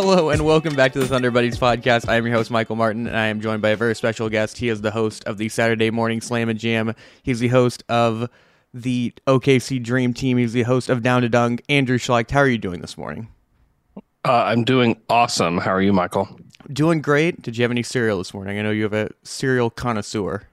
Hello 0.00 0.30
and 0.30 0.44
welcome 0.44 0.76
back 0.76 0.92
to 0.92 1.00
the 1.00 1.08
Thunder 1.08 1.32
Buddies 1.32 1.58
podcast. 1.58 2.08
I 2.08 2.14
am 2.14 2.24
your 2.24 2.36
host 2.36 2.52
Michael 2.52 2.76
Martin, 2.76 3.08
and 3.08 3.16
I 3.16 3.26
am 3.26 3.40
joined 3.40 3.62
by 3.62 3.70
a 3.70 3.76
very 3.76 3.96
special 3.96 4.28
guest. 4.28 4.56
He 4.56 4.68
is 4.68 4.80
the 4.80 4.92
host 4.92 5.24
of 5.24 5.38
the 5.38 5.48
Saturday 5.48 5.90
Morning 5.90 6.20
Slam 6.20 6.48
and 6.48 6.56
Jam. 6.56 6.94
He's 7.24 7.40
the 7.40 7.48
host 7.48 7.82
of 7.88 8.30
the 8.72 9.12
OKC 9.26 9.82
Dream 9.82 10.14
Team. 10.14 10.38
He's 10.38 10.52
the 10.52 10.62
host 10.62 10.88
of 10.88 11.02
Down 11.02 11.22
to 11.22 11.28
Dunk. 11.28 11.64
Andrew 11.68 11.98
Schlecht, 11.98 12.30
how 12.30 12.38
are 12.38 12.46
you 12.46 12.58
doing 12.58 12.80
this 12.80 12.96
morning? 12.96 13.26
Uh, 14.24 14.44
I'm 14.44 14.62
doing 14.62 15.00
awesome. 15.08 15.58
How 15.58 15.72
are 15.72 15.82
you, 15.82 15.92
Michael? 15.92 16.28
Doing 16.72 17.02
great. 17.02 17.42
Did 17.42 17.56
you 17.56 17.64
have 17.64 17.72
any 17.72 17.82
cereal 17.82 18.18
this 18.18 18.32
morning? 18.32 18.56
I 18.56 18.62
know 18.62 18.70
you 18.70 18.84
have 18.84 18.92
a 18.92 19.10
cereal 19.24 19.68
connoisseur. 19.68 20.44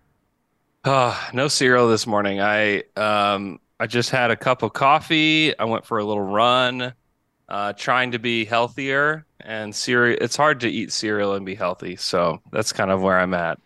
Uh, 0.84 1.16
no 1.34 1.50
cereal 1.50 1.88
this 1.88 2.08
morning. 2.08 2.42
I 2.42 2.82
um 2.96 3.60
I 3.80 3.86
just 3.86 4.10
had 4.10 4.32
a 4.32 4.36
cup 4.36 4.64
of 4.64 4.74
coffee. 4.74 5.56
I 5.56 5.66
went 5.66 5.86
for 5.86 6.00
a 6.00 6.04
little 6.04 6.24
run, 6.24 6.96
uh, 7.50 7.74
trying 7.74 8.12
to 8.12 8.20
be 8.20 8.46
healthier. 8.46 9.26
And 9.42 9.76
cereal, 9.76 10.18
it's 10.22 10.36
hard 10.36 10.60
to 10.62 10.70
eat 10.70 10.92
cereal 10.92 11.34
and 11.34 11.46
be 11.46 11.56
healthy. 11.56 11.96
So 11.96 12.42
that's 12.52 12.72
kind 12.74 12.90
of 12.92 13.02
where 13.02 13.20
I'm 13.20 13.34
at 13.34 13.60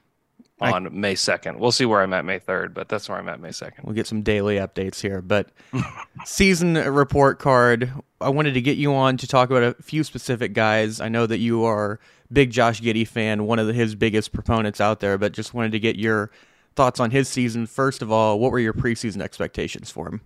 I- 0.60 0.72
on 0.72 1.00
May 1.00 1.16
2nd. 1.16 1.58
We'll 1.58 1.72
see 1.72 1.86
where 1.86 2.02
I'm 2.02 2.14
at 2.14 2.26
May 2.26 2.40
3rd, 2.40 2.74
but 2.74 2.90
that's 2.90 3.08
where 3.08 3.18
I'm 3.18 3.30
at 3.30 3.40
May 3.40 3.50
2nd. 3.50 3.84
We'll 3.84 3.96
get 3.96 4.08
some 4.08 4.22
daily 4.22 4.58
updates 4.58 5.00
here. 5.00 5.22
But 5.22 5.50
season 6.26 6.74
report 6.74 7.40
card, 7.40 7.92
I 8.20 8.30
wanted 8.30 8.54
to 8.55 8.62
get 8.62 8.78
you 8.78 8.94
on 8.94 9.16
to 9.18 9.28
talk 9.28 9.50
about 9.50 9.64
a 9.64 9.82
few 9.82 10.04
specific 10.04 10.54
guys. 10.54 11.00
I 11.00 11.08
know 11.08 11.26
that 11.26 11.40
you 11.40 11.64
are 11.64 12.00
big 12.32 12.52
Josh 12.52 12.82
Giddey 12.82 13.08
fan, 13.08 13.46
one 13.46 13.60
of 13.60 13.68
the, 13.68 13.74
his 13.74 13.96
biggest 13.96 14.34
proponents 14.34 14.82
out 14.82 15.00
there, 15.00 15.18
but 15.18 15.32
just 15.32 15.54
wanted 15.54 15.72
to 15.72 15.80
get 15.80 15.96
your 15.96 16.30
thoughts 16.76 17.00
on 17.00 17.12
his 17.12 17.27
season. 17.30 17.66
First 17.66 18.02
of 18.02 18.12
all, 18.12 18.40
what 18.40 18.52
were 18.52 18.60
your 18.60 18.74
preseason 18.74 19.22
expectations 19.22 19.90
for 19.90 20.08
him? 20.10 20.22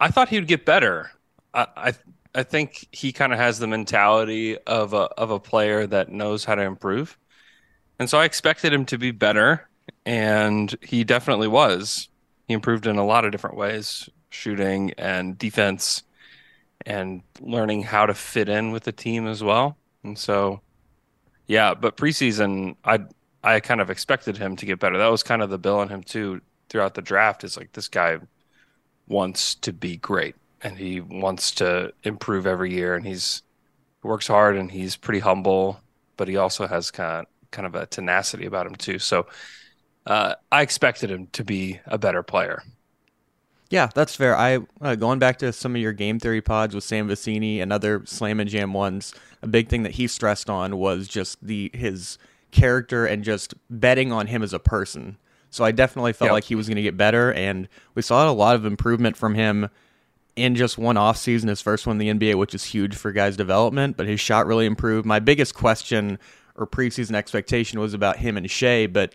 I 0.00 0.10
thought 0.10 0.28
he 0.28 0.36
would 0.36 0.48
get 0.48 0.66
better. 0.66 1.12
I 1.54 1.94
I, 2.34 2.42
think 2.42 2.88
he 2.92 3.12
kind 3.12 3.32
of 3.32 3.38
has 3.38 3.58
the 3.58 3.66
mentality 3.66 4.58
of 4.58 4.92
a 4.92 5.08
of 5.16 5.30
a 5.30 5.40
player 5.40 5.86
that 5.86 6.10
knows 6.10 6.44
how 6.44 6.54
to 6.56 6.62
improve, 6.62 7.16
and 7.98 8.10
so 8.10 8.18
I 8.18 8.24
expected 8.24 8.72
him 8.72 8.84
to 8.86 8.98
be 8.98 9.12
better, 9.12 9.68
and 10.04 10.74
he 10.82 11.04
definitely 11.04 11.48
was. 11.48 12.08
He 12.48 12.54
improved 12.54 12.86
in 12.86 12.96
a 12.96 13.06
lot 13.06 13.24
of 13.24 13.32
different 13.32 13.56
ways, 13.56 14.08
shooting 14.30 14.92
and 14.98 15.38
defense, 15.38 16.02
and 16.84 17.22
learning 17.40 17.84
how 17.84 18.06
to 18.06 18.14
fit 18.14 18.48
in 18.48 18.72
with 18.72 18.84
the 18.84 18.92
team 18.92 19.26
as 19.26 19.42
well. 19.42 19.78
And 20.02 20.18
so, 20.18 20.60
yeah. 21.46 21.74
But 21.74 21.96
preseason, 21.96 22.76
I 22.84 23.00
I 23.42 23.60
kind 23.60 23.80
of 23.80 23.90
expected 23.90 24.36
him 24.36 24.56
to 24.56 24.66
get 24.66 24.80
better. 24.80 24.98
That 24.98 25.08
was 25.08 25.22
kind 25.22 25.42
of 25.42 25.50
the 25.50 25.58
bill 25.58 25.78
on 25.78 25.88
him 25.88 26.02
too 26.02 26.40
throughout 26.68 26.94
the 26.94 27.02
draft. 27.02 27.44
Is 27.44 27.56
like 27.56 27.72
this 27.72 27.88
guy 27.88 28.18
wants 29.06 29.54
to 29.56 29.72
be 29.72 29.96
great 29.96 30.34
and 30.64 30.78
he 30.78 31.00
wants 31.02 31.52
to 31.52 31.92
improve 32.04 32.46
every 32.48 32.72
year 32.74 32.96
and 32.96 33.06
he's 33.06 33.42
works 34.02 34.28
hard 34.28 34.56
and 34.56 34.70
he's 34.72 34.96
pretty 34.96 35.20
humble 35.20 35.80
but 36.16 36.28
he 36.28 36.36
also 36.36 36.66
has 36.66 36.90
kind 36.90 37.20
of, 37.22 37.50
kind 37.52 37.66
of 37.66 37.74
a 37.74 37.86
tenacity 37.86 38.46
about 38.46 38.66
him 38.66 38.74
too 38.76 38.98
so 38.98 39.26
uh, 40.06 40.34
i 40.52 40.62
expected 40.62 41.10
him 41.10 41.28
to 41.28 41.44
be 41.44 41.80
a 41.86 41.98
better 41.98 42.22
player 42.22 42.62
Yeah, 43.70 43.88
that's 43.94 44.14
fair. 44.14 44.36
I 44.36 44.58
uh, 44.80 44.94
going 44.94 45.18
back 45.18 45.38
to 45.38 45.52
some 45.52 45.74
of 45.74 45.80
your 45.80 45.92
game 45.92 46.18
theory 46.20 46.42
pods 46.42 46.74
with 46.74 46.84
Sam 46.84 47.08
Vecenie 47.08 47.60
and 47.60 47.72
other 47.72 48.02
Slam 48.06 48.38
and 48.40 48.48
Jam 48.48 48.72
ones. 48.72 49.14
A 49.42 49.46
big 49.46 49.68
thing 49.68 49.82
that 49.82 49.92
he 49.92 50.06
stressed 50.06 50.48
on 50.50 50.76
was 50.76 51.08
just 51.08 51.44
the 51.44 51.70
his 51.74 52.18
character 52.50 53.06
and 53.06 53.24
just 53.24 53.54
betting 53.70 54.12
on 54.12 54.26
him 54.28 54.42
as 54.42 54.52
a 54.52 54.58
person. 54.58 55.16
So 55.50 55.64
I 55.64 55.72
definitely 55.72 56.12
felt 56.12 56.30
Yep. 56.30 56.32
like 56.32 56.44
he 56.44 56.54
was 56.54 56.66
going 56.68 56.76
to 56.76 56.82
get 56.82 56.96
better, 56.96 57.32
and 57.32 57.68
we 57.94 58.02
saw 58.02 58.28
a 58.28 58.32
lot 58.32 58.54
of 58.54 58.66
improvement 58.66 59.16
from 59.16 59.34
him 59.34 59.68
in 60.36 60.54
just 60.54 60.78
one 60.78 60.96
off 60.96 61.16
season, 61.16 61.48
his 61.48 61.60
first 61.60 61.86
one 61.86 62.00
in 62.00 62.18
the 62.18 62.26
NBA, 62.26 62.36
which 62.36 62.54
is 62.54 62.64
huge 62.64 62.94
for 62.94 63.12
guys' 63.12 63.36
development. 63.36 63.96
But 63.96 64.06
his 64.06 64.20
shot 64.20 64.46
really 64.46 64.66
improved. 64.66 65.06
My 65.06 65.20
biggest 65.20 65.54
question 65.54 66.18
or 66.56 66.66
preseason 66.66 67.14
expectation 67.14 67.80
was 67.80 67.94
about 67.94 68.18
him 68.18 68.36
and 68.36 68.50
Shai, 68.50 68.86
but 68.86 69.14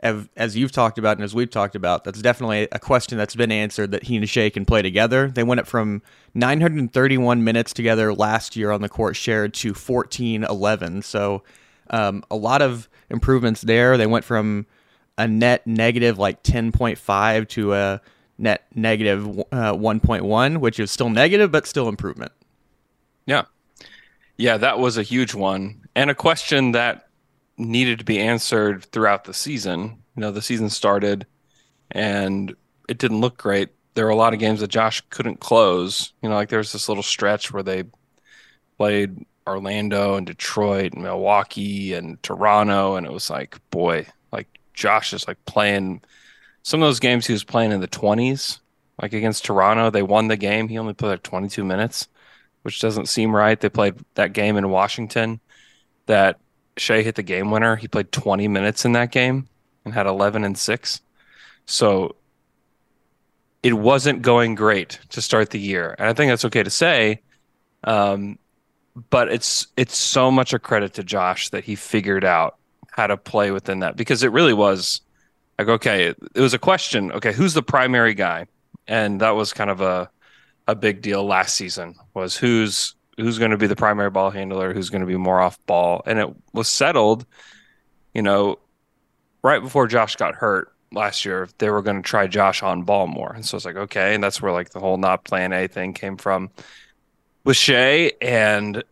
as, 0.00 0.28
as 0.36 0.56
you've 0.56 0.72
talked 0.72 0.98
about 0.98 1.18
and 1.18 1.24
as 1.24 1.34
we've 1.34 1.50
talked 1.50 1.74
about, 1.74 2.04
that's 2.04 2.22
definitely 2.22 2.68
a 2.72 2.78
question 2.78 3.18
that's 3.18 3.34
been 3.34 3.52
answered 3.52 3.90
that 3.90 4.04
he 4.04 4.16
and 4.16 4.28
Shai 4.28 4.50
can 4.50 4.64
play 4.64 4.82
together. 4.82 5.28
They 5.28 5.42
went 5.42 5.60
up 5.60 5.66
from 5.66 6.02
931 6.34 7.44
minutes 7.44 7.72
together 7.72 8.14
last 8.14 8.56
year 8.56 8.70
on 8.70 8.80
the 8.80 8.88
court 8.88 9.16
shared 9.16 9.52
to 9.54 9.68
1411. 9.68 11.02
So 11.02 11.42
um, 11.90 12.24
a 12.30 12.36
lot 12.36 12.62
of 12.62 12.88
improvements 13.10 13.60
there. 13.60 13.96
They 13.96 14.06
went 14.06 14.24
from 14.24 14.66
a 15.18 15.28
net 15.28 15.66
negative 15.66 16.18
like 16.18 16.42
10.5 16.42 17.48
to 17.48 17.74
a 17.74 18.00
net 18.40 18.66
negative 18.74 19.26
uh, 19.52 19.74
1.1, 19.74 20.58
which 20.58 20.80
is 20.80 20.90
still 20.90 21.10
negative, 21.10 21.52
but 21.52 21.66
still 21.66 21.88
improvement. 21.88 22.32
yeah. 23.26 23.44
Yeah 24.36 24.56
that 24.56 24.78
was 24.78 24.96
a 24.96 25.02
huge 25.02 25.34
one. 25.34 25.82
And 25.94 26.10
a 26.10 26.14
question 26.14 26.72
that 26.72 27.08
needed 27.58 27.98
to 27.98 28.04
be 28.04 28.18
answered 28.18 28.84
throughout 28.86 29.24
the 29.24 29.34
season. 29.34 30.02
You 30.16 30.22
know 30.22 30.30
the 30.30 30.42
season 30.42 30.70
started 30.70 31.26
and 31.90 32.54
it 32.88 32.98
didn't 32.98 33.20
look 33.20 33.36
great. 33.36 33.68
There 33.94 34.06
were 34.06 34.10
a 34.10 34.16
lot 34.16 34.32
of 34.32 34.40
games 34.40 34.60
that 34.60 34.68
josh 34.68 35.02
couldn't 35.10 35.40
close. 35.40 36.12
You 36.22 36.30
know 36.30 36.36
like 36.36 36.48
there 36.48 36.58
was 36.58 36.72
this 36.72 36.88
little 36.88 37.02
stretch 37.02 37.52
where 37.52 37.62
they 37.62 37.84
played 38.78 39.26
orlando 39.46 40.16
and 40.16 40.26
detroit 40.26 40.94
and 40.94 41.02
milwaukee 41.02 41.92
and 41.92 42.22
toronto 42.22 42.94
and 42.96 43.06
it 43.06 43.12
was 43.12 43.30
like 43.30 43.58
boy 43.70 44.06
like 44.32 44.46
josh 44.74 45.12
is 45.12 45.26
like 45.26 45.42
playing 45.44 46.00
some 46.62 46.82
of 46.82 46.86
those 46.86 47.00
games 47.00 47.26
he 47.26 47.32
was 47.32 47.44
playing 47.44 47.72
in 47.72 47.80
the 47.80 47.88
20s 47.88 48.58
like 49.00 49.12
against 49.12 49.44
toronto 49.44 49.90
they 49.90 50.02
won 50.02 50.28
the 50.28 50.36
game 50.36 50.68
he 50.68 50.78
only 50.78 50.94
played 50.94 51.10
like 51.10 51.22
22 51.22 51.64
minutes 51.64 52.08
which 52.62 52.80
doesn't 52.80 53.08
seem 53.08 53.34
right 53.34 53.60
they 53.60 53.68
played 53.68 53.94
that 54.14 54.32
game 54.32 54.56
in 54.56 54.70
washington 54.70 55.40
that 56.06 56.38
Shai 56.76 57.02
hit 57.02 57.14
the 57.14 57.22
game 57.22 57.50
winner. 57.50 57.76
He 57.76 57.88
played 57.88 58.10
20 58.10 58.48
minutes 58.48 58.84
in 58.84 58.92
that 58.92 59.12
game 59.12 59.48
and 59.84 59.94
had 59.94 60.06
11 60.06 60.44
and 60.44 60.56
6. 60.56 61.00
So 61.66 62.16
it 63.62 63.74
wasn't 63.74 64.22
going 64.22 64.54
great 64.54 64.98
to 65.10 65.20
start 65.20 65.50
the 65.50 65.60
year. 65.60 65.94
And 65.98 66.08
I 66.08 66.14
think 66.14 66.30
that's 66.30 66.44
okay 66.46 66.62
to 66.62 66.70
say. 66.70 67.20
Um, 67.84 68.38
but 69.10 69.30
it's 69.30 69.68
it's 69.76 69.96
so 69.96 70.30
much 70.30 70.52
a 70.52 70.58
credit 70.58 70.94
to 70.94 71.04
Josh 71.04 71.50
that 71.50 71.64
he 71.64 71.76
figured 71.76 72.24
out 72.24 72.56
how 72.90 73.06
to 73.06 73.16
play 73.16 73.50
within 73.50 73.80
that 73.80 73.96
because 73.96 74.22
it 74.22 74.32
really 74.32 74.52
was 74.52 75.00
like 75.60 75.68
okay, 75.68 76.06
it, 76.06 76.40
was 76.40 76.54
a 76.54 76.58
question, 76.58 77.12
okay, 77.12 77.32
who's 77.32 77.54
the 77.54 77.62
primary 77.62 78.14
guy? 78.14 78.46
And 78.86 79.20
that 79.20 79.30
was 79.30 79.52
kind 79.52 79.70
of 79.70 79.80
a 79.80 80.10
a 80.66 80.74
big 80.74 81.02
deal 81.02 81.24
last 81.24 81.54
season 81.54 81.96
was 82.14 82.36
who's 82.36 82.94
who's 83.16 83.38
going 83.38 83.50
to 83.50 83.58
be 83.58 83.66
the 83.66 83.76
primary 83.76 84.10
ball 84.10 84.30
handler, 84.30 84.72
who's 84.72 84.88
going 84.88 85.02
to 85.02 85.06
be 85.06 85.16
more 85.16 85.40
off 85.40 85.58
ball, 85.66 86.02
and 86.06 86.18
it 86.18 86.28
was 86.54 86.68
settled. 86.68 87.26
You 88.14 88.22
know, 88.22 88.58
right 89.42 89.62
before 89.62 89.86
Josh 89.86 90.16
got 90.16 90.34
hurt 90.34 90.72
last 90.92 91.24
year, 91.24 91.48
they 91.58 91.70
were 91.70 91.82
going 91.82 92.02
to 92.02 92.08
try 92.08 92.26
Josh 92.26 92.62
on 92.62 92.82
ball 92.82 93.06
more, 93.06 93.32
and 93.32 93.44
so 93.44 93.56
it's 93.56 93.66
like 93.66 93.76
okay, 93.76 94.14
and 94.14 94.24
that's 94.24 94.40
where 94.40 94.52
like 94.52 94.70
the 94.70 94.80
whole 94.80 94.96
not 94.96 95.24
playing 95.24 95.52
A 95.52 95.66
thing 95.66 95.92
came 95.92 96.16
from 96.16 96.50
with 97.44 97.58
Shai, 97.58 98.12
and 98.22 98.82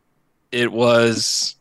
it 0.52 0.70
was 0.70 1.56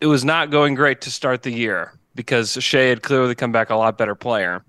it 0.00 0.06
was 0.06 0.24
not 0.24 0.50
going 0.50 0.74
great 0.74 1.02
to 1.02 1.12
start 1.12 1.44
the 1.44 1.52
year 1.52 1.92
because 2.14 2.52
Shai 2.62 2.82
had 2.84 3.02
clearly 3.02 3.34
come 3.34 3.52
back 3.52 3.70
a 3.70 3.76
lot 3.76 3.98
better 3.98 4.14
player. 4.14 4.64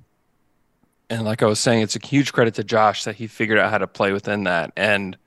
And 1.09 1.25
like 1.25 1.43
I 1.43 1.45
was 1.45 1.59
saying, 1.59 1.81
it's 1.81 1.95
a 1.95 2.05
huge 2.05 2.33
credit 2.33 2.55
to 2.55 2.63
Josh 2.63 3.03
that 3.03 3.15
he 3.15 3.27
figured 3.27 3.59
out 3.59 3.69
how 3.69 3.77
to 3.77 3.87
play 3.87 4.11
within 4.11 4.45
that. 4.45 4.71
And 4.75 5.17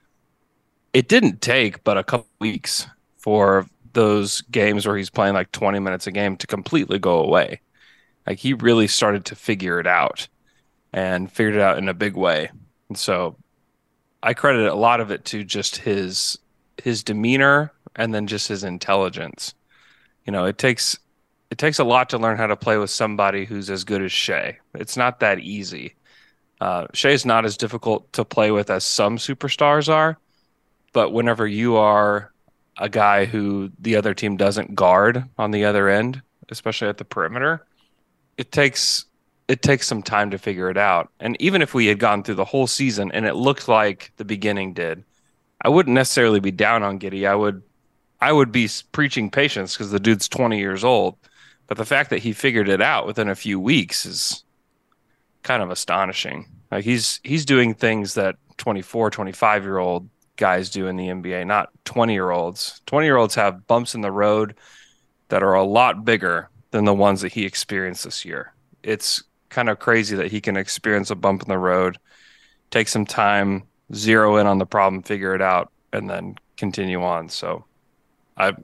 it 0.93 1.07
didn't 1.07 1.41
take 1.41 1.83
but 1.83 1.97
a 1.97 2.03
couple 2.03 2.27
weeks 2.39 2.87
for 3.17 3.65
those 3.93 4.41
games 4.41 4.85
where 4.85 4.97
he's 4.97 5.09
playing 5.09 5.33
like 5.33 5.51
20 5.51 5.79
minutes 5.79 6.07
a 6.07 6.11
game 6.11 6.37
to 6.37 6.47
completely 6.47 6.99
go 6.99 7.19
away. 7.19 7.61
Like 8.25 8.39
he 8.39 8.53
really 8.53 8.87
started 8.87 9.25
to 9.25 9.35
figure 9.35 9.79
it 9.79 9.87
out 9.87 10.27
and 10.93 11.31
figured 11.31 11.55
it 11.55 11.61
out 11.61 11.77
in 11.77 11.87
a 11.89 11.93
big 11.93 12.15
way. 12.15 12.49
And 12.89 12.97
so 12.97 13.35
I 14.21 14.33
credit 14.33 14.67
a 14.67 14.75
lot 14.75 14.99
of 14.99 15.11
it 15.11 15.25
to 15.25 15.43
just 15.43 15.77
his 15.77 16.37
his 16.83 17.03
demeanor 17.03 17.71
and 17.95 18.13
then 18.13 18.27
just 18.27 18.47
his 18.47 18.63
intelligence. 18.63 19.53
You 20.25 20.31
know, 20.31 20.45
it 20.45 20.57
takes 20.57 20.99
it 21.49 21.57
takes 21.57 21.79
a 21.79 21.83
lot 21.83 22.09
to 22.09 22.17
learn 22.17 22.37
how 22.37 22.47
to 22.47 22.55
play 22.55 22.77
with 22.77 22.89
somebody 22.89 23.45
who's 23.45 23.69
as 23.69 23.83
good 23.83 24.01
as 24.01 24.11
Shai. 24.11 24.59
It's 24.73 24.97
not 24.97 25.19
that 25.21 25.39
easy. 25.39 25.95
Uh, 26.59 26.87
Shai's 26.93 27.25
not 27.25 27.45
as 27.45 27.57
difficult 27.57 28.11
to 28.13 28.25
play 28.25 28.51
with 28.51 28.69
as 28.69 28.83
some 28.83 29.17
superstars 29.17 29.89
are, 29.89 30.17
but 30.91 31.11
whenever 31.11 31.45
you 31.45 31.77
are 31.77 32.31
a 32.77 32.89
guy 32.89 33.25
who 33.25 33.71
the 33.79 33.95
other 33.95 34.13
team 34.13 34.37
doesn't 34.37 34.75
guard 34.75 35.23
on 35.37 35.51
the 35.51 35.65
other 35.65 35.87
end, 35.87 36.21
especially 36.49 36.87
at 36.87 36.97
the 36.97 37.05
perimeter, 37.05 37.65
it 38.37 38.51
takes 38.51 39.05
it 39.47 39.61
takes 39.61 39.87
some 39.87 40.03
time 40.03 40.31
to 40.31 40.37
figure 40.37 40.69
it 40.69 40.77
out. 40.77 41.09
And 41.21 41.41
even 41.41 41.61
if 41.61 41.73
we 41.73 41.85
had 41.87 41.99
gone 41.99 42.21
through 42.21 42.35
the 42.35 42.43
whole 42.43 42.67
season 42.67 43.11
and 43.13 43.25
it 43.25 43.35
looked 43.35 43.69
like 43.69 44.11
the 44.17 44.25
beginning 44.25 44.73
did, 44.73 45.05
I 45.61 45.69
wouldn't 45.69 45.93
necessarily 45.93 46.41
be 46.41 46.51
down 46.51 46.83
on 46.83 46.99
Giddey. 46.99 47.27
I 47.27 47.35
would 47.35 47.63
I 48.19 48.31
would 48.31 48.51
be 48.51 48.67
preaching 48.91 49.29
patience 49.29 49.73
because 49.73 49.91
the 49.91 49.99
dude's 49.99 50.27
20 50.27 50.57
years 50.57 50.83
old. 50.83 51.17
But 51.67 51.77
the 51.77 51.85
fact 51.85 52.09
that 52.09 52.19
he 52.19 52.33
figured 52.33 52.69
it 52.69 52.81
out 52.81 53.05
within 53.05 53.29
a 53.29 53.35
few 53.35 53.59
weeks 53.59 54.05
is 54.05 54.43
kind 55.43 55.61
of 55.61 55.69
astonishing. 55.69 56.47
Like 56.71 56.83
he's 56.83 57.19
he's 57.23 57.45
doing 57.45 57.73
things 57.73 58.15
that 58.15 58.35
24, 58.57 59.11
25 59.11 59.63
year 59.63 59.77
old 59.77 60.09
guys 60.37 60.69
do 60.69 60.87
in 60.87 60.95
the 60.95 61.07
NBA, 61.07 61.45
not 61.45 61.69
20 61.85 62.13
year 62.13 62.31
olds. 62.31 62.81
20 62.85 63.05
year 63.05 63.17
olds 63.17 63.35
have 63.35 63.67
bumps 63.67 63.95
in 63.95 64.01
the 64.01 64.11
road 64.11 64.55
that 65.29 65.43
are 65.43 65.53
a 65.53 65.63
lot 65.63 66.05
bigger 66.05 66.49
than 66.71 66.85
the 66.85 66.93
ones 66.93 67.21
that 67.21 67.33
he 67.33 67.45
experienced 67.45 68.03
this 68.03 68.23
year. 68.23 68.53
It's 68.83 69.23
kind 69.49 69.69
of 69.69 69.79
crazy 69.79 70.15
that 70.15 70.31
he 70.31 70.41
can 70.41 70.57
experience 70.57 71.09
a 71.09 71.15
bump 71.15 71.41
in 71.41 71.49
the 71.49 71.57
road, 71.57 71.97
take 72.69 72.87
some 72.87 73.05
time, 73.05 73.63
zero 73.93 74.37
in 74.37 74.47
on 74.47 74.57
the 74.57 74.65
problem, 74.65 75.03
figure 75.03 75.33
it 75.33 75.41
out, 75.41 75.71
and 75.93 76.09
then 76.09 76.35
continue 76.57 77.03
on. 77.03 77.29
So 77.29 77.65
I've 78.35 78.57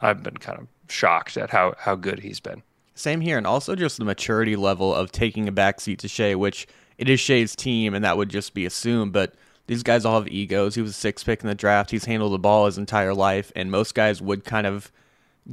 I've 0.00 0.22
been 0.22 0.36
kind 0.36 0.58
of 0.58 0.66
shocked 0.90 1.36
at 1.36 1.50
how 1.50 1.74
how 1.78 1.94
good 1.94 2.20
he's 2.20 2.40
been. 2.40 2.62
Same 2.94 3.20
here, 3.20 3.38
and 3.38 3.46
also 3.46 3.74
just 3.74 3.98
the 3.98 4.04
maturity 4.04 4.56
level 4.56 4.94
of 4.94 5.10
taking 5.10 5.48
a 5.48 5.52
backseat 5.52 5.98
to 5.98 6.08
Shai, 6.08 6.34
which 6.34 6.66
it 6.98 7.08
is 7.08 7.18
Shai's 7.18 7.56
team, 7.56 7.94
and 7.94 8.04
that 8.04 8.16
would 8.16 8.28
just 8.28 8.52
be 8.52 8.66
assumed. 8.66 9.12
But 9.12 9.34
these 9.66 9.82
guys 9.82 10.04
all 10.04 10.18
have 10.20 10.28
egos. 10.28 10.74
He 10.74 10.82
was 10.82 10.90
a 10.90 10.94
six 10.94 11.24
pick 11.24 11.40
in 11.40 11.46
the 11.46 11.54
draft. 11.54 11.90
He's 11.90 12.04
handled 12.04 12.32
the 12.32 12.38
ball 12.38 12.66
his 12.66 12.76
entire 12.76 13.14
life, 13.14 13.52
and 13.56 13.70
most 13.70 13.94
guys 13.94 14.20
would 14.20 14.44
kind 14.44 14.66
of 14.66 14.92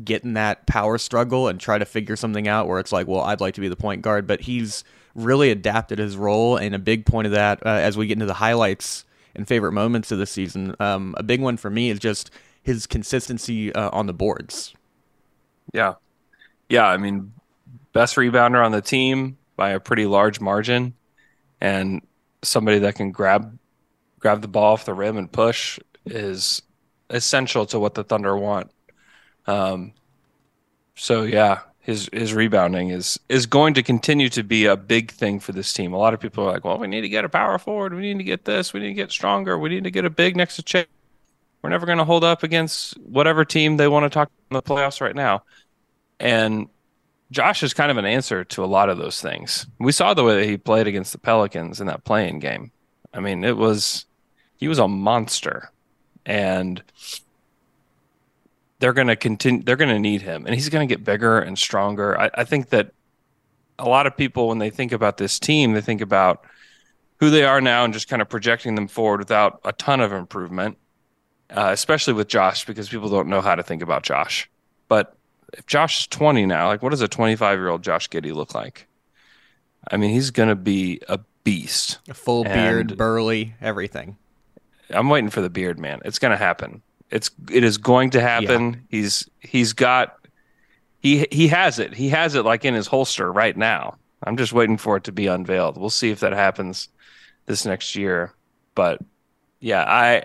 get 0.04 0.24
in 0.24 0.34
that 0.34 0.66
power 0.68 0.98
struggle 0.98 1.48
and 1.48 1.60
try 1.60 1.78
to 1.78 1.86
figure 1.86 2.16
something 2.16 2.48
out 2.48 2.68
where 2.68 2.80
it's 2.80 2.92
like, 2.92 3.08
well, 3.08 3.22
I'd 3.22 3.42
like 3.42 3.54
to 3.56 3.62
be 3.62 3.68
the 3.68 3.76
point 3.76 4.02
guard, 4.02 4.28
but 4.28 4.42
he's 4.42 4.84
really 5.16 5.50
adapted 5.50 6.00
his 6.00 6.18
role. 6.18 6.58
And 6.58 6.76
a 6.76 6.80
big 6.80 7.06
point 7.06 7.28
of 7.28 7.34
that, 7.34 7.66
uh, 7.66 7.70
as 7.70 7.98
we 7.98 8.08
get 8.08 8.14
into 8.14 8.26
the 8.26 8.36
highlights 8.36 9.06
and 9.36 9.48
favorite 9.48 9.72
moments 9.72 10.12
of 10.12 10.20
the 10.20 10.26
season, 10.26 10.76
um, 10.80 11.16
a 11.18 11.24
big 11.24 11.42
one 11.42 11.58
for 11.58 11.70
me 11.70 11.90
is 11.90 12.00
just 12.00 12.30
his 12.62 12.86
consistency 12.86 13.74
uh, 13.74 13.90
on 13.92 14.08
the 14.08 14.14
boards. 14.14 14.74
Yeah. 15.74 15.96
Yeah. 16.70 16.88
I 16.88 16.98
mean, 16.98 17.34
best 17.94 18.16
rebounder 18.16 18.64
on 18.64 18.72
the 18.72 18.82
team 18.82 19.38
by 19.56 19.72
a 19.72 19.80
pretty 19.80 20.06
large 20.06 20.40
margin 20.40 20.94
and 21.62 22.02
somebody 22.44 22.80
that 22.80 22.96
can 22.96 23.12
grab 23.12 23.58
grab 24.20 24.42
the 24.42 24.48
ball 24.48 24.74
off 24.74 24.86
the 24.86 24.94
rim 24.94 25.18
and 25.18 25.32
push 25.32 25.80
is 26.06 26.62
essential 27.10 27.66
to 27.68 27.80
what 27.80 27.94
the 27.94 28.04
Thunder 28.04 28.36
want. 28.38 28.72
Um, 29.46 29.94
so 30.96 31.24
yeah, 31.24 31.62
his 31.80 32.10
his 32.12 32.34
rebounding 32.34 32.90
is 32.90 33.20
is 33.30 33.46
going 33.46 33.74
to 33.76 33.84
continue 33.84 34.30
to 34.30 34.44
be 34.44 34.66
a 34.66 34.76
big 34.76 35.12
thing 35.12 35.40
for 35.40 35.52
this 35.52 35.72
team. 35.74 35.94
A 35.94 35.98
lot 35.98 36.14
of 36.14 36.20
people 36.20 36.44
are 36.44 36.52
like, 36.52 36.66
"Well, 36.66 36.78
we 36.80 36.88
need 36.88 37.02
to 37.02 37.10
get 37.10 37.26
a 37.26 37.30
power 37.30 37.58
forward. 37.58 37.94
We 37.94 38.02
need 38.02 38.18
to 38.18 38.24
get 38.24 38.46
this. 38.46 38.74
We 38.74 38.80
need 38.80 38.90
to 38.90 38.94
get 38.94 39.12
stronger. 39.12 39.58
We 39.58 39.70
need 39.70 39.84
to 39.86 39.92
get 39.92 40.06
a 40.06 40.10
big 40.10 40.36
next 40.36 40.58
to 40.58 40.64
Chase." 40.64 40.97
We're 41.62 41.70
never 41.70 41.86
going 41.86 41.98
to 41.98 42.06
hold 42.06 42.24
up 42.24 42.44
against 42.44 42.98
whatever 43.00 43.44
team 43.44 43.78
they 43.78 43.88
want 43.88 44.06
to 44.06 44.10
talk 44.10 44.30
in 44.50 44.56
the 44.56 44.62
playoffs 44.62 45.02
right 45.02 45.16
now. 45.16 45.44
And 46.20 46.70
Josh 47.32 47.64
is 47.64 47.74
kind 47.74 47.92
of 47.92 47.98
an 47.98 48.06
answer 48.06 48.44
to 48.46 48.64
a 48.64 48.66
lot 48.66 48.90
of 48.90 48.98
those 48.98 49.22
things. 49.22 49.68
We 49.80 49.92
saw 49.92 50.14
the 50.14 50.24
way 50.24 50.40
that 50.40 50.48
he 50.48 50.58
played 50.58 50.88
against 50.88 51.12
the 51.12 51.18
Pelicans 51.18 51.82
in 51.82 51.88
that 51.88 52.04
play-in 52.04 52.40
game. 52.40 52.72
I 53.14 53.20
mean, 53.20 53.44
it 53.44 53.58
was 53.58 54.06
he 54.58 54.68
was 54.68 54.80
a 54.80 54.88
monster, 54.88 55.72
and 56.26 56.82
they're 58.80 58.94
going 58.94 59.08
to 59.08 59.16
continue. 59.16 59.64
They're 59.64 59.76
going 59.76 59.90
to 59.90 60.00
need 60.00 60.22
him, 60.22 60.46
and 60.46 60.56
he's 60.56 60.70
going 60.70 60.88
to 60.88 60.94
get 60.94 61.04
bigger 61.04 61.40
and 61.40 61.58
stronger. 61.58 62.20
I, 62.20 62.30
I 62.34 62.44
think 62.44 62.70
that 62.70 62.92
a 63.80 63.88
lot 63.88 64.08
of 64.08 64.16
people, 64.18 64.48
when 64.48 64.60
they 64.60 64.70
think 64.70 64.92
about 64.92 65.18
this 65.18 65.40
team, 65.40 65.74
they 65.74 65.82
think 65.82 66.02
about 66.02 66.46
who 67.20 67.30
they 67.30 67.44
are 67.44 67.62
now 67.62 67.84
and 67.84 67.94
just 67.94 68.08
kind 68.08 68.22
of 68.22 68.30
projecting 68.30 68.76
them 68.76 68.88
forward 68.88 69.20
without 69.20 69.60
a 69.66 69.74
ton 69.74 70.00
of 70.00 70.14
improvement, 70.14 70.78
uh, 71.50 71.70
especially 71.72 72.14
with 72.14 72.28
Josh, 72.28 72.66
because 72.66 72.90
people 72.90 73.10
don't 73.10 73.28
know 73.28 73.42
how 73.42 73.56
to 73.56 73.64
think 73.64 73.82
about 73.82 74.04
Josh. 74.04 74.50
But 74.88 75.16
if 75.54 75.66
Josh 75.66 76.02
is 76.02 76.08
20 76.08 76.46
now, 76.46 76.68
like 76.68 76.82
what 76.82 76.90
does 76.90 77.02
a 77.02 77.08
25 77.08 77.58
year 77.58 77.70
old 77.70 77.84
Josh 77.84 78.10
Giddey 78.10 78.34
look 78.34 78.54
like? 78.54 78.88
I 79.90 79.98
mean, 79.98 80.12
he's 80.12 80.32
going 80.32 80.50
to 80.50 80.56
be 80.56 81.02
a 81.08 81.20
beast. 81.44 82.00
A 82.10 82.14
full 82.14 82.44
and 82.46 82.54
beard, 82.54 82.98
burly, 82.98 83.56
everything. 83.62 84.18
I'm 84.90 85.10
waiting 85.10 85.30
for 85.30 85.42
the 85.42 85.50
beard, 85.50 85.80
man. 85.80 86.02
It's 86.06 86.20
going 86.20 86.32
to 86.32 86.38
happen. 86.38 86.82
It's 87.10 87.32
it 87.50 87.64
is 87.64 87.78
going 87.78 88.10
to 88.12 88.22
happen. 88.22 88.74
Yeah. 88.74 88.80
He's 88.90 89.30
he's 89.40 89.74
got 89.74 90.18
he 91.00 91.26
he 91.32 91.48
has 91.48 91.80
it. 91.80 91.94
He 91.94 92.10
has 92.10 92.36
it 92.36 92.44
like 92.44 92.66
in 92.66 92.74
his 92.74 92.88
holster 92.88 93.32
right 93.32 93.56
now. 93.56 93.98
I'm 94.24 94.36
just 94.36 94.52
waiting 94.52 94.78
for 94.78 94.98
it 94.98 95.04
to 95.06 95.12
be 95.12 95.28
unveiled. 95.28 95.78
We'll 95.78 95.90
see 95.90 96.10
if 96.10 96.20
that 96.20 96.34
happens 96.34 96.90
this 97.46 97.66
next 97.66 97.96
year. 97.96 98.34
But 98.76 99.00
yeah, 99.60 99.84
I 99.88 100.24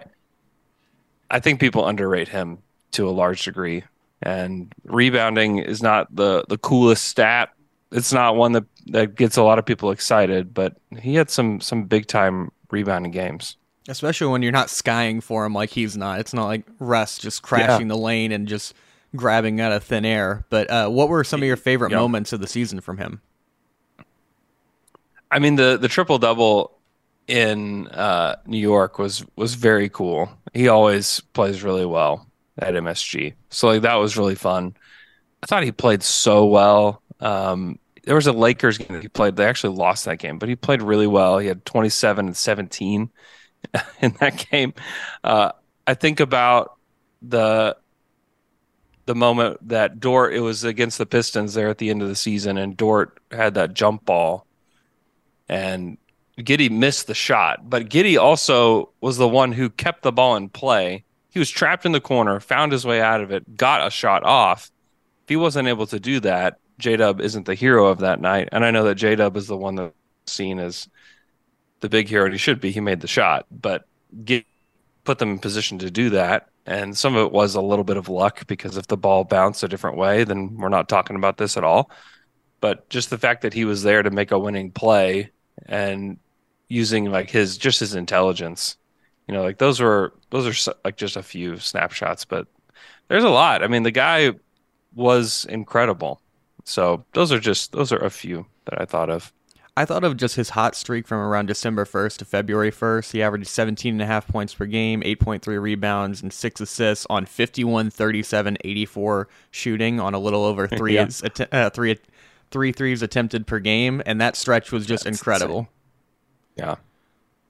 I 1.32 1.40
think 1.40 1.58
people 1.58 1.84
underrate 1.87 2.29
him 2.29 2.58
to 2.93 3.08
a 3.08 3.11
large 3.11 3.44
degree 3.44 3.82
and 4.23 4.73
rebounding 4.84 5.58
is 5.58 5.82
not 5.82 6.14
the 6.14 6.44
the 6.49 6.58
coolest 6.58 7.05
stat. 7.05 7.50
It's 7.90 8.12
not 8.12 8.37
one 8.37 8.52
that 8.52 8.64
that 8.87 9.17
gets 9.17 9.37
a 9.37 9.43
lot 9.43 9.58
of 9.58 9.67
people 9.67 9.90
excited, 9.90 10.55
but 10.55 10.76
he 11.00 11.14
had 11.14 11.29
some 11.29 11.61
some 11.61 11.84
big 11.84 12.06
time 12.06 12.52
rebounding 12.70 13.12
games. 13.12 13.56
Especially 13.88 14.29
when 14.29 14.43
you're 14.43 14.52
not 14.52 14.70
skying 14.70 15.20
for 15.20 15.44
him 15.44 15.55
like 15.55 15.70
he's 15.70 15.96
not. 15.96 16.20
It's 16.20 16.32
not 16.32 16.46
like 16.46 16.64
Russ 16.79 17.19
just 17.19 17.43
crashing 17.43 17.88
yeah. 17.88 17.94
the 17.94 17.99
lane 17.99 18.31
and 18.31 18.46
just 18.46 18.75
grabbing 19.17 19.61
out 19.61 19.73
of 19.73 19.82
thin 19.82 20.05
air. 20.05 20.46
But 20.50 20.70
uh, 20.70 20.88
what 20.88 21.08
were 21.08 21.25
some 21.25 21.43
of 21.43 21.46
your 21.46 21.56
favorite 21.56 21.90
yeah. 21.90 21.99
moments 21.99 22.32
of 22.32 22.40
the 22.40 22.46
season 22.46 22.81
from 22.81 22.99
him? 22.99 23.20
I 25.32 25.40
mean 25.40 25.56
the 25.56 25.76
the 25.76 25.88
triple 25.88 26.19
double 26.19 26.79
in 27.26 27.88
uh, 27.88 28.37
New 28.46 28.58
York 28.58 28.99
was 28.99 29.25
was 29.34 29.55
very 29.55 29.88
cool. 29.88 30.31
He 30.52 30.69
always 30.69 31.20
plays 31.20 31.62
really 31.62 31.87
well 31.87 32.26
at 32.58 32.75
MSG. 32.75 33.34
So 33.50 33.69
like 33.69 33.82
that 33.82 33.94
was 33.94 34.16
really 34.16 34.34
fun. 34.34 34.76
I 35.43 35.46
thought 35.46 35.64
he 35.64 35.72
played 35.72 36.02
so 36.02 36.46
well. 36.46 37.02
Um, 37.20 37.78
there 38.04 38.14
was 38.14 38.26
a 38.26 38.32
Lakers 38.32 38.78
game 38.78 38.88
that 38.90 39.02
he 39.02 39.08
played. 39.08 39.37
They 39.37 39.46
actually 39.46 39.76
lost 39.76 40.04
that 40.04 40.19
game, 40.19 40.38
but 40.38 40.49
he 40.49 40.56
played 40.56 40.82
really 40.82 41.06
well. 41.06 41.38
He 41.38 41.46
had 41.46 41.64
27 41.64 42.26
and 42.26 42.37
17 42.37 43.10
in 44.00 44.12
that 44.20 44.46
game. 44.50 44.75
Uh, 45.22 45.52
I 45.87 45.94
think 45.94 46.20
about 46.20 46.76
the 47.22 47.76
the 49.05 49.14
moment 49.14 49.69
that 49.69 49.98
Dort 49.98 50.32
it 50.32 50.40
was 50.40 50.62
against 50.64 50.98
the 50.98 51.06
Pistons 51.06 51.55
there 51.55 51.69
at 51.69 51.78
the 51.78 51.90
end 51.90 52.02
of 52.02 52.08
the 52.08 52.16
season, 52.16 52.56
and 52.56 52.76
Dort 52.76 53.19
had 53.31 53.55
that 53.55 53.75
jump 53.75 54.05
ball, 54.05 54.46
and 55.48 55.98
Giddey 56.38 56.70
missed 56.70 57.06
the 57.06 57.14
shot, 57.14 57.69
but 57.69 57.88
Giddey 57.88 58.19
also 58.19 58.90
was 59.00 59.17
the 59.17 59.29
one 59.29 59.52
who 59.52 59.69
kept 59.70 60.02
the 60.02 60.12
ball 60.12 60.37
in 60.37 60.49
play 60.49 61.05
he 61.32 61.38
was 61.38 61.50
trapped 61.50 61.87
in 61.87 61.93
the 61.93 62.00
corner, 62.00 62.40
found 62.40 62.73
his 62.73 62.84
way 62.84 63.00
out 63.00 63.23
of 63.23 63.31
it, 63.32 63.56
got 63.56 63.87
a 63.87 63.90
shot 63.90 64.23
off. 64.23 64.70
If 65.23 65.31
he 65.31 65.37
wasn't 65.37 65.67
able 65.67 65.87
to 65.87 65.99
do 65.99 66.20
that, 66.20 66.58
J 66.79 66.96
Dub 66.96 67.23
isn't 67.23 67.46
the 67.46 67.55
hero 67.55 67.87
of 67.87 68.00
that 68.00 68.20
night. 68.20 68.50
And 68.52 68.67
I 68.67 68.70
know 68.70 68.84
that 68.84 68.96
J 68.96 69.17
Dub 69.17 69.34
is 69.38 69.46
the 69.46 69.56
one 69.56 69.76
that's 69.76 69.94
seen 70.26 70.58
as 70.58 70.88
the 71.81 71.88
big 71.88 72.06
hero, 72.06 72.26
and 72.26 72.34
he 72.34 72.38
should 72.38 72.61
be. 72.61 72.70
He 72.70 72.81
made 72.81 73.00
the 73.00 73.08
shot, 73.08 73.46
but 73.50 73.86
get, 74.27 74.44
put 75.05 75.19
them 75.19 75.31
in 75.31 75.39
position 75.39 75.79
to 75.79 75.91
do 75.91 76.10
that. 76.10 76.48
And 76.67 76.96
some 76.96 77.17
of 77.17 77.24
it 77.24 77.32
was 77.32 77.55
a 77.55 77.62
little 77.62 77.84
bit 77.84 77.96
of 77.96 78.10
luck 78.10 78.46
because 78.46 78.77
if 78.77 78.86
the 78.89 78.98
ball 78.98 79.24
bounced 79.24 79.62
a 79.62 79.69
different 79.69 79.96
way, 79.96 80.24
then 80.24 80.58
we're 80.58 80.69
not 80.69 80.91
talking 80.91 81.17
about 81.17 81.39
this 81.39 81.56
at 81.56 81.65
all. 81.65 81.91
But 82.60 82.91
just 82.91 83.08
the 83.08 83.17
fact 83.17 83.41
that 83.41 83.55
he 83.55 83.65
was 83.65 83.82
there 83.82 84.03
to 84.03 84.10
make 84.10 84.32
a 84.32 84.39
winning 84.39 84.70
play 84.70 85.31
and 85.65 86.19
using 86.72 87.10
like 87.10 87.31
his 87.31 87.58
just 87.58 87.81
his 87.81 87.94
intelligence 87.94 88.79
you 89.29 89.34
know 89.34 89.43
like 89.43 89.58
those 89.58 89.79
were 89.79 90.14
those 90.31 90.46
are 90.46 90.72
like 90.84 90.96
just 90.96 91.17
a 91.17 91.22
few 91.22 91.58
snapshots 91.58 92.24
but 92.24 92.46
there's 93.08 93.24
a 93.24 93.29
lot 93.29 93.62
i 93.62 93.67
mean 93.67 93.82
the 93.82 93.91
guy 93.91 94.32
was 94.94 95.44
incredible 95.50 96.20
so 96.64 97.05
those 97.12 97.31
are 97.31 97.38
just 97.38 97.72
those 97.72 97.93
are 97.93 97.98
a 97.98 98.10
few 98.10 98.46
that 98.64 98.81
i 98.81 98.84
thought 98.86 99.10
of 99.10 99.32
I 99.74 99.86
thought 99.86 100.05
of 100.05 100.19
just 100.19 100.36
his 100.36 100.50
hot 100.50 100.74
streak 100.74 101.08
from 101.08 101.17
around 101.17 101.46
December 101.46 101.86
1st 101.86 102.19
to 102.19 102.24
February 102.26 102.70
1st. 102.70 103.12
He 103.12 103.22
averaged 103.22 103.46
17 103.46 103.94
and 103.94 104.02
a 104.02 104.06
half 104.06 104.29
points 104.29 104.52
per 104.52 104.67
game, 104.67 105.00
8.3 105.00 105.58
rebounds, 105.58 106.20
and 106.20 106.31
six 106.31 106.60
assists 106.60 107.06
on 107.08 107.24
51, 107.24 107.88
37, 107.88 108.58
84 108.62 109.29
shooting 109.50 109.98
on 109.98 110.12
a 110.12 110.19
little 110.19 110.44
over 110.44 110.69
three, 110.76 110.96
yeah. 110.96 111.08
uh, 111.52 111.70
three, 111.70 111.98
three 112.50 112.72
threes 112.72 113.00
attempted 113.00 113.46
per 113.46 113.60
game. 113.60 114.02
And 114.05 114.20
that 114.20 114.36
stretch 114.36 114.72
was 114.72 114.84
just 114.84 115.05
That's 115.05 115.19
incredible. 115.19 115.60
Insane. 115.60 115.81
Yeah. 116.62 116.76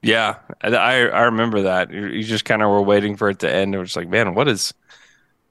Yeah, 0.01 0.39
I 0.61 0.75
I 0.75 1.21
remember 1.23 1.61
that. 1.61 1.89
You 1.91 2.23
just 2.23 2.43
kind 2.43 2.61
of 2.61 2.69
were 2.69 2.81
waiting 2.81 3.15
for 3.15 3.29
it 3.29 3.39
to 3.39 3.49
end. 3.49 3.73
It 3.73 3.77
was 3.77 3.95
like, 3.95 4.09
man, 4.09 4.35
what 4.35 4.49
is 4.49 4.73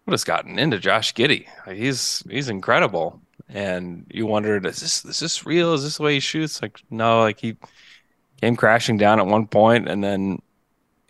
what 0.04 0.12
has 0.12 0.24
gotten 0.24 0.58
into 0.58 0.78
Josh 0.78 1.14
Giddey? 1.14 1.46
He's 1.72 2.22
he's 2.28 2.50
incredible. 2.50 3.18
And 3.48 4.06
you 4.10 4.26
wondered, 4.26 4.66
is 4.66 4.80
this 4.80 5.04
is 5.06 5.20
this 5.20 5.46
real? 5.46 5.72
Is 5.72 5.84
this 5.84 5.96
the 5.96 6.02
way 6.02 6.14
he 6.14 6.20
shoots? 6.20 6.60
Like, 6.60 6.80
no, 6.90 7.20
like 7.20 7.40
he 7.40 7.56
came 8.42 8.56
crashing 8.56 8.98
down 8.98 9.20
at 9.20 9.26
one 9.26 9.46
point, 9.46 9.88
and 9.88 10.04
then 10.04 10.42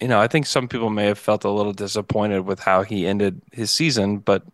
you 0.01 0.09
know, 0.09 0.21
I 0.21 0.29
think 0.29 0.47
some 0.47 0.69
people 0.69 0.91
may 0.91 1.07
have 1.07 1.19
felt 1.19 1.45
a 1.45 1.51
little 1.51 1.73
disappointed 1.73 2.41
with 2.43 2.61
how 2.61 2.83
he 2.83 3.07
ended 3.07 3.41
his 3.53 3.71
season, 3.71 4.19
but 4.19 4.45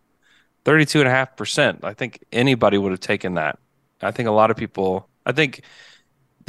32.5%. 0.65 1.83
I 1.83 1.93
think 1.93 2.23
anybody 2.31 2.77
would 2.77 2.91
have 2.91 2.99
taken 2.99 3.35
that. 3.35 3.59
I 4.01 4.11
think 4.11 4.29
a 4.29 4.31
lot 4.31 4.51
of 4.51 4.57
people, 4.57 5.09
I 5.25 5.31
think 5.31 5.63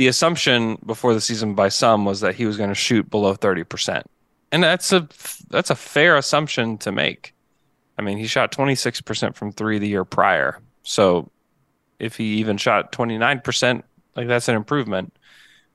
the 0.00 0.08
assumption 0.08 0.78
before 0.86 1.12
the 1.12 1.20
season 1.20 1.54
by 1.54 1.68
some 1.68 2.06
was 2.06 2.22
that 2.22 2.34
he 2.34 2.46
was 2.46 2.56
going 2.56 2.70
to 2.70 2.74
shoot 2.74 3.10
below 3.10 3.34
30%. 3.34 4.02
And 4.50 4.62
that's 4.62 4.94
a 4.94 5.06
that's 5.50 5.68
a 5.68 5.74
fair 5.74 6.16
assumption 6.16 6.78
to 6.78 6.90
make. 6.90 7.34
I 7.98 8.02
mean, 8.02 8.16
he 8.16 8.26
shot 8.26 8.50
26% 8.50 9.34
from 9.34 9.52
3 9.52 9.78
the 9.78 9.86
year 9.86 10.06
prior. 10.06 10.58
So 10.84 11.30
if 11.98 12.16
he 12.16 12.36
even 12.36 12.56
shot 12.56 12.92
29%, 12.92 13.82
like 14.16 14.26
that's 14.26 14.48
an 14.48 14.54
improvement. 14.56 15.12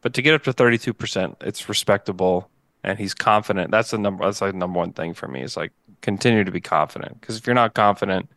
But 0.02 0.16
to 0.16 0.24
get 0.24 0.34
up 0.34 0.42
to 0.46 0.54
32%, 0.54 1.36
it's 1.42 1.70
respectable 1.70 2.50
and 2.84 2.98
he's 2.98 3.14
confident. 3.14 3.70
That's 3.70 3.92
the 3.92 4.00
number. 4.00 4.26
That's 4.26 4.42
like 4.42 4.54
the 4.54 4.58
number 4.58 4.80
one 4.80 4.94
thing 4.94 5.14
for 5.14 5.28
me 5.28 5.44
is 5.44 5.56
like 5.56 5.72
continue 6.02 6.44
to 6.44 6.52
be 6.52 6.62
confident 6.62 7.22
because 7.22 7.38
if 7.38 7.46
you're 7.46 7.54
not 7.54 7.76
confident, 7.76 8.32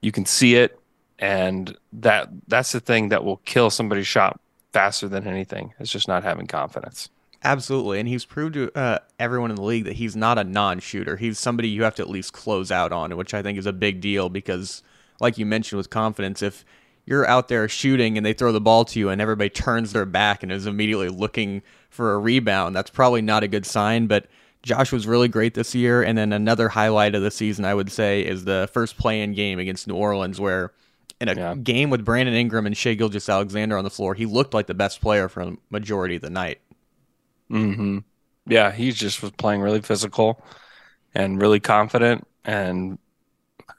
you 0.00 0.10
can 0.10 0.26
see 0.26 0.56
it, 0.56 0.80
and 1.20 1.78
that 1.92 2.28
that's 2.48 2.72
the 2.72 2.80
thing 2.80 3.10
that 3.10 3.22
will 3.22 3.36
kill 3.36 3.70
somebody's 3.70 4.08
shot 4.08 4.40
faster 4.72 5.08
than 5.08 5.26
anything. 5.26 5.74
It's 5.78 5.90
just 5.90 6.08
not 6.08 6.24
having 6.24 6.46
confidence. 6.46 7.08
Absolutely, 7.44 7.98
and 7.98 8.08
he's 8.08 8.24
proved 8.24 8.54
to 8.54 8.70
uh, 8.78 8.98
everyone 9.18 9.50
in 9.50 9.56
the 9.56 9.62
league 9.62 9.84
that 9.84 9.94
he's 9.94 10.14
not 10.14 10.38
a 10.38 10.44
non-shooter. 10.44 11.16
He's 11.16 11.40
somebody 11.40 11.68
you 11.68 11.82
have 11.82 11.96
to 11.96 12.02
at 12.02 12.08
least 12.08 12.32
close 12.32 12.70
out 12.70 12.92
on, 12.92 13.16
which 13.16 13.34
I 13.34 13.42
think 13.42 13.58
is 13.58 13.66
a 13.66 13.72
big 13.72 14.00
deal 14.00 14.28
because, 14.28 14.82
like 15.18 15.38
you 15.38 15.46
mentioned 15.46 15.78
with 15.78 15.90
confidence, 15.90 16.40
if 16.40 16.64
you're 17.04 17.26
out 17.26 17.48
there 17.48 17.68
shooting 17.68 18.16
and 18.16 18.24
they 18.24 18.32
throw 18.32 18.52
the 18.52 18.60
ball 18.60 18.84
to 18.84 18.98
you 19.00 19.08
and 19.08 19.20
everybody 19.20 19.50
turns 19.50 19.92
their 19.92 20.06
back 20.06 20.44
and 20.44 20.52
is 20.52 20.66
immediately 20.66 21.08
looking 21.08 21.62
for 21.90 22.14
a 22.14 22.18
rebound, 22.18 22.76
that's 22.76 22.90
probably 22.90 23.22
not 23.22 23.42
a 23.42 23.48
good 23.48 23.66
sign. 23.66 24.06
But 24.06 24.28
Josh 24.62 24.92
was 24.92 25.08
really 25.08 25.26
great 25.26 25.54
this 25.54 25.74
year, 25.74 26.04
and 26.04 26.16
then 26.16 26.32
another 26.32 26.68
highlight 26.68 27.16
of 27.16 27.22
the 27.22 27.32
season 27.32 27.64
I 27.64 27.74
would 27.74 27.90
say 27.90 28.22
is 28.22 28.44
the 28.44 28.70
first 28.72 28.96
play-in 28.96 29.34
game 29.34 29.58
against 29.58 29.88
New 29.88 29.96
Orleans 29.96 30.38
where 30.38 30.72
in 31.22 31.28
a 31.28 31.34
yeah. 31.34 31.54
game 31.54 31.88
with 31.88 32.04
Brandon 32.04 32.34
Ingram 32.34 32.66
and 32.66 32.76
Shai 32.76 32.94
Gilgeous-Alexander 32.94 33.78
on 33.78 33.84
the 33.84 33.90
floor, 33.90 34.14
he 34.14 34.26
looked 34.26 34.54
like 34.54 34.66
the 34.66 34.74
best 34.74 35.00
player 35.00 35.28
for 35.28 35.44
the 35.44 35.56
majority 35.70 36.16
of 36.16 36.22
the 36.22 36.30
night. 36.30 36.60
Mm-hmm. 37.48 37.98
Yeah, 38.46 38.72
he 38.72 38.90
just 38.90 39.22
was 39.22 39.30
playing 39.30 39.60
really 39.60 39.80
physical 39.80 40.44
and 41.14 41.40
really 41.40 41.60
confident, 41.60 42.26
and 42.44 42.98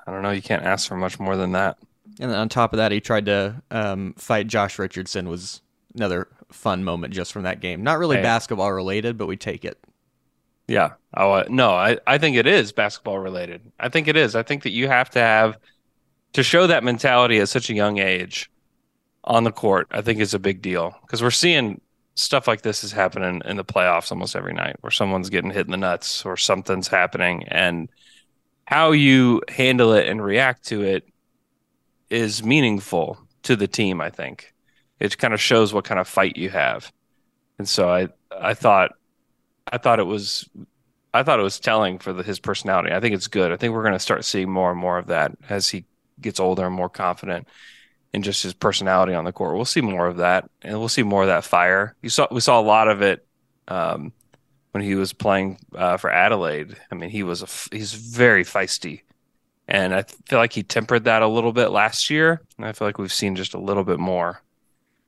I 0.07 0.11
don't 0.11 0.21
know, 0.21 0.31
you 0.31 0.41
can't 0.41 0.63
ask 0.63 0.87
for 0.87 0.95
much 0.95 1.19
more 1.19 1.35
than 1.35 1.51
that. 1.51 1.77
And 2.19 2.31
then 2.31 2.39
on 2.39 2.47
top 2.47 2.71
of 2.71 2.77
that, 2.77 2.93
he 2.93 3.01
tried 3.01 3.25
to 3.25 3.61
um, 3.71 4.13
fight 4.17 4.47
Josh 4.47 4.79
Richardson. 4.79 5.27
Was 5.27 5.61
another 5.95 6.29
fun 6.49 6.83
moment 6.83 7.13
just 7.13 7.33
from 7.33 7.43
that 7.43 7.59
game. 7.59 7.83
Not 7.83 7.97
really 7.97 8.17
hey. 8.17 8.23
basketball 8.23 8.71
related, 8.71 9.17
but 9.17 9.25
we 9.25 9.35
take 9.35 9.65
it. 9.65 9.77
Yeah. 10.67 10.91
Oh 11.17 11.31
uh, 11.31 11.45
no, 11.49 11.71
I 11.71 11.97
I 12.07 12.19
think 12.19 12.37
it 12.37 12.47
is 12.47 12.71
basketball 12.71 13.19
related. 13.19 13.69
I 13.79 13.89
think 13.89 14.07
it 14.07 14.15
is. 14.15 14.35
I 14.35 14.43
think 14.43 14.63
that 14.63 14.69
you 14.69 14.87
have 14.87 15.09
to 15.11 15.19
have 15.19 15.57
to 16.33 16.43
show 16.43 16.67
that 16.67 16.83
mentality 16.83 17.39
at 17.39 17.49
such 17.49 17.69
a 17.69 17.73
young 17.73 17.99
age 17.99 18.49
on 19.23 19.43
the 19.43 19.51
court. 19.51 19.87
I 19.91 20.01
think 20.01 20.19
is 20.19 20.33
a 20.33 20.39
big 20.39 20.61
deal. 20.61 20.95
Because 21.01 21.21
we're 21.21 21.31
seeing 21.31 21.81
stuff 22.15 22.47
like 22.47 22.61
this 22.61 22.83
is 22.83 22.91
happening 22.91 23.41
in 23.45 23.57
the 23.57 23.65
playoffs 23.65 24.11
almost 24.11 24.35
every 24.35 24.53
night 24.53 24.75
where 24.81 24.91
someone's 24.91 25.29
getting 25.29 25.51
hit 25.51 25.65
in 25.65 25.71
the 25.71 25.77
nuts 25.77 26.25
or 26.25 26.37
something's 26.37 26.87
happening. 26.87 27.43
And 27.47 27.89
how 28.65 28.91
you 28.91 29.41
handle 29.49 29.93
it 29.93 30.07
and 30.07 30.23
react 30.23 30.65
to 30.67 30.83
it 30.83 31.07
is 32.09 32.43
meaningful 32.43 33.17
to 33.43 33.55
the 33.55 33.67
team 33.67 33.99
i 33.99 34.09
think. 34.09 34.53
It 34.99 35.17
kind 35.17 35.33
of 35.33 35.41
shows 35.41 35.73
what 35.73 35.83
kind 35.83 35.99
of 35.99 36.07
fight 36.07 36.37
you 36.37 36.49
have. 36.49 36.91
And 37.57 37.67
so 37.67 37.89
i 37.89 38.07
i 38.31 38.53
thought 38.53 38.91
i 39.71 39.77
thought 39.77 39.99
it 39.99 40.05
was 40.05 40.47
i 41.13 41.23
thought 41.23 41.39
it 41.39 41.43
was 41.43 41.59
telling 41.59 41.99
for 41.99 42.13
the, 42.13 42.23
his 42.23 42.39
personality. 42.39 42.93
I 42.93 42.99
think 42.99 43.15
it's 43.15 43.27
good. 43.27 43.51
I 43.51 43.57
think 43.57 43.73
we're 43.73 43.83
going 43.83 43.93
to 43.93 43.99
start 43.99 44.25
seeing 44.25 44.49
more 44.49 44.71
and 44.71 44.79
more 44.79 44.97
of 44.97 45.07
that 45.07 45.31
as 45.49 45.67
he 45.69 45.85
gets 46.21 46.39
older 46.39 46.65
and 46.65 46.75
more 46.75 46.89
confident 46.89 47.47
and 48.13 48.23
just 48.23 48.43
his 48.43 48.53
personality 48.53 49.13
on 49.13 49.25
the 49.25 49.31
court. 49.31 49.55
We'll 49.55 49.65
see 49.65 49.81
more 49.81 50.07
of 50.07 50.17
that, 50.17 50.49
and 50.61 50.79
we'll 50.79 50.89
see 50.89 51.03
more 51.03 51.23
of 51.23 51.27
that 51.27 51.43
fire. 51.43 51.95
You 52.01 52.09
saw 52.09 52.27
we 52.31 52.41
saw 52.41 52.59
a 52.59 52.61
lot 52.61 52.87
of 52.87 53.01
it 53.01 53.25
um, 53.67 54.13
when 54.71 54.83
he 54.83 54.95
was 54.95 55.13
playing 55.13 55.59
uh, 55.75 55.97
for 55.97 56.11
Adelaide. 56.11 56.75
I 56.91 56.95
mean, 56.95 57.09
he 57.09 57.23
was 57.23 57.41
a, 57.41 57.75
he's 57.75 57.93
very 57.93 58.43
feisty, 58.43 59.01
and 59.67 59.93
I 59.93 60.03
feel 60.27 60.39
like 60.39 60.53
he 60.53 60.63
tempered 60.63 61.05
that 61.05 61.23
a 61.23 61.27
little 61.27 61.53
bit 61.53 61.69
last 61.69 62.09
year. 62.09 62.41
And 62.57 62.65
I 62.65 62.73
feel 62.73 62.87
like 62.87 62.97
we've 62.97 63.13
seen 63.13 63.35
just 63.35 63.53
a 63.53 63.59
little 63.59 63.83
bit 63.83 63.99
more 63.99 64.41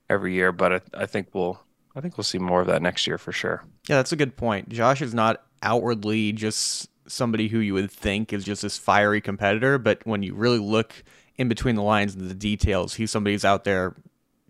every 0.09 0.33
year, 0.33 0.51
but 0.51 0.73
I, 0.73 1.03
I 1.03 1.05
think 1.05 1.29
we'll 1.33 1.59
I 1.95 2.01
think 2.01 2.17
we'll 2.17 2.23
see 2.23 2.39
more 2.39 2.61
of 2.61 2.67
that 2.67 2.81
next 2.81 3.05
year 3.07 3.17
for 3.17 3.31
sure. 3.31 3.63
Yeah, 3.87 3.97
that's 3.97 4.11
a 4.11 4.17
good 4.17 4.35
point. 4.35 4.69
Josh 4.69 5.01
is 5.01 5.13
not 5.13 5.43
outwardly 5.61 6.33
just 6.33 6.89
somebody 7.07 7.47
who 7.47 7.59
you 7.59 7.73
would 7.73 7.91
think 7.91 8.33
is 8.33 8.43
just 8.43 8.61
this 8.61 8.77
fiery 8.77 9.21
competitor, 9.21 9.77
but 9.77 10.05
when 10.05 10.23
you 10.23 10.33
really 10.33 10.59
look 10.59 11.03
in 11.37 11.47
between 11.47 11.75
the 11.75 11.81
lines 11.81 12.15
and 12.15 12.29
the 12.29 12.35
details. 12.35 12.95
He's 12.95 13.11
somebody 13.11 13.33
who's 13.33 13.45
out 13.45 13.63
there 13.63 13.95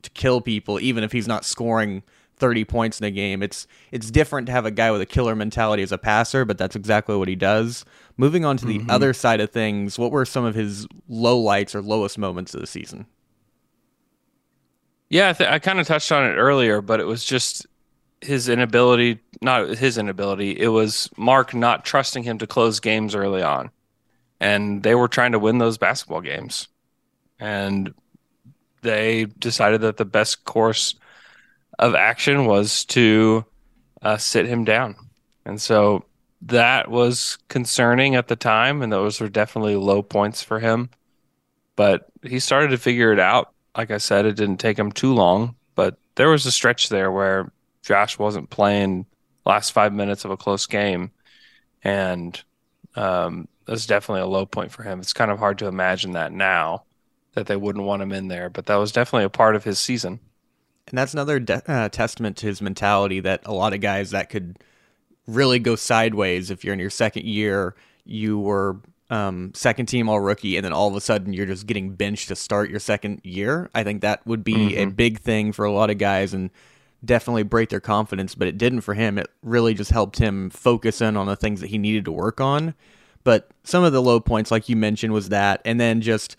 to 0.01 0.09
kill 0.11 0.41
people, 0.41 0.79
even 0.79 1.03
if 1.03 1.11
he's 1.11 1.27
not 1.27 1.45
scoring 1.45 2.03
30 2.37 2.65
points 2.65 2.99
in 2.99 3.05
a 3.05 3.11
game. 3.11 3.41
It's 3.41 3.67
it's 3.91 4.11
different 4.11 4.47
to 4.47 4.51
have 4.51 4.65
a 4.65 4.71
guy 4.71 4.91
with 4.91 5.01
a 5.01 5.05
killer 5.05 5.35
mentality 5.35 5.83
as 5.83 5.91
a 5.91 5.97
passer, 5.97 6.45
but 6.45 6.57
that's 6.57 6.75
exactly 6.75 7.15
what 7.15 7.27
he 7.27 7.35
does. 7.35 7.85
Moving 8.17 8.45
on 8.45 8.57
to 8.57 8.65
the 8.65 8.79
mm-hmm. 8.79 8.89
other 8.89 9.13
side 9.13 9.41
of 9.41 9.49
things, 9.51 9.97
what 9.97 10.11
were 10.11 10.25
some 10.25 10.45
of 10.45 10.55
his 10.55 10.87
low 11.07 11.37
lights 11.37 11.73
or 11.73 11.81
lowest 11.81 12.17
moments 12.17 12.53
of 12.53 12.61
the 12.61 12.67
season? 12.67 13.05
Yeah, 15.09 15.29
I, 15.29 15.33
th- 15.33 15.49
I 15.49 15.59
kind 15.59 15.79
of 15.79 15.87
touched 15.87 16.11
on 16.11 16.25
it 16.25 16.33
earlier, 16.33 16.81
but 16.81 16.99
it 16.99 17.05
was 17.05 17.23
just 17.23 17.67
his 18.25 18.49
inability, 18.49 19.19
not 19.41 19.69
his 19.69 19.97
inability, 19.97 20.59
it 20.59 20.69
was 20.69 21.09
Mark 21.17 21.53
not 21.53 21.85
trusting 21.85 22.23
him 22.23 22.37
to 22.39 22.47
close 22.47 22.79
games 22.79 23.15
early 23.15 23.41
on. 23.41 23.69
And 24.39 24.83
they 24.83 24.95
were 24.95 25.07
trying 25.07 25.31
to 25.31 25.39
win 25.39 25.59
those 25.59 25.77
basketball 25.77 26.21
games 26.21 26.67
and 27.39 27.93
they 28.81 29.25
decided 29.25 29.81
that 29.81 29.97
the 29.97 30.05
best 30.05 30.45
course 30.45 30.95
of 31.79 31.95
action 31.95 32.45
was 32.45 32.85
to 32.85 33.45
uh, 34.01 34.17
sit 34.17 34.45
him 34.45 34.63
down. 34.63 34.95
And 35.45 35.59
so 35.61 36.05
that 36.43 36.89
was 36.89 37.37
concerning 37.49 38.15
at 38.15 38.27
the 38.27 38.35
time, 38.35 38.81
and 38.81 38.91
those 38.91 39.19
were 39.19 39.29
definitely 39.29 39.75
low 39.75 40.01
points 40.01 40.43
for 40.43 40.59
him. 40.59 40.89
But 41.75 42.07
he 42.23 42.39
started 42.39 42.69
to 42.69 42.77
figure 42.77 43.11
it 43.11 43.19
out. 43.19 43.51
Like 43.75 43.91
I 43.91 43.97
said, 43.97 44.25
it 44.25 44.35
didn't 44.35 44.57
take 44.57 44.79
him 44.79 44.91
too 44.91 45.13
long, 45.13 45.55
but 45.73 45.97
there 46.15 46.29
was 46.29 46.45
a 46.45 46.51
stretch 46.51 46.89
there 46.89 47.11
where 47.11 47.51
Josh 47.85 48.17
wasn't 48.17 48.49
playing 48.49 49.05
last 49.45 49.71
five 49.71 49.93
minutes 49.93 50.25
of 50.25 50.31
a 50.31 50.37
close 50.37 50.65
game, 50.65 51.11
and 51.83 52.43
um, 52.95 53.47
that's 53.65 53.85
definitely 53.85 54.21
a 54.21 54.27
low 54.27 54.45
point 54.47 54.71
for 54.71 54.81
him. 54.81 54.99
It's 54.99 55.13
kind 55.13 55.29
of 55.29 55.37
hard 55.37 55.59
to 55.59 55.67
imagine 55.67 56.13
that 56.13 56.31
now 56.31 56.83
that 57.33 57.45
they 57.45 57.55
wouldn't 57.55 57.85
want 57.85 58.01
him 58.01 58.11
in 58.11 58.27
there, 58.27 58.49
but 58.49 58.65
that 58.65 58.75
was 58.77 58.91
definitely 58.91 59.25
a 59.25 59.29
part 59.29 59.55
of 59.55 59.63
his 59.63 59.77
season. 59.77 60.19
And 60.87 60.97
that's 60.97 61.13
another 61.13 61.39
de- 61.39 61.71
uh, 61.71 61.89
testament 61.89 62.37
to 62.37 62.47
his 62.47 62.61
mentality 62.61 63.19
that 63.19 63.41
a 63.45 63.53
lot 63.53 63.73
of 63.73 63.81
guys 63.81 64.11
that 64.11 64.29
could 64.29 64.57
really 65.27 65.59
go 65.59 65.75
sideways 65.75 66.49
if 66.49 66.63
you're 66.63 66.73
in 66.73 66.79
your 66.79 66.89
second 66.89 67.25
year, 67.25 67.75
you 68.03 68.39
were 68.39 68.77
um, 69.11 69.51
second 69.53 69.87
team 69.87 70.09
all 70.09 70.19
rookie, 70.19 70.57
and 70.57 70.65
then 70.65 70.73
all 70.73 70.87
of 70.87 70.95
a 70.95 71.01
sudden 71.01 71.33
you're 71.33 71.45
just 71.45 71.67
getting 71.67 71.93
benched 71.93 72.29
to 72.29 72.35
start 72.35 72.71
your 72.71 72.79
second 72.79 73.21
year. 73.23 73.69
I 73.75 73.83
think 73.83 74.01
that 74.01 74.25
would 74.25 74.43
be 74.43 74.53
mm-hmm. 74.53 74.89
a 74.89 74.91
big 74.91 75.19
thing 75.19 75.51
for 75.51 75.65
a 75.65 75.71
lot 75.71 75.91
of 75.91 75.99
guys 75.99 76.33
and 76.33 76.49
definitely 77.03 77.43
break 77.43 77.69
their 77.69 77.79
confidence, 77.79 78.35
but 78.35 78.47
it 78.47 78.57
didn't 78.57 78.81
for 78.81 78.93
him. 78.93 79.17
It 79.17 79.27
really 79.43 79.73
just 79.73 79.91
helped 79.91 80.17
him 80.17 80.49
focus 80.49 81.01
in 81.01 81.17
on 81.17 81.27
the 81.27 81.35
things 81.35 81.61
that 81.61 81.69
he 81.69 81.77
needed 81.77 82.05
to 82.05 82.11
work 82.11 82.39
on. 82.39 82.73
But 83.23 83.49
some 83.63 83.83
of 83.83 83.93
the 83.93 84.01
low 84.01 84.19
points, 84.19 84.51
like 84.51 84.69
you 84.69 84.75
mentioned, 84.75 85.13
was 85.13 85.29
that, 85.29 85.61
and 85.65 85.79
then 85.79 86.01
just 86.01 86.37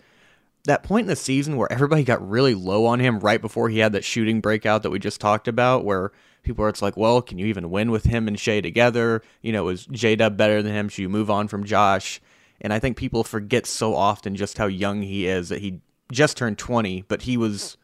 that 0.65 0.83
point 0.83 1.05
in 1.05 1.09
the 1.09 1.15
season 1.15 1.55
where 1.55 1.71
everybody 1.71 2.03
got 2.03 2.27
really 2.27 2.53
low 2.53 2.85
on 2.85 2.99
him 2.99 3.19
right 3.19 3.41
before 3.41 3.69
he 3.69 3.79
had 3.79 3.93
that 3.93 4.03
shooting 4.03 4.41
breakout 4.41 4.83
that 4.83 4.89
we 4.89 4.99
just 4.99 5.21
talked 5.21 5.47
about, 5.47 5.85
where 5.85 6.11
people 6.43 6.63
are 6.63 6.69
it's 6.69 6.81
like, 6.81 6.97
well, 6.97 7.21
can 7.21 7.37
you 7.37 7.45
even 7.45 7.69
win 7.69 7.91
with 7.91 8.05
him 8.05 8.27
and 8.27 8.39
Shai 8.39 8.61
together? 8.61 9.21
You 9.41 9.51
know, 9.51 9.67
is 9.69 9.85
J 9.85 10.15
Dub 10.15 10.37
better 10.37 10.61
than 10.61 10.73
him? 10.73 10.89
Should 10.89 11.01
you 11.01 11.09
move 11.09 11.29
on 11.29 11.47
from 11.47 11.65
Josh? 11.65 12.21
And 12.59 12.73
I 12.73 12.79
think 12.79 12.97
people 12.97 13.23
forget 13.23 13.65
so 13.65 13.95
often 13.95 14.35
just 14.35 14.57
how 14.57 14.67
young 14.67 15.01
he 15.01 15.27
is 15.27 15.49
that 15.49 15.61
he 15.61 15.81
just 16.11 16.37
turned 16.37 16.57
20, 16.57 17.03
but 17.07 17.23
he 17.23 17.37
was 17.37 17.77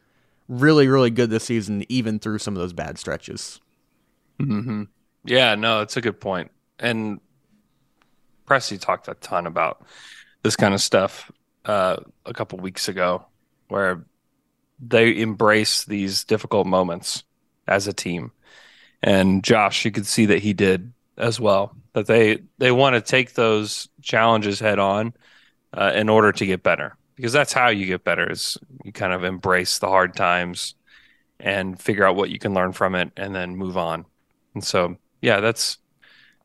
really, 0.48 0.88
really 0.88 1.10
good 1.10 1.30
this 1.30 1.44
season, 1.44 1.84
even 1.88 2.18
through 2.18 2.38
some 2.38 2.54
of 2.54 2.60
those 2.60 2.72
bad 2.72 2.98
stretches. 2.98 3.60
Mm-hmm. 4.40 4.84
Yeah, 5.24 5.54
no, 5.54 5.80
it's 5.80 5.96
a 5.96 6.00
good 6.00 6.20
point. 6.20 6.50
And 6.78 7.20
Presti 8.46 8.80
talked 8.80 9.08
a 9.08 9.14
ton 9.14 9.46
about 9.46 9.86
this 10.42 10.56
kind 10.56 10.74
of 10.74 10.80
stuff 10.80 11.30
uh, 11.64 11.96
a 12.26 12.34
couple 12.34 12.58
weeks 12.58 12.88
ago, 12.88 13.24
where 13.68 14.04
they 14.78 15.18
embrace 15.20 15.84
these 15.84 16.24
difficult 16.24 16.66
moments 16.66 17.24
as 17.66 17.86
a 17.86 17.92
team. 17.92 18.32
And 19.02 19.42
Josh, 19.42 19.84
you 19.84 19.90
could 19.90 20.06
see 20.06 20.26
that 20.26 20.40
he 20.40 20.52
did 20.52 20.92
as 21.16 21.40
well. 21.40 21.76
That 21.92 22.06
they 22.06 22.38
they 22.58 22.72
want 22.72 22.94
to 22.94 23.00
take 23.00 23.34
those 23.34 23.88
challenges 24.02 24.58
head 24.58 24.78
on 24.78 25.14
uh, 25.72 25.92
in 25.94 26.08
order 26.08 26.32
to 26.32 26.46
get 26.46 26.62
better, 26.62 26.96
because 27.16 27.32
that's 27.32 27.52
how 27.52 27.68
you 27.68 27.86
get 27.86 28.04
better. 28.04 28.30
Is 28.30 28.58
you 28.84 28.92
kind 28.92 29.12
of 29.12 29.24
embrace 29.24 29.78
the 29.78 29.88
hard 29.88 30.14
times 30.14 30.74
and 31.40 31.80
figure 31.80 32.06
out 32.06 32.16
what 32.16 32.30
you 32.30 32.38
can 32.38 32.54
learn 32.54 32.72
from 32.72 32.94
it, 32.94 33.10
and 33.16 33.34
then 33.34 33.56
move 33.56 33.76
on. 33.76 34.06
And 34.54 34.64
so, 34.64 34.96
yeah, 35.20 35.40
that's 35.40 35.78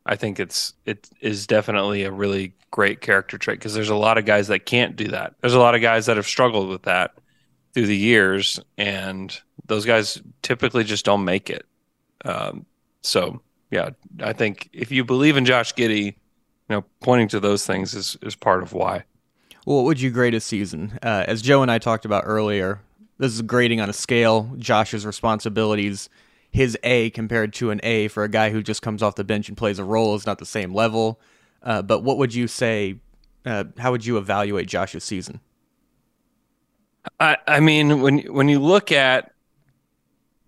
I 0.06 0.16
think 0.16 0.40
it's 0.40 0.74
it 0.86 1.10
is 1.22 1.48
definitely 1.48 2.04
a 2.04 2.12
really 2.12 2.54
great 2.72 3.02
character 3.02 3.38
trait 3.38 3.60
because 3.60 3.74
there's 3.74 3.90
a 3.90 3.96
lot 3.96 4.18
of 4.18 4.26
guys 4.26 4.48
that 4.48 4.66
can't 4.66 4.96
do 4.96 5.08
that. 5.10 5.36
There's 5.42 5.54
a 5.54 5.60
lot 5.60 5.76
of 5.76 5.82
guys 5.82 6.06
that 6.08 6.18
have 6.18 6.28
struggled 6.28 6.70
with 6.70 6.84
that 6.84 7.12
through 7.74 7.88
the 7.88 7.98
years, 7.98 8.60
and 8.78 9.40
those 9.68 9.86
guys 9.86 10.22
typically 10.42 10.84
just 10.84 11.06
don't 11.06 11.26
make 11.26 11.50
it. 11.50 11.66
Um, 12.26 12.66
so 13.02 13.42
yeah, 13.72 13.92
I 14.22 14.34
think 14.34 14.70
if 14.74 14.92
you 14.92 15.06
believe 15.06 15.38
in 15.38 15.46
Josh 15.46 15.74
Giddey, 15.74 16.06
you 16.06 16.16
know, 16.70 16.84
pointing 17.02 17.28
to 17.30 17.40
those 17.40 17.66
things 17.66 17.94
is 17.94 18.18
is 18.22 18.36
part 18.36 18.64
of 18.64 18.74
why. 18.74 19.04
Well, 19.66 19.78
what 19.78 19.86
would 19.86 20.02
you 20.02 20.10
grade 20.10 20.34
a 20.34 20.40
season? 20.40 20.98
Uh, 21.04 21.26
as 21.28 21.42
Joe 21.42 21.62
and 21.62 21.70
I 21.70 21.78
talked 21.78 22.06
about 22.06 22.24
earlier, 22.26 22.82
this 23.18 23.34
is 23.34 23.42
grading 23.42 23.82
on 23.82 23.90
a 23.90 23.94
scale. 23.94 24.52
Josh's 24.58 25.06
responsibilities 25.06 26.10
his 26.52 26.78
A 26.84 27.10
compared 27.12 27.54
to 27.54 27.72
an 27.72 27.80
A 27.84 28.08
for 28.08 28.24
a 28.24 28.30
guy 28.30 28.50
who 28.50 28.64
just 28.64 28.82
comes 28.82 29.04
off 29.04 29.16
the 29.16 29.24
bench 29.24 29.48
and 29.50 29.58
plays 29.58 29.80
a 29.80 29.84
role 29.84 30.16
is 30.16 30.26
not 30.26 30.40
the 30.40 30.46
same 30.46 30.74
level. 30.74 31.20
Uh, 31.62 31.82
but 31.82 32.04
what 32.04 32.18
would 32.18 32.34
you 32.34 32.48
say? 32.48 32.96
Uh, 33.46 33.66
how 33.78 33.92
would 33.92 34.06
you 34.06 34.18
evaluate 34.18 34.68
Josh's 34.68 35.04
season? 35.04 35.40
I, 37.20 37.38
I 37.48 37.60
mean, 37.60 38.02
when 38.02 38.20
when 38.34 38.50
you 38.50 38.60
look 38.60 38.92
at 38.92 39.34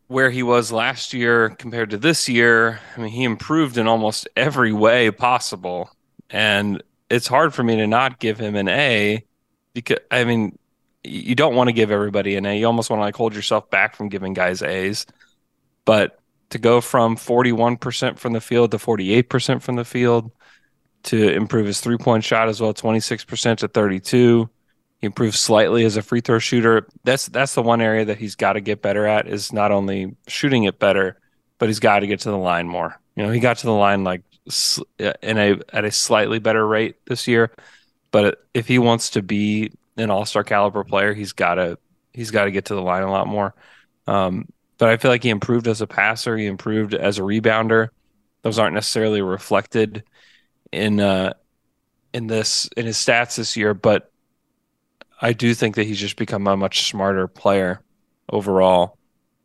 where 0.08 0.30
he 0.30 0.44
was 0.44 0.72
last 0.72 1.14
year 1.14 1.50
compared 1.50 1.90
to 1.92 1.98
this 1.98 2.28
year, 2.28 2.80
I 2.96 3.02
mean, 3.02 3.12
he 3.12 3.24
improved 3.24 3.78
in 3.78 3.88
almost 3.88 4.28
every 4.36 4.74
way 4.74 5.12
possible, 5.12 5.90
and 6.30 6.82
it's 7.12 7.28
hard 7.28 7.54
for 7.54 7.64
me 7.64 7.76
to 7.76 7.88
not 7.88 8.20
give 8.20 8.40
him 8.40 8.56
an 8.56 8.68
A 8.68 9.24
because 9.74 9.98
I 10.10 10.24
mean, 10.24 10.58
you 11.04 11.36
don't 11.36 11.56
want 11.56 11.68
to 11.68 11.74
give 11.74 11.92
everybody 11.92 12.36
an 12.36 12.46
A. 12.46 12.58
You 12.58 12.66
almost 12.66 12.90
want 12.90 13.00
to 13.00 13.04
like 13.04 13.16
hold 13.16 13.36
yourself 13.36 13.70
back 13.70 13.96
from 13.96 14.10
giving 14.10 14.34
guys 14.34 14.62
A's. 14.62 15.06
But 15.84 16.20
to 16.52 16.58
go 16.58 16.80
from 16.80 17.18
41% 17.18 18.18
from 18.18 18.34
the 18.34 18.42
field 18.42 18.72
to 18.72 18.78
48% 18.78 19.62
from 19.62 19.76
the 19.76 19.86
field, 19.86 20.32
to 21.04 21.30
improve 21.30 21.66
his 21.66 21.82
three 21.82 21.98
point 21.98 22.24
shot 22.24 22.48
as 22.48 22.62
well, 22.62 22.74
26% 22.74 23.58
to 23.58 23.68
32. 23.68 24.50
He 25.00 25.06
improved 25.06 25.36
slightly 25.36 25.84
as 25.84 25.98
a 25.98 26.04
free 26.04 26.22
throw 26.22 26.38
shooter. 26.40 26.88
That's 27.04 27.28
that's 27.28 27.56
the 27.56 27.64
one 27.64 27.82
area 27.82 28.06
that 28.06 28.20
he's 28.20 28.36
got 28.36 28.54
to 28.54 28.62
get 28.62 28.84
better 28.84 29.08
at 29.08 29.28
is 29.28 29.52
not 29.52 29.72
only 29.72 30.16
shooting 30.28 30.66
it 30.66 30.78
better, 30.78 31.20
but 31.58 31.70
he's 31.70 31.80
got 31.80 32.00
to 32.00 32.08
get 32.08 32.20
to 32.22 32.30
the 32.30 32.38
line 32.38 32.68
more. 32.68 33.00
You 33.16 33.24
know, 33.24 33.32
he 33.32 33.40
got 33.40 33.58
to 33.58 33.66
the 33.66 33.74
line 33.74 34.04
like 34.04 34.22
in 34.98 35.38
a 35.38 35.60
at 35.72 35.86
a 35.86 35.92
slightly 35.92 36.40
better 36.40 36.66
rate 36.66 36.96
this 37.06 37.28
year, 37.28 37.52
but 38.12 38.46
if 38.54 38.68
he 38.68 38.80
wants 38.80 39.12
to 39.12 39.22
be 39.22 39.72
an 39.98 40.10
all-star 40.10 40.44
caliber 40.44 40.84
player, 40.84 41.14
he's 41.14 41.34
got 41.34 41.56
to 41.56 41.78
he's 42.14 42.32
got 42.32 42.46
to 42.46 42.52
get 42.52 42.66
to 42.66 42.76
the 42.76 42.82
line 42.82 43.04
a 43.04 43.12
lot 43.12 43.28
more. 43.28 43.54
Um, 44.08 44.48
but 44.78 44.90
I 44.90 44.98
feel 44.98 45.12
like 45.12 45.24
he 45.24 45.30
improved 45.30 45.68
as 45.68 45.82
a 45.82 45.88
passer. 45.88 46.36
He 46.38 46.48
improved 46.48 46.94
as 46.94 47.20
a 47.20 47.22
rebounder. 47.22 47.90
Those 48.42 48.58
aren't 48.58 48.74
necessarily 48.74 49.22
reflected 49.22 50.04
in 50.72 51.00
uh, 51.00 51.34
in 52.14 52.28
this 52.28 52.68
in 52.76 52.86
his 52.86 52.98
stats 52.98 53.36
this 53.36 53.56
year, 53.56 53.74
but 53.74 54.12
I 55.22 55.34
do 55.34 55.54
think 55.54 55.76
that 55.76 55.86
he's 55.86 56.00
just 56.00 56.16
become 56.16 56.48
a 56.48 56.58
much 56.58 56.90
smarter 56.90 57.28
player 57.28 57.82
overall. 58.28 58.98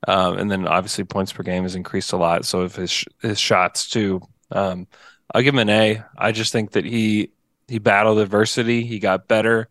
Um, 0.08 0.38
and 0.38 0.50
then 0.50 0.66
obviously 0.66 1.04
points 1.04 1.32
per 1.32 1.42
game 1.42 1.64
has 1.64 1.74
increased 1.74 2.12
a 2.12 2.16
lot. 2.16 2.44
So 2.46 2.62
if 2.64 2.76
his 2.76 3.04
his 3.20 3.38
shots 3.38 3.88
too, 3.90 4.22
um, 4.50 4.86
I'll 5.32 5.42
give 5.42 5.54
him 5.54 5.60
an 5.60 5.70
A. 5.70 6.02
I 6.16 6.32
just 6.32 6.52
think 6.52 6.72
that 6.72 6.84
he 6.84 7.30
he 7.68 7.78
battled 7.78 8.18
adversity, 8.18 8.84
he 8.84 8.98
got 8.98 9.28
better, 9.28 9.68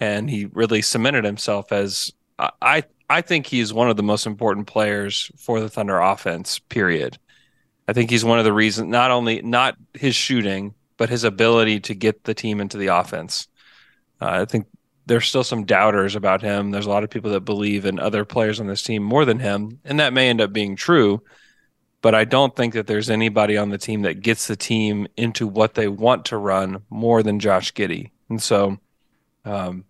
and 0.00 0.28
he 0.28 0.46
really 0.46 0.82
cemented 0.82 1.24
himself 1.24 1.72
as 1.72 2.12
I 2.38 2.84
I 3.08 3.20
think 3.20 3.46
he's 3.46 3.72
one 3.72 3.90
of 3.90 3.96
the 3.96 4.02
most 4.02 4.26
important 4.26 4.66
players 4.66 5.30
for 5.36 5.60
the 5.60 5.68
Thunder 5.68 5.98
offense, 5.98 6.58
period. 6.58 7.18
I 7.88 7.92
think 7.92 8.10
he's 8.10 8.24
one 8.24 8.38
of 8.38 8.44
the 8.44 8.52
reasons, 8.52 8.88
not 8.88 9.10
only 9.10 9.42
not 9.42 9.76
his 9.94 10.14
shooting, 10.14 10.74
but 10.96 11.10
his 11.10 11.24
ability 11.24 11.80
to 11.80 11.94
get 11.94 12.24
the 12.24 12.34
team 12.34 12.60
into 12.60 12.78
the 12.78 12.86
offense. 12.86 13.48
Uh, 14.20 14.42
I 14.42 14.44
think 14.44 14.66
there's 15.06 15.26
still 15.26 15.44
some 15.44 15.64
doubters 15.64 16.14
about 16.14 16.42
him. 16.42 16.70
There's 16.70 16.86
a 16.86 16.90
lot 16.90 17.02
of 17.04 17.10
people 17.10 17.32
that 17.32 17.40
believe 17.40 17.84
in 17.84 17.98
other 17.98 18.24
players 18.24 18.60
on 18.60 18.66
this 18.66 18.82
team 18.82 19.02
more 19.02 19.24
than 19.24 19.40
him, 19.40 19.80
and 19.84 19.98
that 20.00 20.12
may 20.12 20.28
end 20.28 20.40
up 20.40 20.52
being 20.52 20.76
true. 20.76 21.22
But 22.02 22.14
I 22.14 22.24
don't 22.24 22.54
think 22.54 22.74
that 22.74 22.86
there's 22.86 23.08
anybody 23.08 23.56
on 23.56 23.70
the 23.70 23.78
team 23.78 24.02
that 24.02 24.20
gets 24.20 24.48
the 24.48 24.56
team 24.56 25.06
into 25.16 25.46
what 25.46 25.74
they 25.74 25.88
want 25.88 26.24
to 26.26 26.36
run 26.36 26.82
more 26.90 27.22
than 27.22 27.38
Josh 27.38 27.72
Giddey. 27.72 28.10
And 28.28 28.42
so, 28.42 28.78
um, 29.44 29.84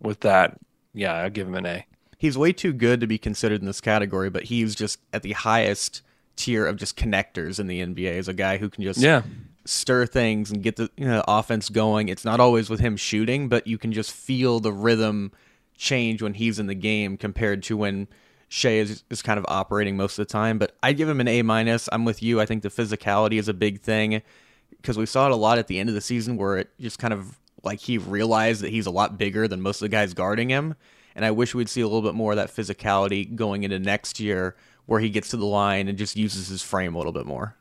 with 0.00 0.20
that, 0.20 0.58
yeah, 0.94 1.14
I'll 1.14 1.30
give 1.30 1.46
him 1.46 1.54
an 1.54 1.66
A 1.66 1.84
he's 2.18 2.36
way 2.36 2.52
too 2.52 2.72
good 2.72 3.00
to 3.00 3.06
be 3.06 3.16
considered 3.16 3.60
in 3.60 3.66
this 3.66 3.80
category, 3.80 4.28
but 4.28 4.44
he's 4.44 4.74
just 4.74 4.98
at 5.12 5.22
the 5.22 5.32
highest 5.32 6.02
tier 6.36 6.66
of 6.66 6.76
just 6.76 6.96
connectors 6.96 7.58
in 7.58 7.68
the 7.68 7.80
NBA 7.80 8.18
as 8.18 8.28
a 8.28 8.34
guy 8.34 8.58
who 8.58 8.68
can 8.68 8.84
just 8.84 9.00
yeah. 9.00 9.22
stir 9.64 10.04
things 10.04 10.50
and 10.50 10.62
get 10.62 10.76
the 10.76 10.90
you 10.96 11.06
know, 11.06 11.24
offense 11.26 11.68
going. 11.68 12.08
It's 12.08 12.24
not 12.24 12.40
always 12.40 12.68
with 12.68 12.80
him 12.80 12.96
shooting, 12.96 13.48
but 13.48 13.66
you 13.66 13.78
can 13.78 13.92
just 13.92 14.12
feel 14.12 14.60
the 14.60 14.72
rhythm 14.72 15.32
change 15.76 16.20
when 16.20 16.34
he's 16.34 16.58
in 16.58 16.66
the 16.66 16.74
game 16.74 17.16
compared 17.16 17.62
to 17.64 17.76
when 17.76 18.08
Shai 18.48 18.70
is, 18.70 19.04
is 19.10 19.22
kind 19.22 19.38
of 19.38 19.44
operating 19.48 19.96
most 19.96 20.18
of 20.18 20.26
the 20.26 20.32
time. 20.32 20.58
But 20.58 20.76
I'd 20.82 20.96
give 20.96 21.08
him 21.08 21.20
an 21.20 21.28
A 21.28 21.42
minus. 21.42 21.88
I'm 21.92 22.04
with 22.04 22.22
you. 22.22 22.40
I 22.40 22.46
think 22.46 22.62
the 22.62 22.70
physicality 22.70 23.38
is 23.38 23.48
a 23.48 23.54
big 23.54 23.80
thing 23.80 24.22
because 24.70 24.96
we 24.96 25.06
saw 25.06 25.26
it 25.26 25.32
a 25.32 25.36
lot 25.36 25.58
at 25.58 25.66
the 25.66 25.78
end 25.78 25.88
of 25.88 25.94
the 25.94 26.00
season 26.00 26.36
where 26.36 26.56
it 26.56 26.70
just 26.80 26.98
kind 26.98 27.12
of 27.12 27.38
like 27.64 27.80
he 27.80 27.98
realized 27.98 28.62
that 28.62 28.70
he's 28.70 28.86
a 28.86 28.90
lot 28.90 29.18
bigger 29.18 29.48
than 29.48 29.60
most 29.60 29.76
of 29.76 29.86
the 29.86 29.88
guys 29.88 30.14
guarding 30.14 30.48
him 30.48 30.74
and 31.18 31.24
I 31.24 31.32
wish 31.32 31.52
we'd 31.52 31.68
see 31.68 31.80
a 31.80 31.86
little 31.88 32.00
bit 32.00 32.14
more 32.14 32.30
of 32.30 32.36
that 32.36 32.54
physicality 32.54 33.34
going 33.34 33.64
into 33.64 33.80
next 33.80 34.20
year 34.20 34.54
where 34.86 35.00
he 35.00 35.10
gets 35.10 35.30
to 35.30 35.36
the 35.36 35.46
line 35.46 35.88
and 35.88 35.98
just 35.98 36.14
uses 36.14 36.46
his 36.46 36.62
frame 36.62 36.94
a 36.94 36.96
little 36.96 37.12
bit 37.12 37.26
more. 37.26 37.56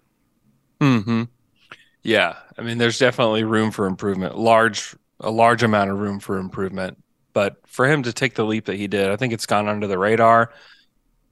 Hmm. 0.79 1.23
Yeah. 2.03 2.35
I 2.55 2.61
mean, 2.61 2.77
there's 2.77 2.99
definitely 2.99 3.43
room 3.43 3.71
for 3.71 3.87
improvement. 3.87 4.37
Large, 4.37 4.95
a 5.21 5.31
large 5.31 5.63
amount 5.63 5.89
of 5.89 5.97
room 5.97 6.19
for 6.19 6.37
improvement. 6.37 7.03
But 7.33 7.57
for 7.65 7.87
him 7.87 8.03
to 8.03 8.13
take 8.13 8.35
the 8.35 8.45
leap 8.45 8.65
that 8.65 8.75
he 8.75 8.87
did, 8.87 9.09
I 9.09 9.15
think 9.15 9.33
it's 9.33 9.47
gone 9.47 9.67
under 9.67 9.87
the 9.87 9.97
radar. 9.97 10.51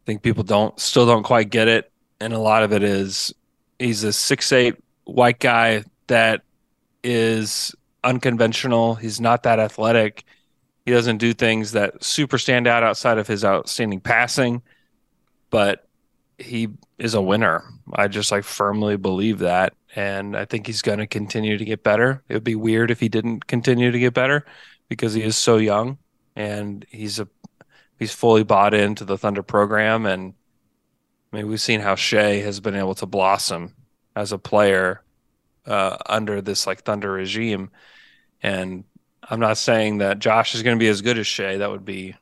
I 0.05 0.11
think 0.11 0.21
people 0.21 0.43
don't 0.43 0.79
still 0.79 1.07
don't 1.07 1.23
quite 1.23 1.49
get 1.49 1.67
it, 1.67 1.91
and 2.19 2.31
a 2.31 2.39
lot 2.39 2.61
of 2.61 2.71
it 2.71 2.83
is 2.83 3.33
he's 3.79 4.03
a 4.03 4.13
six 4.13 4.51
eight 4.51 4.75
white 5.05 5.39
guy 5.39 5.83
that 6.07 6.43
is 7.03 7.75
unconventional. 8.03 8.95
He's 8.95 9.19
not 9.19 9.43
that 9.43 9.59
athletic. 9.59 10.23
He 10.85 10.91
doesn't 10.91 11.17
do 11.17 11.33
things 11.33 11.71
that 11.71 12.03
super 12.03 12.37
stand 12.37 12.67
out 12.67 12.83
outside 12.83 13.17
of 13.17 13.27
his 13.27 13.43
outstanding 13.43 13.99
passing, 13.99 14.61
but 15.49 15.87
he 16.37 16.67
is 16.99 17.15
a 17.15 17.21
winner. 17.21 17.63
I 17.93 18.07
just 18.07 18.31
like 18.31 18.43
firmly 18.43 18.97
believe 18.97 19.39
that. 19.39 19.73
And 19.95 20.37
I 20.37 20.45
think 20.45 20.67
he's 20.67 20.81
going 20.83 20.99
to 20.99 21.07
continue 21.07 21.57
to 21.57 21.65
get 21.65 21.83
better. 21.83 22.21
It 22.29 22.33
would 22.35 22.43
be 22.43 22.55
weird 22.55 22.91
if 22.91 22.99
he 22.99 23.09
didn't 23.09 23.47
continue 23.47 23.91
to 23.91 23.99
get 23.99 24.13
better 24.13 24.45
because 24.87 25.13
he 25.13 25.23
is 25.23 25.35
so 25.35 25.57
young 25.57 25.97
and 26.35 26.85
he's 26.89 27.19
a 27.19 27.27
he's 27.99 28.13
fully 28.13 28.43
bought 28.43 28.73
into 28.73 29.05
the 29.05 29.17
Thunder 29.17 29.43
program. 29.43 30.05
And 30.05 30.33
I 31.31 31.37
mean, 31.37 31.47
we've 31.47 31.61
seen 31.61 31.81
how 31.81 31.95
Shai 31.95 32.35
has 32.35 32.59
been 32.59 32.75
able 32.75 32.95
to 32.95 33.05
blossom 33.05 33.73
as 34.15 34.31
a 34.31 34.37
player 34.37 35.01
uh, 35.65 35.97
under 36.05 36.41
this 36.41 36.67
like 36.67 36.83
Thunder 36.83 37.11
regime. 37.11 37.71
And 38.41 38.83
I'm 39.23 39.39
not 39.39 39.57
saying 39.57 39.99
that 39.99 40.19
Josh 40.19 40.55
is 40.55 40.63
going 40.63 40.77
to 40.77 40.83
be 40.83 40.87
as 40.87 41.01
good 41.01 41.17
as 41.17 41.27
Shai. 41.27 41.57
That 41.57 41.71
would 41.71 41.85
be, 41.85 42.15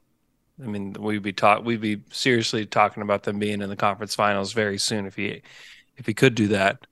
I 0.62 0.66
mean, 0.66 0.94
we'd 0.94 1.22
be 1.22 1.34
talk, 1.34 1.64
we'd 1.64 1.82
be 1.82 2.02
seriously 2.12 2.66
talking 2.66 3.04
about 3.04 3.24
them 3.24 3.40
being 3.40 3.62
in 3.62 3.70
the 3.70 3.76
conference 3.76 4.16
finals 4.16 4.54
very 4.54 4.78
soon 4.78 5.06
if 5.06 5.16
he, 5.16 5.42
if 5.98 6.06
he 6.06 6.14
could 6.14 6.36
do 6.36 6.50
that. 6.50 6.86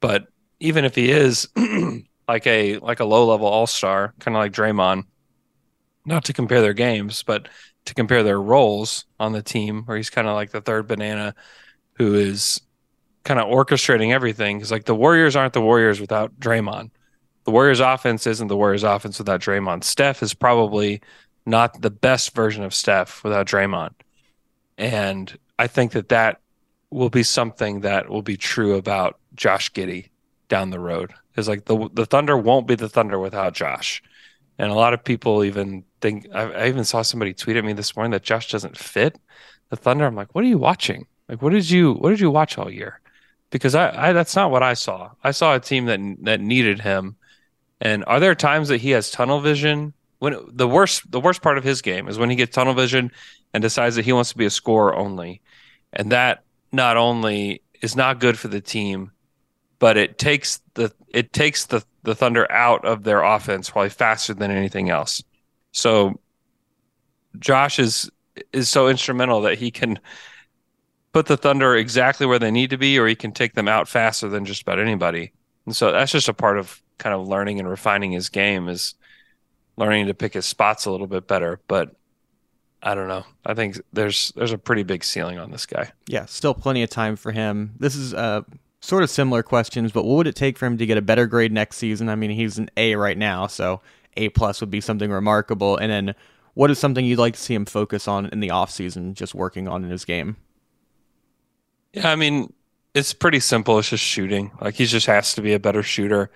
But 0.00 0.28
even 0.60 0.84
if 0.84 0.94
he 0.94 1.10
is 1.10 1.48
like 2.28 2.46
a 2.46 2.78
like 2.78 3.00
a 3.00 3.04
low 3.04 3.26
level 3.26 3.46
all 3.46 3.66
star, 3.66 4.14
kind 4.20 4.36
of 4.36 4.40
like 4.40 4.52
Draymond, 4.52 5.04
not 6.04 6.24
to 6.24 6.32
compare 6.32 6.60
their 6.60 6.74
games, 6.74 7.22
but 7.22 7.48
to 7.88 7.94
compare 7.94 8.22
their 8.22 8.40
roles 8.40 9.04
on 9.20 9.32
the 9.32 9.42
team, 9.42 9.82
where 9.84 9.96
he's 9.96 10.10
kind 10.10 10.28
of 10.28 10.34
like 10.34 10.50
the 10.50 10.60
third 10.60 10.86
banana, 10.86 11.34
who 11.94 12.14
is 12.14 12.60
kind 13.24 13.40
of 13.40 13.48
orchestrating 13.48 14.12
everything. 14.12 14.58
Because 14.58 14.70
like 14.70 14.84
the 14.84 14.94
Warriors 14.94 15.36
aren't 15.36 15.52
the 15.52 15.60
Warriors 15.60 16.00
without 16.00 16.38
Draymond 16.40 16.90
the 17.48 17.52
Warriors 17.52 17.80
offense 17.80 18.26
isn't 18.26 18.48
the 18.48 18.58
Warriors 18.58 18.84
offense 18.84 19.18
without 19.18 19.40
Draymond. 19.40 19.82
Steph 19.82 20.22
is 20.22 20.34
probably 20.34 21.00
not 21.46 21.80
the 21.80 21.88
best 21.88 22.34
version 22.34 22.62
of 22.62 22.74
Steph 22.74 23.24
without 23.24 23.46
Draymond. 23.46 23.94
And 24.76 25.34
I 25.58 25.66
think 25.66 25.92
that 25.92 26.10
that 26.10 26.42
will 26.90 27.08
be 27.08 27.22
something 27.22 27.80
that 27.80 28.10
will 28.10 28.20
be 28.20 28.36
true 28.36 28.74
about 28.74 29.18
Josh 29.34 29.72
Giddey 29.72 30.10
down 30.50 30.68
the 30.68 30.78
road. 30.78 31.14
Is 31.36 31.48
like 31.48 31.64
the 31.64 31.88
the 31.94 32.04
Thunder 32.04 32.36
won't 32.36 32.66
be 32.66 32.74
the 32.74 32.86
Thunder 32.86 33.18
without 33.18 33.54
Josh. 33.54 34.02
And 34.58 34.70
a 34.70 34.74
lot 34.74 34.92
of 34.92 35.02
people 35.02 35.42
even 35.42 35.84
think 36.00 36.26
I, 36.34 36.42
I 36.52 36.68
even 36.68 36.84
saw 36.84 37.02
somebody 37.02 37.34
tweet 37.34 37.56
at 37.56 37.64
me 37.64 37.72
this 37.72 37.96
morning 37.96 38.12
that 38.12 38.22
Josh 38.22 38.50
doesn't 38.50 38.76
fit 38.76 39.18
the 39.70 39.76
Thunder. 39.76 40.06
I'm 40.06 40.14
like, 40.16 40.34
what 40.34 40.44
are 40.44 40.48
you 40.48 40.58
watching? 40.58 41.06
Like, 41.28 41.42
what 41.42 41.52
did 41.52 41.68
you 41.70 41.94
what 41.94 42.10
did 42.10 42.20
you 42.20 42.30
watch 42.30 42.58
all 42.58 42.70
year? 42.70 43.00
Because 43.50 43.74
I, 43.74 44.08
I 44.08 44.12
that's 44.12 44.36
not 44.36 44.50
what 44.50 44.62
I 44.62 44.74
saw. 44.74 45.10
I 45.22 45.30
saw 45.30 45.54
a 45.54 45.60
team 45.60 45.86
that 45.86 46.00
that 46.22 46.40
needed 46.40 46.80
him 46.80 47.16
and 47.80 48.04
are 48.06 48.20
there 48.20 48.34
times 48.34 48.68
that 48.68 48.78
he 48.80 48.90
has 48.90 49.10
tunnel 49.10 49.40
vision? 49.40 49.92
When 50.18 50.36
the 50.48 50.66
worst 50.66 51.10
the 51.10 51.20
worst 51.20 51.42
part 51.42 51.58
of 51.58 51.64
his 51.64 51.80
game 51.80 52.08
is 52.08 52.18
when 52.18 52.30
he 52.30 52.36
gets 52.36 52.54
tunnel 52.54 52.74
vision 52.74 53.12
and 53.54 53.62
decides 53.62 53.96
that 53.96 54.04
he 54.04 54.12
wants 54.12 54.30
to 54.30 54.38
be 54.38 54.46
a 54.46 54.50
scorer 54.50 54.96
only. 54.96 55.40
And 55.92 56.10
that 56.12 56.42
not 56.72 56.96
only 56.96 57.62
is 57.80 57.94
not 57.94 58.20
good 58.20 58.38
for 58.38 58.48
the 58.48 58.60
team, 58.60 59.12
but 59.78 59.96
it 59.96 60.18
takes 60.18 60.60
the 60.74 60.92
it 61.08 61.32
takes 61.32 61.66
the 61.66 61.84
the 62.02 62.16
Thunder 62.16 62.50
out 62.50 62.84
of 62.84 63.04
their 63.04 63.22
offense 63.22 63.70
probably 63.70 63.90
faster 63.90 64.34
than 64.34 64.50
anything 64.50 64.90
else. 64.90 65.22
So 65.78 66.18
Josh 67.38 67.78
is 67.78 68.10
is 68.52 68.68
so 68.68 68.88
instrumental 68.88 69.40
that 69.42 69.58
he 69.58 69.70
can 69.70 69.98
put 71.12 71.26
the 71.26 71.36
Thunder 71.36 71.74
exactly 71.76 72.26
where 72.26 72.38
they 72.38 72.50
need 72.50 72.70
to 72.70 72.76
be, 72.76 72.98
or 72.98 73.06
he 73.06 73.14
can 73.14 73.32
take 73.32 73.54
them 73.54 73.68
out 73.68 73.88
faster 73.88 74.28
than 74.28 74.44
just 74.44 74.62
about 74.62 74.78
anybody. 74.78 75.32
And 75.66 75.74
so 75.74 75.92
that's 75.92 76.12
just 76.12 76.28
a 76.28 76.34
part 76.34 76.58
of 76.58 76.82
kind 76.98 77.14
of 77.14 77.26
learning 77.26 77.58
and 77.58 77.68
refining 77.68 78.12
his 78.12 78.28
game 78.28 78.68
is 78.68 78.94
learning 79.76 80.06
to 80.06 80.14
pick 80.14 80.34
his 80.34 80.46
spots 80.46 80.86
a 80.86 80.90
little 80.90 81.06
bit 81.06 81.28
better. 81.28 81.60
But 81.68 81.94
I 82.82 82.94
don't 82.94 83.08
know. 83.08 83.24
I 83.46 83.54
think 83.54 83.80
there's 83.92 84.32
there's 84.36 84.52
a 84.52 84.58
pretty 84.58 84.82
big 84.82 85.04
ceiling 85.04 85.38
on 85.38 85.50
this 85.50 85.66
guy. 85.66 85.92
Yeah, 86.06 86.26
still 86.26 86.54
plenty 86.54 86.82
of 86.82 86.90
time 86.90 87.16
for 87.16 87.32
him. 87.32 87.74
This 87.78 87.94
is 87.94 88.14
uh, 88.14 88.42
sort 88.80 89.02
of 89.02 89.10
similar 89.10 89.42
questions, 89.42 89.92
but 89.92 90.04
what 90.04 90.16
would 90.16 90.26
it 90.26 90.36
take 90.36 90.58
for 90.58 90.66
him 90.66 90.78
to 90.78 90.86
get 90.86 90.98
a 90.98 91.02
better 91.02 91.26
grade 91.26 91.52
next 91.52 91.76
season? 91.76 92.08
I 92.08 92.14
mean, 92.16 92.30
he's 92.30 92.58
an 92.58 92.70
A 92.76 92.96
right 92.96 93.18
now, 93.18 93.46
so 93.46 93.80
A 94.18 94.28
plus 94.30 94.60
would 94.60 94.70
be 94.70 94.80
something 94.80 95.10
remarkable. 95.10 95.76
And 95.76 95.90
then, 95.90 96.14
what 96.54 96.70
is 96.70 96.78
something 96.78 97.04
you'd 97.04 97.18
like 97.18 97.34
to 97.34 97.40
see 97.40 97.54
him 97.54 97.64
focus 97.64 98.08
on 98.08 98.26
in 98.26 98.40
the 98.40 98.50
off 98.50 98.70
season, 98.70 99.14
just 99.14 99.34
working 99.34 99.68
on 99.68 99.84
in 99.84 99.90
his 99.90 100.04
game? 100.04 100.36
Yeah, 101.92 102.10
I 102.10 102.16
mean, 102.16 102.52
it's 102.94 103.12
pretty 103.12 103.40
simple. 103.40 103.78
It's 103.78 103.90
just 103.90 104.04
shooting. 104.04 104.50
Like 104.60 104.74
he 104.74 104.86
just 104.86 105.06
has 105.06 105.34
to 105.34 105.40
be 105.40 105.54
a 105.54 105.60
better 105.60 105.82
shooter 105.82 106.30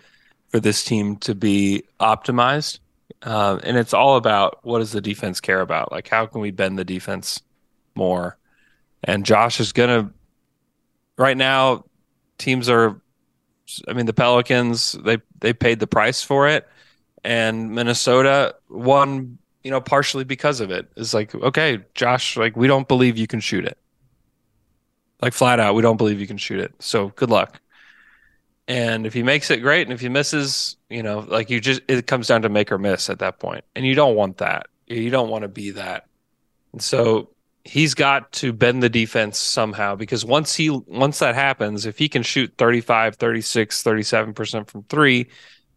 for 0.49 0.61
this 0.61 0.85
team 0.85 1.17
to 1.17 1.35
be 1.35 1.83
optimized. 2.01 2.79
Uh, 3.23 3.59
and 3.63 3.77
it's 3.77 3.93
all 3.93 4.17
about 4.17 4.59
what 4.63 4.79
does 4.79 4.93
the 4.93 5.01
defense 5.01 5.41
care 5.41 5.61
about? 5.61 5.93
Like 5.93 6.09
how 6.09 6.27
can 6.27 6.41
we 6.41 6.51
bend 6.51 6.79
the 6.79 6.85
defense 6.85 7.43
more? 7.95 8.39
And 9.05 9.27
Josh 9.27 9.61
is 9.61 9.73
gonna. 9.73 10.13
Right 11.19 11.37
now, 11.37 11.85
teams 12.39 12.69
are. 12.69 13.01
I 13.89 13.93
mean, 13.93 14.07
the 14.07 14.13
Pelicans 14.13 14.93
they 14.93 15.19
they 15.41 15.53
paid 15.53 15.81
the 15.81 15.87
price 15.87 16.23
for 16.23 16.49
it, 16.49 16.69
and 17.25 17.71
Minnesota 17.71 18.55
won. 18.69 19.39
You 19.65 19.71
know, 19.71 19.81
partially 19.81 20.25
because 20.25 20.61
of 20.61 20.73
it. 20.73 20.91
It's 20.97 21.15
like 21.15 21.33
okay, 21.35 21.79
Josh, 21.95 22.37
like 22.37 22.57
we 22.57 22.67
don't 22.67 22.89
believe 22.89 23.17
you 23.17 23.29
can 23.29 23.39
shoot 23.39 23.65
it. 23.65 23.79
Like 25.21 25.33
flat 25.33 25.61
out, 25.61 25.77
we 25.77 25.83
don't 25.83 25.97
believe 25.97 26.21
you 26.21 26.27
can 26.27 26.37
shoot 26.37 26.59
it. 26.59 26.75
So 26.81 27.11
good 27.11 27.31
luck. 27.31 27.61
And 28.67 29.07
if 29.07 29.13
he 29.13 29.23
makes 29.23 29.51
it 29.51 29.59
great, 29.59 29.83
and 29.83 29.93
if 29.93 30.01
he 30.01 30.09
misses, 30.09 30.77
you 30.89 31.03
know, 31.03 31.21
like 31.21 31.49
you 31.49 31.61
just 31.61 31.83
it 31.89 32.07
comes 32.09 32.27
down 32.27 32.43
to 32.43 32.49
make 32.49 32.73
or 32.73 32.79
miss 32.79 33.09
at 33.09 33.21
that 33.21 33.39
point. 33.39 33.65
And 33.77 33.87
you 33.87 33.95
don't 33.95 34.17
want 34.17 34.39
that. 34.39 34.67
You 34.87 35.11
don't 35.11 35.29
want 35.31 35.43
to 35.43 35.49
be 35.49 35.71
that. 35.71 36.07
And 36.73 36.83
so 36.83 37.31
he's 37.65 37.95
got 37.95 38.33
to 38.33 38.53
bend 38.53 38.83
the 38.83 38.89
defense 38.89 39.39
somehow 39.39 39.95
because 39.95 40.25
once 40.25 40.55
he 40.55 40.71
once 40.71 41.19
that 41.21 41.35
happens, 41.35 41.87
if 41.87 41.99
he 41.99 42.09
can 42.09 42.23
shoot 42.23 42.53
35, 42.59 43.17
36, 43.17 43.83
37% 43.83 44.69
from 44.69 44.83
3 44.85 45.29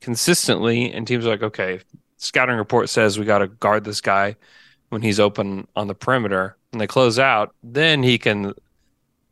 consistently 0.06 0.94
and 0.94 1.08
teams 1.08 1.26
are 1.26 1.30
like, 1.30 1.41
"Okay, 1.41 1.80
scouting 2.18 2.58
report 2.58 2.89
says 2.89 3.18
we 3.18 3.26
got 3.26 3.39
to 3.39 3.48
guard 3.48 3.84
this 3.84 4.02
guy 4.02 4.36
when 4.89 5.02
he's 5.02 5.20
open 5.20 5.68
on 5.76 5.88
the 5.88 5.96
perimeter." 5.96 6.56
And 6.72 6.80
they 6.80 6.86
close 6.86 7.18
out, 7.18 7.56
then 7.63 8.04
he 8.04 8.20
can 8.20 8.54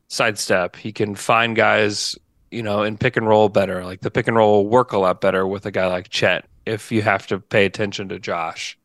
sidestep. 0.08 0.76
He 0.76 0.92
can 0.92 1.14
find 1.14 1.56
guys, 1.56 2.18
you 2.50 2.64
know, 2.64 2.82
in 2.82 2.98
pick 2.98 3.18
and 3.18 3.28
roll 3.28 3.50
better. 3.50 3.86
Like 3.86 4.02
the 4.02 4.10
pick 4.10 4.28
and 4.28 4.36
roll 4.36 4.64
will 4.64 4.70
work 4.70 4.94
a 4.94 4.98
lot 4.98 5.22
better 5.22 5.46
with 5.46 5.68
a 5.68 5.72
guy 5.72 5.86
like 5.86 6.10
Chet 6.10 6.46
if 6.66 6.92
you 6.92 7.04
have 7.04 7.28
to 7.28 7.40
pay 7.40 7.66
attention 7.66 8.10
to 8.10 8.18
Josh. 8.20 8.78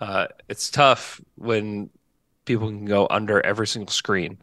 Uh, 0.00 0.26
it's 0.48 0.70
tough 0.70 1.20
when 1.36 1.88
people 2.46 2.66
can 2.66 2.84
go 2.84 3.06
under 3.08 3.40
every 3.46 3.68
single 3.68 3.92
screen 3.92 4.38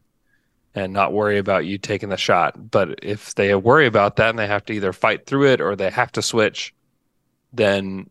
and 0.80 0.94
not 0.94 1.14
worry 1.14 1.38
about 1.38 1.66
you 1.66 1.78
taking 1.78 2.10
the 2.10 2.18
shot. 2.18 2.72
But 2.72 3.00
if 3.04 3.36
they 3.36 3.54
worry 3.56 3.86
about 3.86 4.16
that 4.16 4.30
and 4.30 4.40
they 4.40 4.48
have 4.48 4.66
to 4.66 4.74
either 4.74 4.94
fight 4.94 5.26
through 5.26 5.48
it 5.48 5.62
or 5.62 5.76
they 5.76 5.90
have 5.90 6.12
to 6.14 6.22
switch, 6.22 6.74
then 7.54 8.10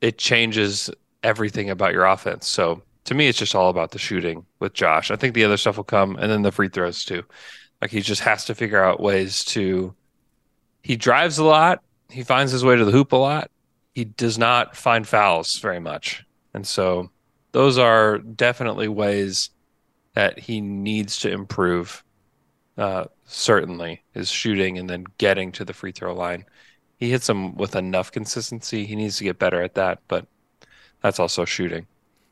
it 0.00 0.18
changes 0.18 0.90
everything 1.22 1.70
about 1.70 1.92
your 1.92 2.04
offense. 2.04 2.48
So 2.48 2.82
to 3.04 3.14
me, 3.14 3.28
it's 3.28 3.38
just 3.38 3.54
all 3.54 3.70
about 3.70 3.90
the 3.90 3.98
shooting 3.98 4.44
with 4.60 4.72
Josh. 4.72 5.10
I 5.10 5.16
think 5.16 5.34
the 5.34 5.44
other 5.44 5.56
stuff 5.56 5.76
will 5.76 5.84
come, 5.84 6.16
and 6.16 6.30
then 6.30 6.42
the 6.42 6.52
free 6.52 6.68
throws 6.68 7.04
too. 7.04 7.22
Like 7.80 7.90
he 7.90 8.00
just 8.00 8.22
has 8.22 8.44
to 8.46 8.54
figure 8.54 8.82
out 8.82 9.00
ways 9.00 9.44
to. 9.46 9.94
He 10.82 10.96
drives 10.96 11.38
a 11.38 11.44
lot. 11.44 11.82
He 12.10 12.22
finds 12.22 12.52
his 12.52 12.64
way 12.64 12.76
to 12.76 12.84
the 12.84 12.92
hoop 12.92 13.12
a 13.12 13.16
lot. 13.16 13.50
He 13.94 14.04
does 14.04 14.38
not 14.38 14.76
find 14.76 15.06
fouls 15.06 15.58
very 15.58 15.80
much, 15.80 16.24
and 16.52 16.66
so 16.66 17.10
those 17.52 17.78
are 17.78 18.18
definitely 18.18 18.88
ways 18.88 19.50
that 20.14 20.38
he 20.38 20.60
needs 20.60 21.18
to 21.20 21.30
improve. 21.30 22.02
Uh, 22.76 23.04
certainly, 23.24 24.02
is 24.14 24.28
shooting 24.30 24.78
and 24.78 24.90
then 24.90 25.04
getting 25.18 25.52
to 25.52 25.64
the 25.64 25.72
free 25.72 25.92
throw 25.92 26.12
line. 26.12 26.44
He 26.96 27.10
hits 27.10 27.26
them 27.26 27.54
with 27.54 27.76
enough 27.76 28.10
consistency. 28.10 28.84
He 28.84 28.96
needs 28.96 29.18
to 29.18 29.24
get 29.24 29.38
better 29.38 29.62
at 29.62 29.74
that, 29.74 30.00
but 30.08 30.26
that's 31.02 31.20
also 31.20 31.44
shooting. 31.44 31.86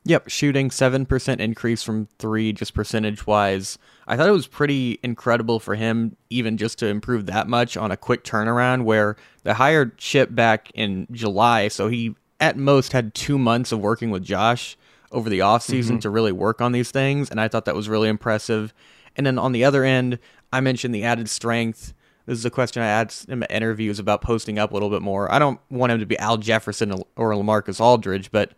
Yep, 0.04 0.30
shooting 0.30 0.68
7% 0.70 1.38
increase 1.38 1.84
from 1.84 2.08
three, 2.18 2.52
just 2.52 2.74
percentage 2.74 3.24
wise. 3.24 3.78
I 4.08 4.16
thought 4.16 4.28
it 4.28 4.32
was 4.32 4.48
pretty 4.48 4.98
incredible 5.04 5.60
for 5.60 5.76
him, 5.76 6.16
even 6.28 6.56
just 6.56 6.78
to 6.80 6.86
improve 6.88 7.26
that 7.26 7.46
much 7.46 7.76
on 7.76 7.92
a 7.92 7.96
quick 7.96 8.24
turnaround, 8.24 8.82
where 8.82 9.16
they 9.44 9.52
hired 9.52 9.98
Chip 9.98 10.34
back 10.34 10.72
in 10.74 11.06
July. 11.12 11.68
So 11.68 11.86
he, 11.86 12.16
at 12.40 12.56
most, 12.56 12.92
had 12.92 13.14
two 13.14 13.38
months 13.38 13.70
of 13.70 13.78
working 13.78 14.10
with 14.10 14.24
Josh 14.24 14.76
over 15.12 15.30
the 15.30 15.40
offseason 15.40 15.82
mm-hmm. 15.82 15.98
to 15.98 16.10
really 16.10 16.32
work 16.32 16.60
on 16.60 16.72
these 16.72 16.90
things. 16.90 17.30
And 17.30 17.40
I 17.40 17.48
thought 17.48 17.64
that 17.66 17.74
was 17.74 17.88
really 17.88 18.08
impressive. 18.08 18.74
And 19.16 19.26
then 19.26 19.38
on 19.38 19.52
the 19.52 19.64
other 19.64 19.84
end, 19.84 20.18
I 20.52 20.60
mentioned 20.60 20.94
the 20.94 21.04
added 21.04 21.28
strength. 21.28 21.94
This 22.26 22.38
is 22.38 22.44
a 22.44 22.50
question 22.50 22.82
I 22.82 22.86
asked 22.86 23.28
him 23.28 23.42
at 23.42 23.50
interviews 23.50 23.98
about 23.98 24.22
posting 24.22 24.58
up 24.58 24.70
a 24.70 24.74
little 24.74 24.90
bit 24.90 25.02
more. 25.02 25.30
I 25.32 25.38
don't 25.38 25.60
want 25.70 25.92
him 25.92 26.00
to 26.00 26.06
be 26.06 26.18
Al 26.18 26.36
Jefferson 26.36 26.92
or 27.16 27.32
LaMarcus 27.32 27.80
Aldridge, 27.80 28.30
but 28.30 28.52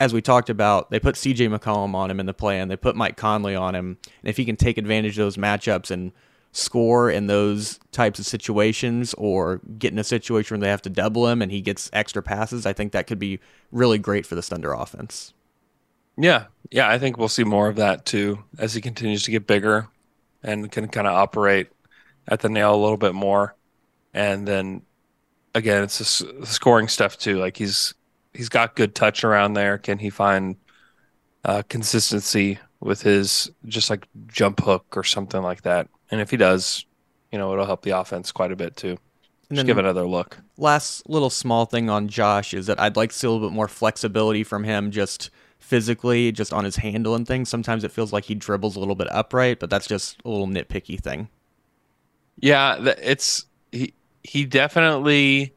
as 0.00 0.12
we 0.12 0.20
talked 0.20 0.50
about, 0.50 0.90
they 0.90 0.98
put 0.98 1.14
CJ 1.14 1.56
McCollum 1.56 1.94
on 1.94 2.10
him 2.10 2.18
in 2.18 2.26
the 2.26 2.34
play-in. 2.34 2.68
They 2.68 2.76
put 2.76 2.96
Mike 2.96 3.16
Conley 3.16 3.54
on 3.54 3.74
him. 3.74 3.98
And 4.04 4.28
if 4.28 4.36
he 4.36 4.44
can 4.44 4.56
take 4.56 4.78
advantage 4.78 5.18
of 5.18 5.24
those 5.24 5.36
matchups 5.36 5.90
and 5.90 6.12
score 6.50 7.10
in 7.10 7.26
those 7.26 7.78
types 7.92 8.18
of 8.18 8.26
situations 8.26 9.14
or 9.14 9.60
get 9.78 9.92
in 9.92 9.98
a 9.98 10.04
situation 10.04 10.56
where 10.56 10.66
they 10.66 10.70
have 10.70 10.82
to 10.82 10.90
double 10.90 11.28
him 11.28 11.42
and 11.42 11.52
he 11.52 11.60
gets 11.60 11.90
extra 11.92 12.22
passes, 12.22 12.64
I 12.64 12.72
think 12.72 12.92
that 12.92 13.06
could 13.06 13.18
be 13.18 13.40
really 13.70 13.98
great 13.98 14.24
for 14.24 14.34
the 14.34 14.42
Thunder 14.42 14.72
offense. 14.72 15.33
Yeah. 16.16 16.46
Yeah. 16.70 16.88
I 16.88 16.98
think 16.98 17.18
we'll 17.18 17.28
see 17.28 17.44
more 17.44 17.68
of 17.68 17.76
that 17.76 18.04
too 18.06 18.42
as 18.58 18.74
he 18.74 18.80
continues 18.80 19.22
to 19.24 19.30
get 19.30 19.46
bigger 19.46 19.88
and 20.42 20.70
can 20.70 20.88
kind 20.88 21.06
of 21.06 21.14
operate 21.14 21.68
at 22.28 22.40
the 22.40 22.48
nail 22.48 22.74
a 22.74 22.76
little 22.76 22.96
bit 22.96 23.14
more. 23.14 23.54
And 24.12 24.46
then 24.46 24.82
again, 25.54 25.82
it's 25.82 25.98
the 25.98 26.46
scoring 26.46 26.88
stuff 26.88 27.18
too. 27.18 27.38
Like 27.38 27.56
he's 27.56 27.94
he's 28.32 28.48
got 28.48 28.76
good 28.76 28.94
touch 28.94 29.24
around 29.24 29.54
there. 29.54 29.78
Can 29.78 29.98
he 29.98 30.10
find 30.10 30.56
uh, 31.44 31.62
consistency 31.68 32.58
with 32.80 33.02
his 33.02 33.50
just 33.66 33.90
like 33.90 34.06
jump 34.26 34.60
hook 34.60 34.96
or 34.96 35.04
something 35.04 35.42
like 35.42 35.62
that? 35.62 35.88
And 36.10 36.20
if 36.20 36.30
he 36.30 36.36
does, 36.36 36.84
you 37.32 37.38
know, 37.38 37.52
it'll 37.52 37.66
help 37.66 37.82
the 37.82 37.90
offense 37.98 38.30
quite 38.32 38.52
a 38.52 38.56
bit 38.56 38.76
too. 38.76 38.98
And 39.48 39.56
just 39.56 39.66
give 39.66 39.78
another 39.78 40.06
look. 40.06 40.38
Last 40.56 41.08
little 41.08 41.30
small 41.30 41.66
thing 41.66 41.90
on 41.90 42.08
Josh 42.08 42.54
is 42.54 42.66
that 42.66 42.80
I'd 42.80 42.96
like 42.96 43.10
to 43.10 43.16
see 43.16 43.26
a 43.26 43.30
little 43.30 43.48
bit 43.48 43.54
more 43.54 43.68
flexibility 43.68 44.42
from 44.42 44.64
him 44.64 44.90
just 44.90 45.30
physically, 45.64 46.30
just 46.30 46.52
on 46.52 46.64
his 46.64 46.76
handle 46.76 47.14
and 47.14 47.26
things. 47.26 47.48
Sometimes 47.48 47.84
it 47.84 47.90
feels 47.90 48.12
like 48.12 48.24
he 48.24 48.34
dribbles 48.34 48.76
a 48.76 48.80
little 48.80 48.94
bit 48.94 49.08
upright, 49.10 49.58
but 49.58 49.70
that's 49.70 49.86
just 49.86 50.20
a 50.24 50.28
little 50.28 50.46
nitpicky 50.46 51.00
thing. 51.00 51.28
Yeah, 52.38 52.76
it's 53.02 53.46
he 53.72 53.94
he 54.22 54.44
definitely 54.44 55.54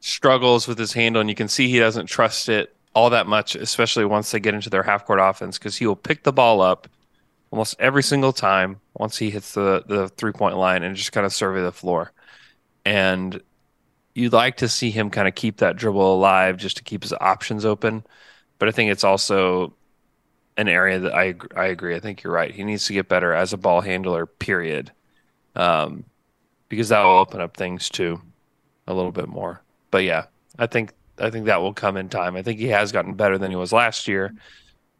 struggles 0.00 0.66
with 0.66 0.78
his 0.78 0.94
handle, 0.94 1.20
and 1.20 1.28
you 1.28 1.36
can 1.36 1.48
see 1.48 1.68
he 1.68 1.78
doesn't 1.78 2.06
trust 2.06 2.48
it 2.48 2.74
all 2.94 3.10
that 3.10 3.26
much, 3.26 3.54
especially 3.54 4.06
once 4.06 4.30
they 4.30 4.40
get 4.40 4.54
into 4.54 4.70
their 4.70 4.82
half 4.82 5.04
court 5.04 5.20
offense, 5.20 5.58
because 5.58 5.76
he 5.76 5.86
will 5.86 5.96
pick 5.96 6.22
the 6.22 6.32
ball 6.32 6.62
up 6.62 6.88
almost 7.50 7.76
every 7.78 8.02
single 8.02 8.32
time 8.32 8.80
once 8.94 9.18
he 9.18 9.30
hits 9.30 9.52
the, 9.52 9.84
the 9.86 10.08
three 10.08 10.32
point 10.32 10.56
line 10.56 10.82
and 10.82 10.96
just 10.96 11.12
kind 11.12 11.26
of 11.26 11.32
survey 11.32 11.62
the 11.62 11.72
floor. 11.72 12.12
And 12.86 13.40
you'd 14.14 14.32
like 14.32 14.56
to 14.58 14.68
see 14.68 14.90
him 14.90 15.10
kind 15.10 15.28
of 15.28 15.34
keep 15.34 15.58
that 15.58 15.76
dribble 15.76 16.14
alive 16.14 16.56
just 16.56 16.78
to 16.78 16.82
keep 16.82 17.02
his 17.02 17.12
options 17.20 17.66
open. 17.66 18.04
But 18.58 18.68
I 18.68 18.72
think 18.72 18.90
it's 18.90 19.04
also 19.04 19.74
an 20.56 20.68
area 20.68 20.98
that 21.00 21.14
I 21.14 21.34
I 21.54 21.66
agree. 21.66 21.94
I 21.94 22.00
think 22.00 22.22
you're 22.22 22.32
right. 22.32 22.54
He 22.54 22.64
needs 22.64 22.86
to 22.86 22.92
get 22.92 23.08
better 23.08 23.32
as 23.32 23.52
a 23.52 23.58
ball 23.58 23.80
handler. 23.80 24.26
Period. 24.26 24.92
Um, 25.54 26.04
because 26.68 26.90
that 26.90 27.02
will 27.02 27.18
open 27.18 27.40
up 27.40 27.56
things 27.56 27.88
too 27.88 28.20
a 28.86 28.94
little 28.94 29.12
bit 29.12 29.28
more 29.28 29.62
but 29.90 30.04
yeah, 30.04 30.26
I 30.58 30.66
think 30.66 30.92
I 31.18 31.30
think 31.30 31.46
that 31.46 31.62
will 31.62 31.72
come 31.72 31.96
in 31.96 32.08
time. 32.08 32.36
I 32.36 32.42
think 32.42 32.58
he 32.60 32.68
has 32.68 32.92
gotten 32.92 33.14
better 33.14 33.38
than 33.38 33.50
he 33.50 33.56
was 33.56 33.72
last 33.72 34.08
year, 34.08 34.34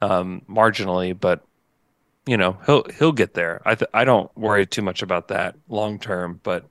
um, 0.01 0.43
marginally, 0.49 1.19
but 1.19 1.45
you 2.27 2.37
know 2.37 2.59
he'll 2.67 2.85
he'll 2.99 3.13
get 3.13 3.35
there. 3.35 3.61
I 3.67 3.75
th- 3.75 3.91
I 3.93 4.05
don't 4.05 4.35
worry 4.37 4.67
too 4.67 4.83
much 4.83 5.03
about 5.03 5.29
that 5.29 5.57
long 5.69 5.99
term, 5.99 6.41
but 6.43 6.65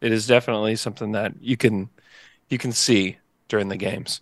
it 0.00 0.12
is 0.12 0.26
definitely 0.26 0.76
something 0.76 1.12
that 1.12 1.34
you 1.40 1.56
can 1.56 1.90
you 2.48 2.58
can 2.58 2.72
see 2.72 3.18
during 3.48 3.68
the 3.68 3.76
games. 3.76 4.20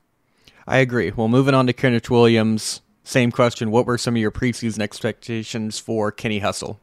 I 0.70 0.78
agree. 0.78 1.10
Well, 1.10 1.26
moving 1.26 1.52
on 1.52 1.66
to 1.66 1.72
Kenrich 1.72 2.08
Williams. 2.08 2.80
Same 3.02 3.32
question. 3.32 3.72
What 3.72 3.86
were 3.86 3.98
some 3.98 4.14
of 4.14 4.20
your 4.20 4.30
preseason 4.30 4.78
expectations 4.78 5.80
for 5.80 6.12
Kenny 6.12 6.38
Hustle? 6.38 6.78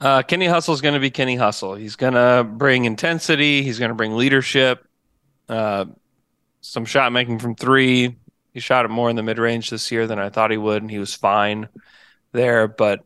Uh, 0.00 0.22
Kenny 0.22 0.46
Hustle 0.46 0.74
is 0.74 0.80
going 0.80 0.94
to 0.94 1.00
be 1.00 1.10
Kenny 1.10 1.34
Hustle. 1.34 1.74
He's 1.74 1.96
going 1.96 2.12
to 2.12 2.44
bring 2.48 2.84
intensity. 2.84 3.64
He's 3.64 3.80
going 3.80 3.88
to 3.88 3.96
bring 3.96 4.16
leadership. 4.16 4.86
Uh, 5.48 5.86
some 6.60 6.84
shot 6.84 7.10
making 7.10 7.40
from 7.40 7.56
three. 7.56 8.14
He 8.54 8.60
shot 8.60 8.84
it 8.84 8.88
more 8.92 9.10
in 9.10 9.16
the 9.16 9.24
mid 9.24 9.40
range 9.40 9.68
this 9.70 9.90
year 9.90 10.06
than 10.06 10.20
I 10.20 10.28
thought 10.28 10.52
he 10.52 10.56
would, 10.58 10.82
and 10.82 10.90
he 10.90 11.00
was 11.00 11.16
fine 11.16 11.68
there. 12.30 12.68
But 12.68 13.00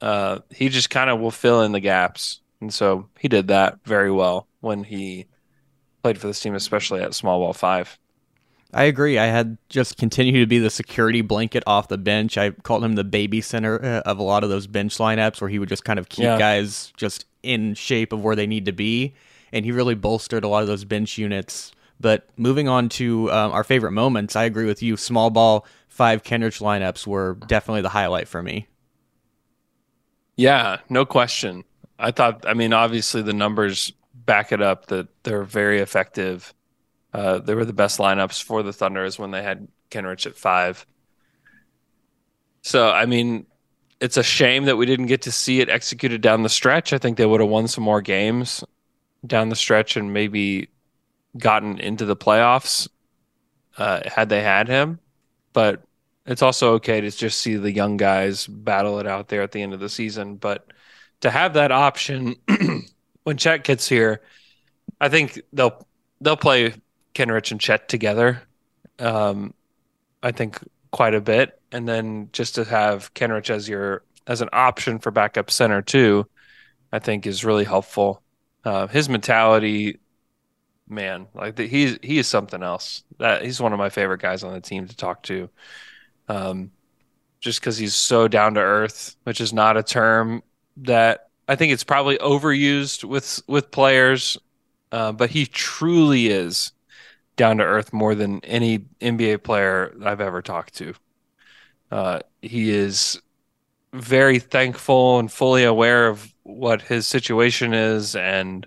uh, 0.00 0.40
he 0.50 0.70
just 0.70 0.90
kind 0.90 1.08
of 1.08 1.20
will 1.20 1.30
fill 1.30 1.62
in 1.62 1.70
the 1.70 1.78
gaps, 1.78 2.40
and 2.60 2.74
so 2.74 3.08
he 3.16 3.28
did 3.28 3.46
that 3.46 3.78
very 3.84 4.10
well 4.10 4.48
when 4.58 4.82
he 4.82 5.26
played 6.02 6.18
for 6.18 6.26
this 6.26 6.40
team, 6.40 6.56
especially 6.56 7.00
at 7.00 7.14
small 7.14 7.38
ball 7.38 7.52
five. 7.52 7.96
I 8.72 8.84
agree. 8.84 9.18
I 9.18 9.26
had 9.26 9.56
just 9.70 9.96
continued 9.96 10.40
to 10.40 10.46
be 10.46 10.58
the 10.58 10.68
security 10.68 11.22
blanket 11.22 11.62
off 11.66 11.88
the 11.88 11.96
bench. 11.96 12.36
I 12.36 12.50
called 12.50 12.84
him 12.84 12.96
the 12.96 13.04
baby 13.04 13.40
center 13.40 13.82
uh, 13.82 14.00
of 14.00 14.18
a 14.18 14.22
lot 14.22 14.44
of 14.44 14.50
those 14.50 14.66
bench 14.66 14.98
lineups 14.98 15.40
where 15.40 15.48
he 15.48 15.58
would 15.58 15.70
just 15.70 15.84
kind 15.84 15.98
of 15.98 16.08
keep 16.10 16.24
yeah. 16.24 16.38
guys 16.38 16.92
just 16.96 17.24
in 17.42 17.74
shape 17.74 18.12
of 18.12 18.22
where 18.22 18.36
they 18.36 18.46
need 18.46 18.66
to 18.66 18.72
be. 18.72 19.14
And 19.52 19.64
he 19.64 19.72
really 19.72 19.94
bolstered 19.94 20.44
a 20.44 20.48
lot 20.48 20.60
of 20.60 20.68
those 20.68 20.84
bench 20.84 21.16
units. 21.16 21.72
But 21.98 22.28
moving 22.36 22.68
on 22.68 22.90
to 22.90 23.32
um, 23.32 23.52
our 23.52 23.64
favorite 23.64 23.92
moments, 23.92 24.36
I 24.36 24.44
agree 24.44 24.66
with 24.66 24.82
you. 24.82 24.98
Small 24.98 25.30
ball, 25.30 25.66
five 25.88 26.22
Kenrich 26.22 26.60
lineups 26.60 27.06
were 27.06 27.38
definitely 27.46 27.82
the 27.82 27.88
highlight 27.88 28.28
for 28.28 28.42
me. 28.42 28.68
Yeah, 30.36 30.78
no 30.90 31.06
question. 31.06 31.64
I 31.98 32.10
thought, 32.10 32.44
I 32.46 32.52
mean, 32.52 32.74
obviously 32.74 33.22
the 33.22 33.32
numbers 33.32 33.92
back 34.14 34.52
it 34.52 34.60
up 34.60 34.86
that 34.86 35.08
they're 35.22 35.42
very 35.42 35.80
effective 35.80 36.52
uh, 37.12 37.38
they 37.38 37.54
were 37.54 37.64
the 37.64 37.72
best 37.72 37.98
lineups 37.98 38.42
for 38.42 38.62
the 38.62 38.72
Thunders 38.72 39.18
when 39.18 39.30
they 39.30 39.42
had 39.42 39.68
Kenrich 39.90 40.26
at 40.26 40.36
five. 40.36 40.86
So, 42.62 42.90
I 42.90 43.06
mean, 43.06 43.46
it's 44.00 44.16
a 44.16 44.22
shame 44.22 44.64
that 44.64 44.76
we 44.76 44.86
didn't 44.86 45.06
get 45.06 45.22
to 45.22 45.32
see 45.32 45.60
it 45.60 45.68
executed 45.68 46.20
down 46.20 46.42
the 46.42 46.48
stretch. 46.48 46.92
I 46.92 46.98
think 46.98 47.16
they 47.16 47.26
would 47.26 47.40
have 47.40 47.48
won 47.48 47.68
some 47.68 47.84
more 47.84 48.02
games 48.02 48.62
down 49.26 49.48
the 49.48 49.56
stretch 49.56 49.96
and 49.96 50.12
maybe 50.12 50.68
gotten 51.36 51.78
into 51.78 52.04
the 52.04 52.16
playoffs 52.16 52.88
uh, 53.76 54.00
had 54.06 54.28
they 54.28 54.42
had 54.42 54.68
him. 54.68 54.98
But 55.52 55.82
it's 56.26 56.42
also 56.42 56.74
okay 56.74 57.00
to 57.00 57.10
just 57.10 57.40
see 57.40 57.56
the 57.56 57.72
young 57.72 57.96
guys 57.96 58.46
battle 58.46 58.98
it 58.98 59.06
out 59.06 59.28
there 59.28 59.42
at 59.42 59.52
the 59.52 59.62
end 59.62 59.72
of 59.72 59.80
the 59.80 59.88
season. 59.88 60.36
But 60.36 60.66
to 61.20 61.30
have 61.30 61.54
that 61.54 61.72
option 61.72 62.36
when 63.24 63.36
Chet 63.38 63.64
gets 63.64 63.88
here, 63.88 64.20
I 65.00 65.08
think 65.08 65.40
they'll 65.52 65.86
they'll 66.20 66.36
play 66.36 66.74
Kenrich 67.14 67.50
and 67.50 67.60
Chet 67.60 67.88
together. 67.88 68.42
Um, 68.98 69.54
I 70.22 70.32
think 70.32 70.58
quite 70.90 71.14
a 71.14 71.20
bit, 71.20 71.60
and 71.72 71.88
then 71.88 72.30
just 72.32 72.56
to 72.56 72.64
have 72.64 73.12
Kenrich 73.14 73.50
as 73.50 73.68
your 73.68 74.02
as 74.26 74.40
an 74.40 74.48
option 74.52 74.98
for 74.98 75.10
backup 75.10 75.50
center 75.50 75.82
too, 75.82 76.26
I 76.92 76.98
think 76.98 77.26
is 77.26 77.44
really 77.44 77.64
helpful. 77.64 78.22
Uh, 78.64 78.86
his 78.86 79.08
mentality, 79.08 79.98
man, 80.88 81.26
like 81.34 81.56
the, 81.56 81.66
he's 81.66 81.98
he 82.02 82.18
is 82.18 82.26
something 82.26 82.62
else. 82.62 83.04
That 83.18 83.42
he's 83.44 83.60
one 83.60 83.72
of 83.72 83.78
my 83.78 83.88
favorite 83.88 84.20
guys 84.20 84.44
on 84.44 84.52
the 84.52 84.60
team 84.60 84.86
to 84.86 84.96
talk 84.96 85.22
to. 85.24 85.48
Um, 86.28 86.72
just 87.40 87.60
because 87.60 87.78
he's 87.78 87.94
so 87.94 88.28
down 88.28 88.54
to 88.54 88.60
earth, 88.60 89.16
which 89.24 89.40
is 89.40 89.52
not 89.52 89.76
a 89.76 89.82
term 89.82 90.42
that 90.78 91.28
I 91.46 91.56
think 91.56 91.72
it's 91.72 91.84
probably 91.84 92.18
overused 92.18 93.04
with 93.04 93.40
with 93.46 93.70
players, 93.70 94.36
uh, 94.92 95.12
but 95.12 95.30
he 95.30 95.46
truly 95.46 96.28
is 96.28 96.72
down 97.38 97.58
to 97.58 97.64
earth 97.64 97.94
more 97.94 98.14
than 98.14 98.44
any 98.44 98.80
NBA 99.00 99.38
player 99.38 99.94
I've 100.04 100.20
ever 100.20 100.42
talked 100.42 100.74
to. 100.76 100.94
Uh, 101.90 102.20
he 102.42 102.70
is 102.70 103.20
very 103.94 104.38
thankful 104.38 105.18
and 105.18 105.32
fully 105.32 105.64
aware 105.64 106.08
of 106.08 106.34
what 106.44 106.82
his 106.82 107.06
situation 107.06 107.72
is, 107.74 108.16
and 108.16 108.66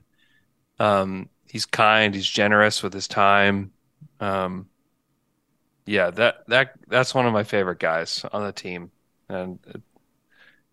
um, 0.80 1.30
he's 1.48 1.66
kind. 1.68 2.16
He's 2.16 2.28
generous 2.28 2.84
with 2.84 2.94
his 2.94 3.08
time. 3.08 3.74
Um, 4.20 4.70
yeah, 5.86 6.12
that 6.12 6.48
that 6.48 6.74
that's 6.88 7.14
one 7.14 7.26
of 7.28 7.34
my 7.34 7.44
favorite 7.44 7.80
guys 7.80 8.26
on 8.32 8.44
the 8.44 8.54
team, 8.54 8.92
and 9.30 9.60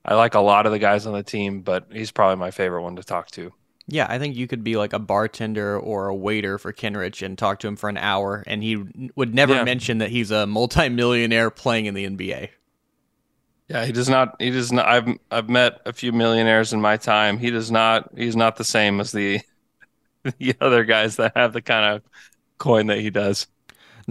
I 0.04 0.14
like 0.14 0.34
a 0.34 0.40
lot 0.40 0.66
of 0.66 0.72
the 0.72 0.78
guys 0.78 1.06
on 1.06 1.12
the 1.14 1.22
team, 1.22 1.62
but 1.62 1.87
he's 1.92 2.12
probably 2.12 2.37
my 2.37 2.50
favorite 2.50 2.82
one 2.82 2.96
to 2.96 3.04
talk 3.04 3.30
to. 3.32 3.52
Yeah, 3.90 4.07
I 4.09 4.18
think 4.18 4.37
you 4.37 4.46
could 4.46 4.62
be 4.62 4.77
like 4.77 4.92
a 4.92 4.98
bartender 4.98 5.79
or 5.79 6.09
a 6.09 6.14
waiter 6.14 6.59
for 6.59 6.74
Kenrich 6.74 7.24
and 7.24 7.38
talk 7.38 7.59
to 7.61 7.68
him 7.68 7.77
for 7.77 7.88
an 7.88 7.96
hour, 7.96 8.44
and 8.46 8.62
he 8.62 8.85
would 9.16 9.35
never 9.35 9.55
yeah. 9.55 9.64
mention 9.64 9.98
that 9.98 10.11
he's 10.11 10.31
a 10.31 10.46
multimillionaire 10.46 11.51
playing 11.51 11.87
in 11.87 11.94
the 11.94 12.07
NBA. 12.07 12.51
Yeah, 13.68 13.87
he 13.87 13.92
does 13.92 14.09
not. 14.09 14.37
He 14.40 14.51
does 14.51 14.72
not. 14.72 14.87
I've 14.87 15.09
I've 15.31 15.48
met 15.48 15.81
a 15.87 15.94
few 15.94 16.12
millionaires 16.12 16.72
in 16.74 16.81
my 16.81 16.98
time. 16.98 17.38
He 17.38 17.51
does 17.51 17.70
not. 17.70 18.11
He's 18.16 18.37
not 18.37 18.57
the 18.57 18.64
same 18.64 19.01
as 19.01 19.12
the 19.12 19.40
the 20.38 20.55
other 20.61 20.85
guys 20.85 21.16
that 21.16 21.33
have 21.35 21.55
the 21.55 21.62
kind 21.62 21.96
of 21.96 22.03
coin 22.59 22.87
that 22.88 23.01
he 23.01 23.11
does. 23.11 23.46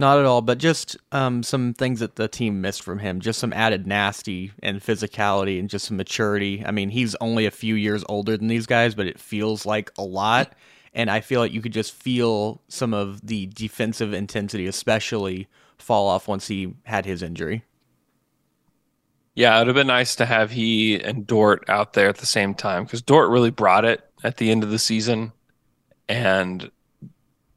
Not 0.00 0.20
at 0.20 0.26
all, 0.26 0.42
but 0.42 0.58
just 0.58 0.96
um, 1.10 1.42
some 1.42 1.74
things 1.74 1.98
that 1.98 2.14
the 2.14 2.28
team 2.28 2.60
missed 2.60 2.82
from 2.82 3.00
him. 3.00 3.20
Just 3.20 3.40
some 3.40 3.52
added 3.52 3.84
nasty 3.84 4.52
and 4.62 4.80
physicality 4.80 5.58
and 5.58 5.68
just 5.68 5.86
some 5.86 5.96
maturity. 5.96 6.62
I 6.64 6.70
mean, 6.70 6.90
he's 6.90 7.16
only 7.16 7.46
a 7.46 7.50
few 7.50 7.74
years 7.74 8.04
older 8.08 8.36
than 8.36 8.46
these 8.46 8.66
guys, 8.66 8.94
but 8.94 9.08
it 9.08 9.18
feels 9.18 9.66
like 9.66 9.90
a 9.98 10.04
lot. 10.04 10.52
And 10.94 11.10
I 11.10 11.20
feel 11.20 11.40
like 11.40 11.52
you 11.52 11.60
could 11.60 11.72
just 11.72 11.92
feel 11.92 12.62
some 12.68 12.94
of 12.94 13.26
the 13.26 13.46
defensive 13.46 14.12
intensity, 14.12 14.68
especially, 14.68 15.48
fall 15.78 16.06
off 16.08 16.28
once 16.28 16.46
he 16.46 16.74
had 16.84 17.04
his 17.04 17.20
injury. 17.20 17.64
Yeah, 19.34 19.56
it 19.56 19.60
would 19.60 19.66
have 19.66 19.76
been 19.76 19.88
nice 19.88 20.14
to 20.16 20.26
have 20.26 20.52
he 20.52 21.00
and 21.00 21.26
Dort 21.26 21.68
out 21.68 21.94
there 21.94 22.08
at 22.08 22.18
the 22.18 22.26
same 22.26 22.54
time 22.54 22.84
because 22.84 23.02
Dort 23.02 23.30
really 23.30 23.50
brought 23.50 23.84
it 23.84 24.08
at 24.22 24.36
the 24.36 24.52
end 24.52 24.62
of 24.62 24.70
the 24.70 24.78
season. 24.78 25.32
And 26.08 26.70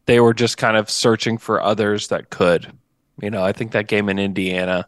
they 0.05 0.19
were 0.19 0.33
just 0.33 0.57
kind 0.57 0.77
of 0.77 0.89
searching 0.89 1.37
for 1.37 1.61
others 1.61 2.07
that 2.07 2.29
could. 2.29 2.71
You 3.21 3.29
know, 3.29 3.43
I 3.43 3.51
think 3.51 3.71
that 3.71 3.87
game 3.87 4.09
in 4.09 4.19
Indiana, 4.19 4.87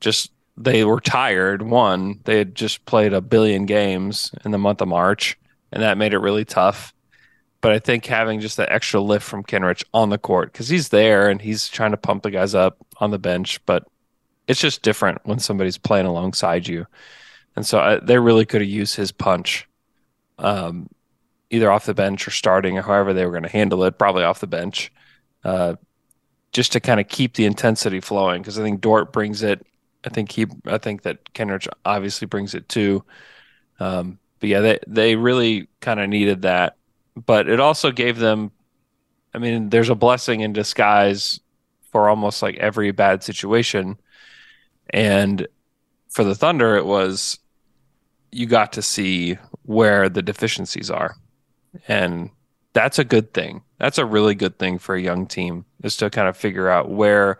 just 0.00 0.32
they 0.56 0.84
were 0.84 1.00
tired. 1.00 1.62
One, 1.62 2.20
they 2.24 2.38
had 2.38 2.54
just 2.54 2.84
played 2.84 3.12
a 3.12 3.20
billion 3.20 3.66
games 3.66 4.32
in 4.44 4.50
the 4.50 4.58
month 4.58 4.80
of 4.80 4.88
March, 4.88 5.38
and 5.70 5.82
that 5.82 5.98
made 5.98 6.14
it 6.14 6.18
really 6.18 6.44
tough. 6.44 6.94
But 7.60 7.72
I 7.72 7.78
think 7.78 8.06
having 8.06 8.40
just 8.40 8.56
that 8.56 8.70
extra 8.72 9.00
lift 9.00 9.26
from 9.26 9.44
Kenrich 9.44 9.84
on 9.92 10.10
the 10.10 10.18
court, 10.18 10.52
because 10.52 10.68
he's 10.68 10.90
there 10.90 11.28
and 11.28 11.40
he's 11.40 11.68
trying 11.68 11.90
to 11.90 11.96
pump 11.96 12.22
the 12.22 12.30
guys 12.30 12.54
up 12.54 12.78
on 12.98 13.10
the 13.10 13.18
bench, 13.18 13.64
but 13.66 13.84
it's 14.46 14.60
just 14.60 14.82
different 14.82 15.20
when 15.24 15.38
somebody's 15.38 15.78
playing 15.78 16.06
alongside 16.06 16.66
you. 16.68 16.86
And 17.56 17.66
so 17.66 17.78
I, 17.78 17.94
uh, 17.94 18.00
they 18.00 18.18
really 18.18 18.46
could 18.46 18.60
have 18.60 18.70
used 18.70 18.94
his 18.94 19.10
punch. 19.10 19.68
Um, 20.38 20.88
either 21.50 21.70
off 21.70 21.86
the 21.86 21.94
bench 21.94 22.26
or 22.26 22.30
starting 22.30 22.78
or 22.78 22.82
however 22.82 23.12
they 23.12 23.24
were 23.24 23.32
going 23.32 23.42
to 23.42 23.48
handle 23.48 23.84
it, 23.84 23.98
probably 23.98 24.24
off 24.24 24.40
the 24.40 24.46
bench, 24.46 24.92
uh, 25.44 25.74
just 26.52 26.72
to 26.72 26.80
kind 26.80 27.00
of 27.00 27.08
keep 27.08 27.34
the 27.34 27.46
intensity 27.46 28.00
flowing. 28.00 28.42
Because 28.42 28.58
I 28.58 28.62
think 28.62 28.80
Dort 28.80 29.12
brings 29.12 29.42
it. 29.42 29.66
I 30.04 30.10
think 30.10 30.30
he. 30.30 30.46
I 30.66 30.78
think 30.78 31.02
that 31.02 31.32
Kenrich 31.34 31.68
obviously 31.84 32.26
brings 32.26 32.54
it 32.54 32.68
too. 32.68 33.04
Um, 33.80 34.18
but 34.40 34.48
yeah, 34.48 34.60
they 34.60 34.78
they 34.86 35.16
really 35.16 35.68
kind 35.80 36.00
of 36.00 36.08
needed 36.08 36.42
that. 36.42 36.76
But 37.16 37.48
it 37.48 37.60
also 37.60 37.90
gave 37.90 38.18
them. 38.18 38.52
I 39.34 39.38
mean, 39.38 39.68
there's 39.70 39.90
a 39.90 39.94
blessing 39.94 40.40
in 40.40 40.52
disguise 40.52 41.40
for 41.90 42.08
almost 42.08 42.42
like 42.42 42.56
every 42.56 42.92
bad 42.92 43.22
situation, 43.22 43.98
and 44.90 45.46
for 46.08 46.24
the 46.24 46.34
Thunder, 46.34 46.76
it 46.76 46.86
was 46.86 47.38
you 48.30 48.46
got 48.46 48.74
to 48.74 48.82
see 48.82 49.38
where 49.62 50.08
the 50.08 50.22
deficiencies 50.22 50.90
are 50.90 51.16
and 51.86 52.30
that's 52.72 52.98
a 52.98 53.04
good 53.04 53.32
thing. 53.32 53.62
That's 53.78 53.98
a 53.98 54.04
really 54.04 54.34
good 54.34 54.58
thing 54.58 54.78
for 54.78 54.94
a 54.94 55.00
young 55.00 55.26
team 55.26 55.64
is 55.82 55.96
to 55.98 56.10
kind 56.10 56.28
of 56.28 56.36
figure 56.36 56.68
out 56.68 56.90
where 56.90 57.38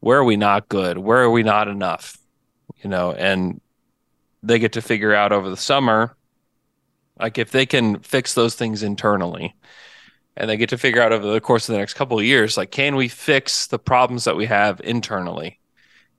where 0.00 0.18
are 0.18 0.24
we 0.24 0.36
not 0.36 0.68
good, 0.68 0.96
where 0.98 1.22
are 1.22 1.30
we 1.30 1.42
not 1.42 1.68
enough, 1.68 2.16
you 2.82 2.88
know, 2.88 3.12
and 3.12 3.60
they 4.42 4.58
get 4.58 4.72
to 4.72 4.82
figure 4.82 5.14
out 5.14 5.32
over 5.32 5.50
the 5.50 5.56
summer, 5.56 6.16
like 7.18 7.36
if 7.36 7.50
they 7.50 7.66
can 7.66 7.98
fix 8.00 8.32
those 8.32 8.54
things 8.54 8.82
internally, 8.82 9.54
and 10.36 10.48
they 10.48 10.56
get 10.56 10.70
to 10.70 10.78
figure 10.78 11.02
out 11.02 11.12
over 11.12 11.30
the 11.30 11.40
course 11.40 11.68
of 11.68 11.74
the 11.74 11.78
next 11.78 11.94
couple 11.94 12.18
of 12.18 12.24
years, 12.24 12.56
like 12.56 12.70
can 12.70 12.96
we 12.96 13.08
fix 13.08 13.66
the 13.66 13.78
problems 13.78 14.24
that 14.24 14.36
we 14.36 14.46
have 14.46 14.80
internally? 14.82 15.60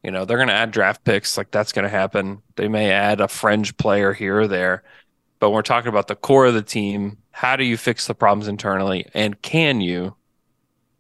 You 0.04 0.12
know, 0.12 0.26
they're 0.26 0.38
going 0.38 0.50
to 0.50 0.54
add 0.54 0.72
draft 0.72 1.04
picks, 1.04 1.38
like 1.38 1.52
that's 1.52 1.72
going 1.72 1.84
to 1.84 1.90
happen. 1.90 2.42
They 2.56 2.68
may 2.68 2.92
add 2.92 3.22
a 3.22 3.28
fringe 3.28 3.78
player 3.78 4.14
here 4.14 4.42
or 4.42 4.48
there, 4.48 4.84
but 5.42 5.50
when 5.50 5.56
we're 5.56 5.62
talking 5.64 5.90
about 5.90 6.08
the 6.08 6.16
core 6.16 6.46
of 6.46 6.54
the 6.54 6.62
team 6.62 7.18
how 7.32 7.56
do 7.56 7.64
you 7.64 7.78
fix 7.78 8.08
the 8.08 8.14
problems 8.14 8.48
internally? 8.48 9.08
And 9.14 9.42
can 9.42 9.82
you? 9.82 10.16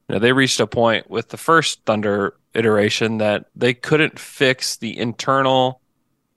You 0.10 0.16
know 0.16 0.20
they 0.20 0.34
reached 0.34 0.60
a 0.60 0.68
point 0.68 1.10
with 1.10 1.30
the 1.30 1.38
first 1.38 1.86
thunder 1.86 2.36
iteration 2.54 3.20
that 3.20 3.46
they 3.56 3.74
couldn't 3.74 4.20
fix 4.20 4.78
the 4.78 4.98
internal 4.98 5.82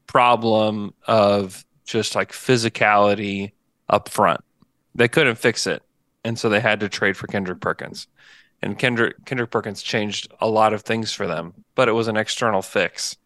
problem 0.07 0.95
of 1.07 1.65
just 1.85 2.15
like 2.15 2.31
physicality 2.33 3.53
up 3.89 4.09
front. 4.09 4.41
They 4.95 5.09
couldn't 5.09 5.37
fix 5.37 5.67
it 5.67 5.83
and 6.23 6.39
so 6.39 6.49
they 6.49 6.61
had 6.61 6.81
to 6.81 6.89
trade 6.89 7.17
for 7.17 7.27
kendrick 7.27 7.61
perkins. 7.61 8.07
And 8.63 8.79
kendrick 8.79 9.25
kendrick 9.25 9.51
perkins 9.51 9.83
changed 9.83 10.33
a 10.41 10.49
lot 10.49 10.73
of 10.73 10.83
things 10.83 11.13
for 11.13 11.27
them 11.27 11.65
but 11.75 11.89
it 11.89 11.93
was 11.93 12.09
an 12.09 12.17
external 12.17 12.63
fix. 12.63 13.17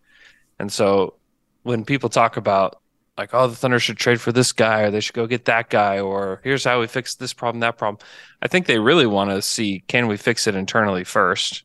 And 0.58 0.72
so 0.72 1.14
when 1.62 1.84
people 1.84 2.08
talk 2.08 2.36
about 2.36 2.80
like, 3.18 3.35
oh, 3.35 3.48
the 3.48 3.57
Thunder 3.57 3.81
should 3.81 3.96
trade 3.98 4.20
for 4.20 4.33
this 4.33 4.52
guy, 4.52 4.83
or 4.83 4.90
they 4.90 5.00
should 5.00 5.14
go 5.14 5.26
get 5.26 5.44
that 5.46 5.68
guy, 5.70 5.98
or 6.00 6.40
here's 6.44 6.64
how 6.64 6.81
we 6.81 6.87
fix 6.87 7.16
this 7.16 7.33
problem, 7.33 7.61
that 7.61 7.76
problem. 7.76 7.98
I 8.40 8.48
think 8.48 8.66
they 8.66 8.78
really 8.78 9.07
want 9.07 9.31
to 9.31 9.42
see 9.42 9.83
can 9.88 10.07
we 10.07 10.16
fix 10.16 10.46
it 10.46 10.54
internally 10.54 11.04
first 11.04 11.64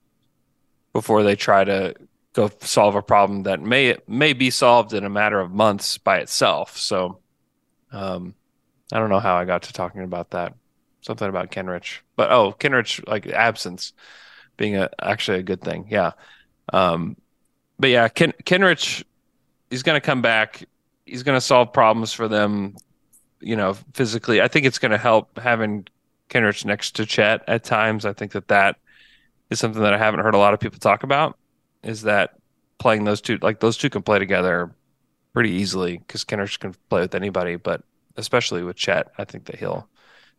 before 0.94 1.24
they 1.24 1.36
try 1.36 1.64
to 1.64 1.96
go 2.34 2.50
solve 2.62 2.96
a 2.96 3.02
problem 3.02 3.44
that 3.44 3.62
may 3.62 3.96
may 4.08 4.34
be 4.34 4.50
solved 4.50 4.94
in 4.94 5.06
a 5.06 5.10
matter 5.10 5.40
of 5.40 5.52
months 5.52 5.98
by 5.98 6.18
itself. 6.18 6.78
So, 6.78 7.20
um, 7.92 8.36
I 8.92 9.00
don't 9.00 9.10
know 9.10 9.20
how 9.20 9.36
I 9.36 9.46
got 9.46 9.64
to 9.64 9.74
talking 9.74 10.02
about 10.04 10.32
that. 10.32 10.54
Something 11.02 11.30
about 11.30 11.52
Kenrich, 11.52 12.00
but 12.16 12.32
oh, 12.32 12.56
Kenrich 12.60 13.08
like 13.08 13.28
absence. 13.28 13.94
being 14.58 14.76
a 14.78 14.90
actually 15.02 15.40
a 15.40 15.44
good 15.44 15.62
thing. 15.62 15.88
Yeah. 15.90 16.12
Um, 16.72 17.18
but 17.80 17.90
yeah, 17.90 18.08
Ken, 18.08 18.34
Kenrich, 18.44 19.04
he's 19.70 19.84
going 19.84 20.00
to 20.00 20.06
come 20.06 20.22
back. 20.22 20.64
He's 21.06 21.24
going 21.24 21.38
to 21.38 21.42
solve 21.42 21.74
problems 21.74 22.14
for 22.14 22.28
them, 22.28 22.76
you 23.40 23.56
know, 23.56 23.74
physically. 23.94 24.42
I 24.42 24.48
think 24.48 24.66
it's 24.66 24.80
going 24.80 24.92
to 24.92 24.98
help 24.98 25.38
having 25.38 25.88
Kenrich 26.30 26.66
next 26.66 26.96
to 26.96 27.06
Chet 27.06 27.44
at 27.48 27.64
times. 27.64 28.06
I 28.06 28.14
think 28.14 28.32
that 28.32 28.48
that 28.48 28.78
is 29.50 29.60
something 29.60 29.82
that 29.82 29.94
I 29.94 29.98
haven't 29.98 30.22
heard 30.22 30.36
a 30.36 30.40
lot 30.40 30.54
of 30.54 30.60
people 30.60 30.80
talk 30.80 31.04
about. 31.04 31.38
Is 31.84 32.04
that 32.04 32.36
playing 32.80 33.04
those 33.04 33.22
two 33.22 33.38
like 33.42 33.60
those 33.60 33.78
two 33.78 33.90
can 33.90 34.02
play 34.02 34.20
together 34.20 34.74
pretty 35.34 35.52
easily 35.52 35.98
because 35.98 36.24
Kenrich 36.24 36.60
can 36.60 36.74
play 36.90 37.02
with 37.02 37.16
anybody, 37.16 37.56
but 37.56 37.82
especially 38.16 38.64
with 38.64 38.76
Chet, 38.76 39.12
I 39.18 39.26
think 39.26 39.46
that 39.46 39.58
he'll 39.58 39.88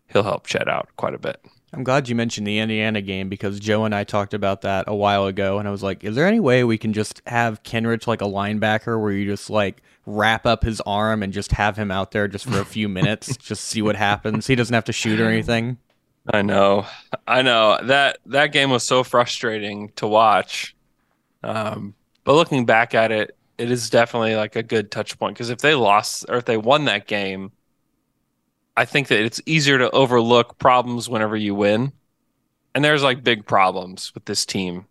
he'll 0.08 0.22
help 0.22 0.46
Chet 0.46 0.68
out 0.68 0.88
quite 0.96 1.14
a 1.14 1.18
bit. 1.18 1.44
I'm 1.74 1.82
glad 1.82 2.08
you 2.08 2.14
mentioned 2.14 2.46
the 2.46 2.60
Indiana 2.60 3.00
game 3.00 3.28
because 3.28 3.58
Joe 3.58 3.84
and 3.84 3.94
I 3.94 4.04
talked 4.04 4.32
about 4.32 4.60
that 4.62 4.84
a 4.86 4.94
while 4.94 5.26
ago, 5.26 5.58
and 5.58 5.66
I 5.66 5.72
was 5.72 5.82
like, 5.82 6.04
"Is 6.04 6.14
there 6.14 6.26
any 6.26 6.38
way 6.38 6.62
we 6.62 6.78
can 6.78 6.92
just 6.92 7.20
have 7.26 7.62
Kenrich 7.64 8.06
like 8.06 8.22
a 8.22 8.26
linebacker 8.26 9.00
where 9.00 9.10
you 9.10 9.26
just 9.26 9.50
like 9.50 9.82
wrap 10.06 10.46
up 10.46 10.62
his 10.62 10.80
arm 10.82 11.22
and 11.22 11.32
just 11.32 11.52
have 11.52 11.76
him 11.76 11.90
out 11.90 12.12
there 12.12 12.28
just 12.28 12.46
for 12.46 12.60
a 12.60 12.64
few 12.64 12.88
minutes, 12.88 13.36
just 13.38 13.64
see 13.64 13.82
what 13.82 13.96
happens? 13.96 14.46
He 14.46 14.54
doesn't 14.54 14.74
have 14.74 14.84
to 14.84 14.92
shoot 14.92 15.20
or 15.20 15.28
anything." 15.28 15.78
I 16.32 16.42
know, 16.42 16.86
I 17.26 17.42
know 17.42 17.78
that 17.82 18.18
that 18.26 18.52
game 18.52 18.70
was 18.70 18.84
so 18.84 19.02
frustrating 19.04 19.90
to 19.96 20.06
watch. 20.06 20.74
Um, 21.42 21.94
but 22.22 22.34
looking 22.34 22.64
back 22.64 22.94
at 22.94 23.12
it, 23.12 23.36
it 23.58 23.70
is 23.70 23.90
definitely 23.90 24.34
like 24.36 24.56
a 24.56 24.62
good 24.62 24.90
touch 24.90 25.18
point 25.18 25.34
because 25.34 25.50
if 25.50 25.58
they 25.58 25.74
lost 25.74 26.24
or 26.28 26.36
if 26.36 26.44
they 26.44 26.56
won 26.56 26.86
that 26.86 27.06
game 27.06 27.52
I 28.76 28.84
think 28.84 29.08
that 29.08 29.20
it's 29.20 29.40
easier 29.46 29.78
to 29.78 29.90
overlook 29.90 30.58
problems 30.58 31.08
whenever 31.08 31.36
you 31.36 31.54
win. 31.54 31.92
And 32.74 32.84
there's 32.84 33.02
like 33.02 33.22
big 33.22 33.46
problems 33.46 34.12
with 34.14 34.24
this 34.24 34.44
team, 34.44 34.86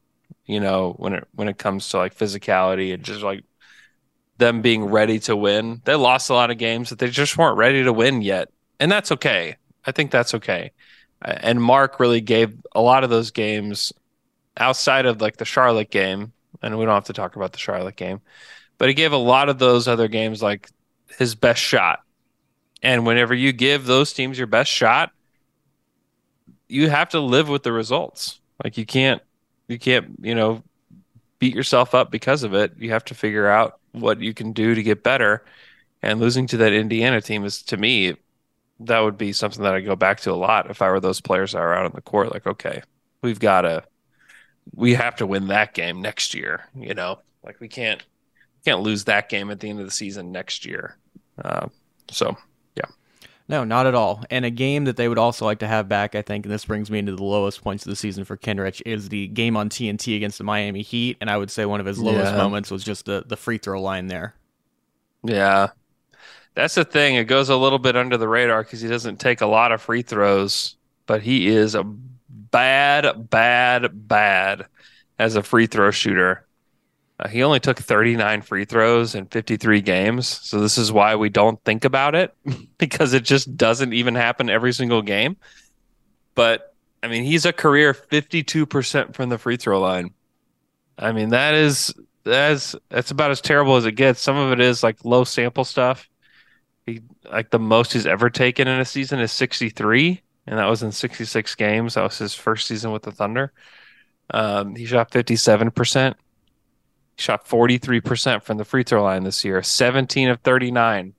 you 0.45 0.59
know, 0.59 0.93
when 0.97 1.13
it 1.13 1.27
when 1.33 1.49
it 1.49 1.57
comes 1.57 1.89
to 1.89 1.97
like 1.97 2.15
physicality 2.15 2.93
and 2.93 3.03
just 3.03 3.21
like 3.21 3.43
them 4.37 4.61
being 4.61 4.85
ready 4.85 5.19
to 5.19 5.35
win. 5.35 5.81
They 5.83 5.95
lost 5.95 6.29
a 6.29 6.33
lot 6.33 6.49
of 6.49 6.57
games 6.57 6.89
that 6.89 6.99
they 6.99 7.09
just 7.09 7.37
weren't 7.37 7.57
ready 7.57 7.83
to 7.83 7.93
win 7.93 8.21
yet. 8.21 8.49
And 8.79 8.91
that's 8.91 9.11
okay. 9.11 9.57
I 9.85 9.91
think 9.91 10.11
that's 10.11 10.33
okay. 10.35 10.71
And 11.21 11.61
Mark 11.61 11.99
really 11.99 12.21
gave 12.21 12.55
a 12.73 12.81
lot 12.81 13.03
of 13.03 13.09
those 13.09 13.31
games 13.31 13.93
outside 14.57 15.05
of 15.05 15.21
like 15.21 15.37
the 15.37 15.45
Charlotte 15.45 15.89
game, 15.89 16.33
and 16.61 16.77
we 16.77 16.85
don't 16.85 16.93
have 16.93 17.05
to 17.05 17.13
talk 17.13 17.35
about 17.35 17.53
the 17.53 17.59
Charlotte 17.59 17.95
game, 17.95 18.21
but 18.77 18.87
he 18.87 18.93
gave 18.93 19.13
a 19.13 19.17
lot 19.17 19.49
of 19.49 19.59
those 19.59 19.87
other 19.87 20.07
games 20.07 20.41
like 20.41 20.69
his 21.17 21.35
best 21.35 21.61
shot 21.61 22.01
and 22.83 23.05
whenever 23.05 23.33
you 23.33 23.53
give 23.53 23.85
those 23.85 24.13
teams 24.13 24.37
your 24.37 24.47
best 24.47 24.69
shot, 24.69 25.11
you 26.67 26.89
have 26.89 27.09
to 27.09 27.19
live 27.19 27.47
with 27.47 27.63
the 27.63 27.71
results. 27.71 28.39
Like 28.63 28.77
you 28.77 28.85
can't 28.85 29.21
you 29.67 29.79
can't, 29.79 30.17
you 30.21 30.35
know, 30.35 30.61
beat 31.39 31.55
yourself 31.55 31.95
up 31.95 32.11
because 32.11 32.43
of 32.43 32.53
it. 32.53 32.73
You 32.77 32.91
have 32.91 33.05
to 33.05 33.15
figure 33.15 33.47
out 33.47 33.79
what 33.93 34.19
you 34.19 34.33
can 34.33 34.51
do 34.51 34.75
to 34.75 34.83
get 34.83 35.01
better. 35.01 35.45
And 36.01 36.19
losing 36.19 36.47
to 36.47 36.57
that 36.57 36.73
Indiana 36.73 37.21
team 37.21 37.45
is 37.45 37.63
to 37.63 37.77
me 37.77 38.17
that 38.81 38.99
would 38.99 39.17
be 39.17 39.31
something 39.31 39.63
that 39.63 39.73
I 39.73 39.79
go 39.79 39.95
back 39.95 40.19
to 40.21 40.31
a 40.31 40.35
lot 40.35 40.69
if 40.69 40.81
I 40.81 40.89
were 40.89 40.99
those 40.99 41.21
players 41.21 41.53
that 41.53 41.59
are 41.59 41.73
out 41.73 41.85
on 41.85 41.93
the 41.95 42.01
court. 42.01 42.33
Like, 42.33 42.45
okay, 42.45 42.81
we've 43.21 43.39
got 43.39 43.61
to, 43.61 43.83
we 44.75 44.95
have 44.95 45.15
to 45.17 45.27
win 45.27 45.47
that 45.47 45.73
game 45.73 46.01
next 46.01 46.33
year. 46.33 46.67
You 46.75 46.93
know, 46.93 47.19
like 47.43 47.61
we 47.61 47.69
can't 47.69 48.03
can't 48.65 48.81
lose 48.81 49.05
that 49.05 49.29
game 49.29 49.51
at 49.51 49.59
the 49.59 49.69
end 49.69 49.79
of 49.79 49.85
the 49.85 49.91
season 49.91 50.31
next 50.31 50.65
year. 50.65 50.97
Uh, 51.43 51.67
so 52.09 52.37
no, 53.53 53.63
not 53.63 53.85
at 53.85 53.93
all. 53.93 54.23
And 54.31 54.45
a 54.45 54.49
game 54.49 54.85
that 54.85 54.97
they 54.97 55.07
would 55.07 55.19
also 55.19 55.45
like 55.45 55.59
to 55.59 55.67
have 55.67 55.87
back, 55.87 56.15
I 56.15 56.23
think, 56.23 56.43
and 56.43 56.51
this 56.51 56.65
brings 56.65 56.89
me 56.89 56.97
into 56.97 57.15
the 57.15 57.23
lowest 57.23 57.63
points 57.63 57.85
of 57.85 57.91
the 57.91 57.95
season 57.95 58.25
for 58.25 58.35
Kenrich, 58.35 58.81
is 58.83 59.09
the 59.09 59.27
game 59.27 59.55
on 59.55 59.69
TNT 59.69 60.15
against 60.15 60.39
the 60.39 60.43
Miami 60.43 60.81
Heat. 60.81 61.17
And 61.21 61.29
I 61.29 61.37
would 61.37 61.51
say 61.51 61.65
one 61.65 61.79
of 61.79 61.85
his 61.85 61.99
lowest 61.99 62.31
yeah. 62.31 62.37
moments 62.37 62.71
was 62.71 62.83
just 62.83 63.05
the, 63.05 63.23
the 63.27 63.37
free 63.37 63.59
throw 63.59 63.79
line 63.79 64.07
there. 64.07 64.33
Yeah. 65.23 65.69
That's 66.55 66.73
the 66.73 66.83
thing. 66.83 67.13
It 67.13 67.25
goes 67.25 67.49
a 67.49 67.55
little 67.55 67.77
bit 67.77 67.95
under 67.95 68.17
the 68.17 68.27
radar 68.27 68.63
because 68.63 68.81
he 68.81 68.87
doesn't 68.87 69.19
take 69.19 69.41
a 69.41 69.45
lot 69.45 69.71
of 69.71 69.83
free 69.83 70.01
throws, 70.01 70.75
but 71.05 71.21
he 71.21 71.47
is 71.47 71.75
a 71.75 71.83
bad, 71.83 73.29
bad, 73.29 74.07
bad 74.07 74.65
as 75.19 75.35
a 75.35 75.43
free 75.43 75.67
throw 75.67 75.91
shooter. 75.91 76.47
Uh, 77.19 77.27
he 77.27 77.43
only 77.43 77.59
took 77.59 77.77
39 77.77 78.41
free 78.41 78.65
throws 78.65 79.15
in 79.15 79.27
53 79.27 79.81
games. 79.81 80.27
So 80.27 80.59
this 80.59 80.77
is 80.77 80.91
why 80.91 81.15
we 81.15 81.29
don't 81.29 81.63
think 81.63 81.85
about 81.85 82.15
it 82.15 82.35
because 82.77 83.13
it 83.13 83.23
just 83.23 83.55
doesn't 83.55 83.93
even 83.93 84.15
happen 84.15 84.49
every 84.49 84.73
single 84.73 85.01
game. 85.01 85.37
But 86.35 86.73
I 87.03 87.07
mean, 87.07 87.23
he's 87.23 87.45
a 87.45 87.53
career 87.53 87.93
52% 87.93 89.13
from 89.13 89.29
the 89.29 89.37
free 89.37 89.57
throw 89.57 89.79
line. 89.79 90.13
I 90.97 91.11
mean, 91.11 91.29
that 91.29 91.53
is 91.53 91.93
that's 92.23 92.75
that's 92.89 93.11
about 93.11 93.31
as 93.31 93.41
terrible 93.41 93.75
as 93.75 93.85
it 93.85 93.93
gets. 93.93 94.21
Some 94.21 94.37
of 94.37 94.51
it 94.51 94.59
is 94.59 94.83
like 94.83 95.03
low 95.03 95.23
sample 95.23 95.65
stuff. 95.65 96.07
He 96.85 97.01
like 97.29 97.49
the 97.49 97.59
most 97.59 97.93
he's 97.93 98.05
ever 98.05 98.29
taken 98.29 98.67
in 98.67 98.79
a 98.79 98.85
season 98.85 99.19
is 99.19 99.31
63, 99.31 100.21
and 100.47 100.59
that 100.59 100.69
was 100.69 100.83
in 100.83 100.91
66 100.91 101.55
games. 101.55 101.95
That 101.95 102.03
was 102.03 102.17
his 102.17 102.35
first 102.35 102.67
season 102.67 102.91
with 102.91 103.03
the 103.03 103.11
Thunder. 103.11 103.51
Um, 104.29 104.75
he 104.75 104.85
shot 104.85 105.11
57%. 105.11 106.13
He 106.13 106.17
shot 107.17 107.47
43% 107.47 108.43
from 108.43 108.57
the 108.57 108.65
free 108.65 108.83
throw 108.83 109.03
line 109.03 109.23
this 109.23 109.43
year, 109.45 109.61
17 109.61 110.29
of 110.29 110.41
39. 110.41 111.13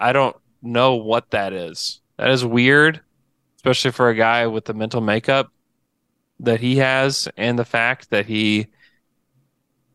I 0.00 0.12
don't 0.12 0.36
know 0.62 0.94
what 0.94 1.30
that 1.30 1.52
is. 1.52 2.00
That 2.16 2.30
is 2.30 2.44
weird, 2.44 3.00
especially 3.56 3.92
for 3.92 4.08
a 4.08 4.14
guy 4.14 4.46
with 4.46 4.64
the 4.64 4.74
mental 4.74 5.00
makeup 5.00 5.52
that 6.40 6.60
he 6.60 6.76
has 6.76 7.28
and 7.36 7.58
the 7.58 7.64
fact 7.64 8.10
that 8.10 8.26
he 8.26 8.68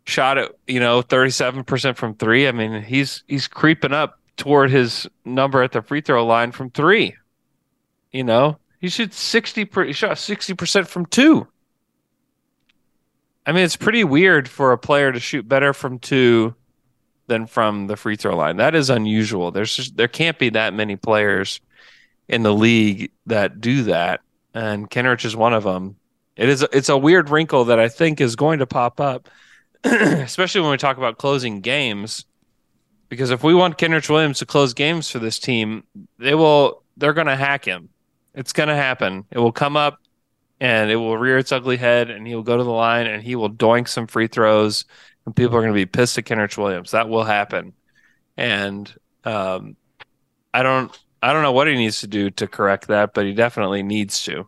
shot 0.06 0.38
it, 0.38 0.58
you 0.68 0.80
know, 0.80 1.02
37% 1.02 1.96
from 1.96 2.16
3. 2.16 2.48
I 2.48 2.52
mean, 2.52 2.82
he's 2.82 3.24
he's 3.28 3.48
creeping 3.48 3.94
up 3.94 4.20
toward 4.36 4.72
his 4.72 5.08
number 5.26 5.62
at 5.62 5.72
the 5.72 5.82
free 5.82 6.02
throw 6.02 6.26
line 6.26 6.52
from 6.52 6.70
3. 6.72 7.16
You 8.12 8.24
know, 8.24 8.58
he 8.80 8.90
should 8.90 9.14
60 9.14 9.70
he 9.86 9.94
shot 9.94 10.18
60% 10.18 10.88
from 10.88 11.06
2. 11.06 11.48
I 13.46 13.52
mean, 13.52 13.64
it's 13.64 13.76
pretty 13.76 14.04
weird 14.04 14.48
for 14.48 14.72
a 14.72 14.78
player 14.78 15.12
to 15.12 15.20
shoot 15.20 15.48
better 15.48 15.74
from 15.74 16.00
two 16.00 16.56
than 17.28 17.46
from 17.48 17.88
the 17.88 17.98
free 17.98 18.16
throw 18.16 18.36
line. 18.36 18.58
That 18.58 18.76
is 18.76 18.90
unusual. 18.90 19.52
There's 19.52 19.76
just, 19.76 19.98
there 19.98 20.08
can't 20.08 20.40
be 20.40 20.50
that 20.50 20.74
many 20.74 20.96
players 20.96 21.60
in 22.28 22.44
the 22.44 22.54
league 22.54 23.12
that 23.26 23.60
do 23.60 23.84
that, 23.84 24.22
and 24.54 24.90
Kenrich 24.90 25.26
is 25.26 25.36
one 25.36 25.54
of 25.54 25.64
them. 25.64 25.98
It 26.36 26.50
is 26.50 26.66
it's 26.72 26.90
a 26.90 26.98
weird 26.98 27.30
wrinkle 27.30 27.66
that 27.66 27.80
I 27.80 27.90
think 27.90 28.20
is 28.20 28.36
going 28.36 28.60
to 28.60 28.66
pop 28.66 29.00
up, 29.00 29.30
especially 29.84 30.62
when 30.62 30.72
we 30.72 30.78
talk 30.78 30.98
about 30.98 31.18
closing 31.18 31.62
games. 31.62 32.26
Because 33.10 33.30
if 33.30 33.44
we 33.44 33.54
want 33.54 33.78
Kenrich 33.78 34.10
Williams 34.10 34.40
to 34.40 34.46
close 34.46 34.74
games 34.74 35.10
for 35.10 35.20
this 35.20 35.38
team, 35.38 35.84
they 36.18 36.34
will 36.34 36.82
they're 36.98 37.14
going 37.14 37.28
to 37.28 37.36
hack 37.36 37.66
him. 37.66 37.90
It's 38.34 38.54
going 38.54 38.70
to 38.70 38.76
happen. 38.76 39.26
It 39.30 39.38
will 39.38 39.52
come 39.52 39.78
up 39.78 40.00
and 40.64 40.90
it 40.90 40.96
will 40.96 41.18
rear 41.18 41.38
its 41.38 41.52
ugly 41.52 41.76
head 41.76 42.10
and 42.10 42.26
he 42.26 42.34
will 42.34 42.42
go 42.42 42.56
to 42.56 42.64
the 42.64 42.72
line 42.72 43.06
and 43.06 43.22
he 43.22 43.36
will 43.36 43.50
doink 43.50 43.86
some 43.86 44.08
free 44.08 44.28
throws 44.28 44.86
and 45.26 45.36
people 45.36 45.58
are 45.58 45.60
going 45.60 45.74
to 45.74 45.76
be 45.76 45.86
pissed 45.86 46.18
at 46.18 46.24
Kenrich 46.24 46.58
Williams. 46.58 46.92
That 46.92 47.10
will 47.10 47.26
happen. 47.26 47.74
And 48.38 48.92
um, 49.26 49.76
I 50.54 50.64
don't 50.64 50.98
I 51.22 51.34
don't 51.34 51.42
know 51.42 51.52
what 51.52 51.68
he 51.68 51.76
needs 51.76 52.00
to 52.00 52.08
do 52.08 52.30
to 52.32 52.48
correct 52.48 52.88
that, 52.88 53.14
but 53.14 53.26
he 53.26 53.34
definitely 53.34 53.84
needs 53.84 54.24
to. 54.24 54.48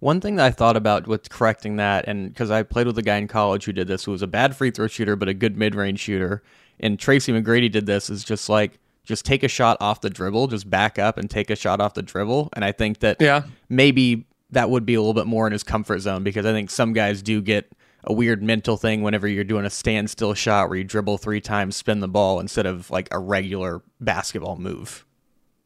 One 0.00 0.20
thing 0.20 0.36
that 0.36 0.44
I 0.44 0.50
thought 0.50 0.76
about 0.76 1.06
with 1.06 1.30
correcting 1.30 1.76
that, 1.76 2.06
and 2.06 2.28
because 2.28 2.50
I 2.50 2.62
played 2.62 2.86
with 2.86 2.98
a 2.98 3.02
guy 3.02 3.16
in 3.16 3.26
college 3.26 3.64
who 3.64 3.72
did 3.72 3.88
this, 3.88 4.04
who 4.04 4.10
was 4.10 4.20
a 4.20 4.26
bad 4.26 4.54
free 4.54 4.70
throw 4.70 4.86
shooter 4.86 5.16
but 5.16 5.30
a 5.30 5.34
good 5.34 5.56
mid 5.56 5.74
range 5.74 6.00
shooter, 6.00 6.42
and 6.78 6.98
Tracy 6.98 7.32
McGrady 7.32 7.72
did 7.72 7.86
this, 7.86 8.10
is 8.10 8.22
just 8.22 8.50
like 8.50 8.78
just 9.04 9.24
take 9.24 9.42
a 9.42 9.48
shot 9.48 9.78
off 9.80 10.02
the 10.02 10.10
dribble, 10.10 10.48
just 10.48 10.68
back 10.68 10.98
up 10.98 11.16
and 11.16 11.30
take 11.30 11.48
a 11.48 11.56
shot 11.56 11.80
off 11.80 11.94
the 11.94 12.02
dribble. 12.02 12.50
And 12.52 12.66
I 12.66 12.72
think 12.72 12.98
that 13.00 13.16
yeah. 13.18 13.44
maybe 13.70 14.26
that 14.54 14.70
would 14.70 14.86
be 14.86 14.94
a 14.94 15.00
little 15.00 15.14
bit 15.14 15.26
more 15.26 15.46
in 15.46 15.52
his 15.52 15.62
comfort 15.62 16.00
zone 16.00 16.24
because 16.24 16.46
I 16.46 16.52
think 16.52 16.70
some 16.70 16.92
guys 16.92 17.22
do 17.22 17.40
get 17.40 17.70
a 18.04 18.12
weird 18.12 18.42
mental 18.42 18.76
thing 18.76 19.02
whenever 19.02 19.26
you're 19.26 19.44
doing 19.44 19.64
a 19.64 19.70
standstill 19.70 20.34
shot 20.34 20.68
where 20.68 20.78
you 20.78 20.84
dribble 20.84 21.18
three 21.18 21.40
times, 21.40 21.76
spin 21.76 22.00
the 22.00 22.08
ball 22.08 22.40
instead 22.40 22.66
of 22.66 22.90
like 22.90 23.08
a 23.12 23.18
regular 23.18 23.82
basketball 24.00 24.56
move. 24.56 25.04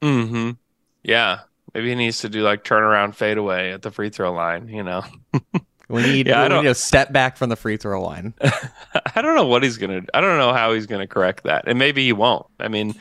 Hmm. 0.03 0.53
Yeah. 1.03 1.41
Maybe 1.74 1.91
he 1.91 1.95
needs 1.95 2.20
to 2.20 2.28
do 2.28 2.43
like 2.43 2.64
turnaround 2.64 3.14
fadeaway 3.14 3.72
at 3.72 3.82
the 3.82 3.91
free 3.91 4.11
throw 4.11 4.32
line. 4.32 4.68
You 4.68 4.82
know. 4.82 5.05
we 5.89 6.03
need, 6.03 6.26
yeah, 6.26 6.49
we 6.49 6.62
need 6.62 6.68
a 6.68 6.74
step 6.74 7.12
back 7.12 7.36
from 7.36 7.51
the 7.51 7.57
free 7.57 7.76
throw 7.76 8.03
line. 8.03 8.34
I 9.14 9.20
don't 9.20 9.34
know 9.34 9.47
what 9.47 9.62
he's 9.62 9.76
gonna. 9.76 10.03
I 10.14 10.20
don't 10.20 10.39
know 10.39 10.53
how 10.53 10.72
he's 10.72 10.86
gonna 10.86 11.07
correct 11.07 11.45
that, 11.45 11.64
and 11.66 11.78
maybe 11.78 12.05
he 12.05 12.12
won't. 12.12 12.47
I 12.59 12.68
mean, 12.68 12.95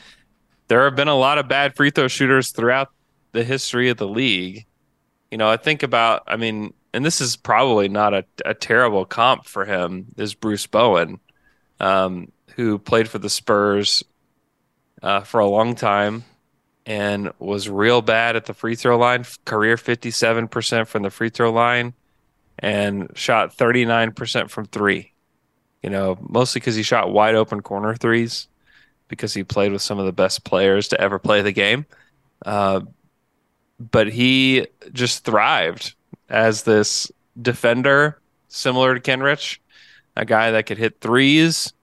there 0.67 0.83
have 0.83 0.95
been 0.95 1.07
a 1.07 1.15
lot 1.15 1.37
of 1.37 1.47
bad 1.47 1.75
free 1.75 1.91
throw 1.91 2.07
shooters 2.07 2.51
throughout 2.51 2.89
the 3.31 3.43
history 3.43 3.89
of 3.89 3.97
the 3.97 4.07
league 4.07 4.65
you 5.31 5.37
know, 5.37 5.49
I 5.49 5.57
think 5.57 5.83
about, 5.83 6.23
I 6.27 6.37
mean, 6.37 6.73
and 6.93 7.05
this 7.05 7.21
is 7.21 7.35
probably 7.35 7.89
not 7.89 8.13
a, 8.13 8.25
a 8.45 8.53
terrible 8.53 9.05
comp 9.05 9.45
for 9.45 9.65
him, 9.65 10.07
is 10.17 10.33
Bruce 10.33 10.67
Bowen, 10.67 11.19
um, 11.79 12.31
who 12.55 12.79
played 12.79 13.09
for 13.09 13.19
the 13.19 13.29
Spurs 13.29 14.03
uh, 15.03 15.21
for 15.21 15.39
a 15.39 15.47
long 15.47 15.75
time 15.75 16.23
and 16.85 17.31
was 17.39 17.69
real 17.69 18.01
bad 18.01 18.35
at 18.35 18.45
the 18.45 18.53
free 18.53 18.75
throw 18.75 18.97
line, 18.97 19.25
career 19.45 19.75
57% 19.75 20.87
from 20.87 21.03
the 21.03 21.09
free 21.09 21.29
throw 21.29 21.51
line. 21.51 21.93
and 22.59 23.11
shot 23.15 23.55
39% 23.55 24.49
from 24.49 24.65
three. 24.65 25.13
You 25.83 25.89
know, 25.89 26.17
mostly 26.21 26.59
because 26.59 26.75
he 26.75 26.83
shot 26.83 27.11
wide 27.11 27.35
open 27.35 27.61
corner 27.61 27.95
threes 27.95 28.47
because 29.07 29.33
he 29.33 29.43
played 29.43 29.71
with 29.71 29.81
some 29.81 29.99
of 29.99 30.05
the 30.05 30.11
best 30.11 30.43
players 30.43 30.87
to 30.89 30.99
ever 30.99 31.19
play 31.19 31.41
the 31.41 31.51
game. 31.51 31.85
Uh, 32.45 32.81
but 33.79 34.07
he 34.07 34.67
just 34.91 35.23
thrived 35.23 35.95
as 36.29 36.63
this 36.63 37.11
defender, 37.41 38.19
similar 38.47 38.97
to 38.97 39.01
Kenrich, 39.01 39.59
a 40.15 40.25
guy 40.25 40.51
that 40.51 40.65
could 40.65 40.77
hit 40.77 40.99
threes, 40.99 41.73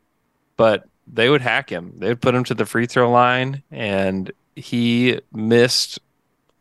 but 0.57 0.85
they 1.07 1.29
would 1.29 1.43
hack 1.43 1.71
him. 1.71 1.93
They 1.99 2.09
would 2.09 2.21
put 2.21 2.35
him 2.35 2.45
to 2.45 2.55
the 2.55 2.67
free 2.67 2.87
throw 2.87 3.11
line, 3.11 3.63
and 3.71 4.33
he 4.57 5.21
missed 5.33 5.99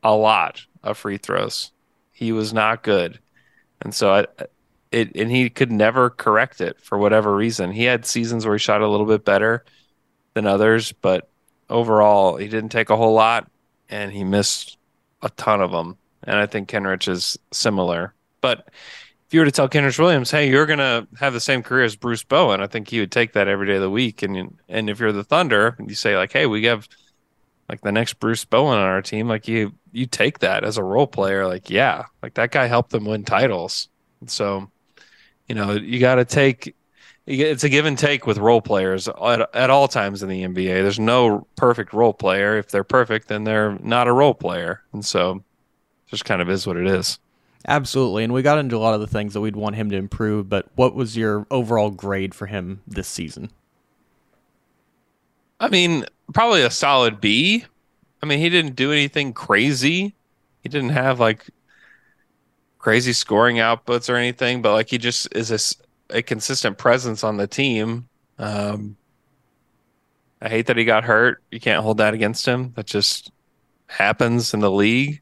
a 0.03 0.13
lot 0.15 0.65
of 0.83 0.97
free 0.97 1.17
throws. 1.17 1.71
He 2.11 2.31
was 2.31 2.53
not 2.53 2.83
good, 2.83 3.19
and 3.81 3.93
so 3.93 4.13
I, 4.13 4.27
it 4.91 5.15
and 5.15 5.31
he 5.31 5.49
could 5.49 5.71
never 5.71 6.09
correct 6.09 6.61
it 6.61 6.79
for 6.79 6.97
whatever 6.97 7.35
reason. 7.35 7.71
He 7.71 7.85
had 7.85 8.05
seasons 8.05 8.45
where 8.45 8.55
he 8.55 8.59
shot 8.59 8.81
a 8.81 8.87
little 8.87 9.07
bit 9.07 9.25
better 9.25 9.65
than 10.33 10.45
others, 10.45 10.91
but 10.91 11.29
overall 11.69 12.37
he 12.37 12.47
didn't 12.47 12.69
take 12.69 12.89
a 12.89 12.97
whole 12.97 13.13
lot, 13.13 13.49
and 13.89 14.11
he 14.11 14.23
missed 14.23 14.77
a 15.23 15.29
ton 15.31 15.61
of 15.61 15.71
them. 15.71 15.97
And 16.23 16.37
I 16.37 16.45
think 16.45 16.69
Kenrich 16.69 17.07
is 17.07 17.37
similar, 17.51 18.13
but 18.39 18.69
if 19.27 19.33
you 19.33 19.39
were 19.39 19.45
to 19.45 19.51
tell 19.51 19.67
Kenrich 19.67 19.97
Williams, 19.97 20.29
"Hey, 20.29 20.47
you're 20.47 20.67
gonna 20.67 21.07
have 21.19 21.33
the 21.33 21.39
same 21.39 21.63
career 21.63 21.83
as 21.83 21.95
Bruce 21.95 22.23
Bowen," 22.23 22.61
I 22.61 22.67
think 22.67 22.87
he 22.87 22.99
would 22.99 23.11
take 23.11 23.33
that 23.33 23.47
every 23.47 23.65
day 23.65 23.75
of 23.75 23.81
the 23.81 23.89
week. 23.89 24.21
And 24.21 24.57
and 24.69 24.89
if 24.89 24.99
you're 24.99 25.11
the 25.11 25.23
Thunder, 25.23 25.75
and 25.79 25.89
you 25.89 25.95
say 25.95 26.15
like, 26.15 26.31
"Hey, 26.31 26.45
we 26.45 26.63
have 26.65 26.87
like 27.67 27.81
the 27.81 27.91
next 27.91 28.19
Bruce 28.19 28.45
Bowen 28.45 28.77
on 28.77 28.83
our 28.83 29.01
team," 29.01 29.27
like 29.27 29.47
you 29.47 29.73
you 29.91 30.05
take 30.05 30.39
that 30.39 30.63
as 30.63 30.77
a 30.77 30.83
role 30.83 31.07
player. 31.07 31.47
Like, 31.47 31.69
yeah, 31.69 32.05
like 32.21 32.33
that 32.33 32.51
guy 32.51 32.67
helped 32.67 32.91
them 32.91 33.05
win 33.05 33.23
titles. 33.23 33.89
So, 34.27 34.69
you 35.47 35.55
know, 35.55 35.71
you 35.71 35.99
got 35.99 36.15
to 36.15 36.25
take. 36.25 36.75
It's 37.25 37.63
a 37.63 37.69
give 37.69 37.85
and 37.85 37.97
take 37.97 38.27
with 38.27 38.37
role 38.37 38.61
players 38.61 39.07
at, 39.07 39.55
at 39.55 39.69
all 39.69 39.87
times 39.87 40.23
in 40.23 40.29
the 40.29 40.43
NBA. 40.43 40.83
There's 40.83 40.99
no 40.99 41.47
perfect 41.55 41.93
role 41.93 42.13
player. 42.13 42.57
If 42.57 42.69
they're 42.69 42.83
perfect, 42.83 43.29
then 43.29 43.45
they're 43.45 43.77
not 43.79 44.07
a 44.09 44.11
role 44.11 44.33
player. 44.33 44.81
And 44.91 45.05
so, 45.05 45.41
just 46.07 46.25
kind 46.25 46.41
of 46.41 46.49
is 46.49 46.67
what 46.67 46.75
it 46.75 46.85
is. 46.85 47.19
Absolutely. 47.67 48.25
And 48.25 48.33
we 48.33 48.41
got 48.41 48.57
into 48.57 48.75
a 48.75 48.79
lot 48.79 48.93
of 48.93 48.99
the 48.99 49.07
things 49.07 49.33
that 49.33 49.41
we'd 49.41 49.55
want 49.55 49.75
him 49.75 49.89
to 49.89 49.95
improve, 49.95 50.49
but 50.49 50.67
what 50.75 50.95
was 50.95 51.15
your 51.15 51.47
overall 51.49 51.91
grade 51.91 52.35
for 52.35 52.45
him 52.45 52.81
this 52.85 53.07
season? 53.07 53.51
I 55.59 55.69
mean, 55.69 56.05
probably 56.33 56.63
a 56.63 56.69
solid 56.69 57.21
B. 57.21 57.65
I 58.21 58.25
mean, 58.25 58.39
he 58.39 58.49
didn't 58.49 58.75
do 58.75 58.91
anything 58.91 59.31
crazy. 59.31 60.13
He 60.61 60.69
didn't 60.69 60.89
have 60.89 61.21
like 61.21 61.45
crazy 62.79 63.13
scoring 63.13 63.57
outputs 63.57 64.09
or 64.09 64.17
anything, 64.17 64.61
but 64.61 64.73
like 64.73 64.89
he 64.89 64.97
just 64.97 65.33
is 65.33 65.77
a, 66.09 66.21
consistent 66.21 66.77
presence 66.77 67.23
on 67.23 67.37
the 67.37 67.47
team. 67.47 68.07
Um, 68.37 68.97
I 70.41 70.49
hate 70.49 70.67
that 70.67 70.77
he 70.77 70.85
got 70.85 71.03
hurt. 71.03 71.43
You 71.51 71.59
can't 71.59 71.83
hold 71.83 71.97
that 71.97 72.13
against 72.13 72.45
him. 72.45 72.73
That 72.75 72.85
just 72.85 73.31
happens 73.87 74.53
in 74.53 74.59
the 74.59 74.71
league. 74.71 75.21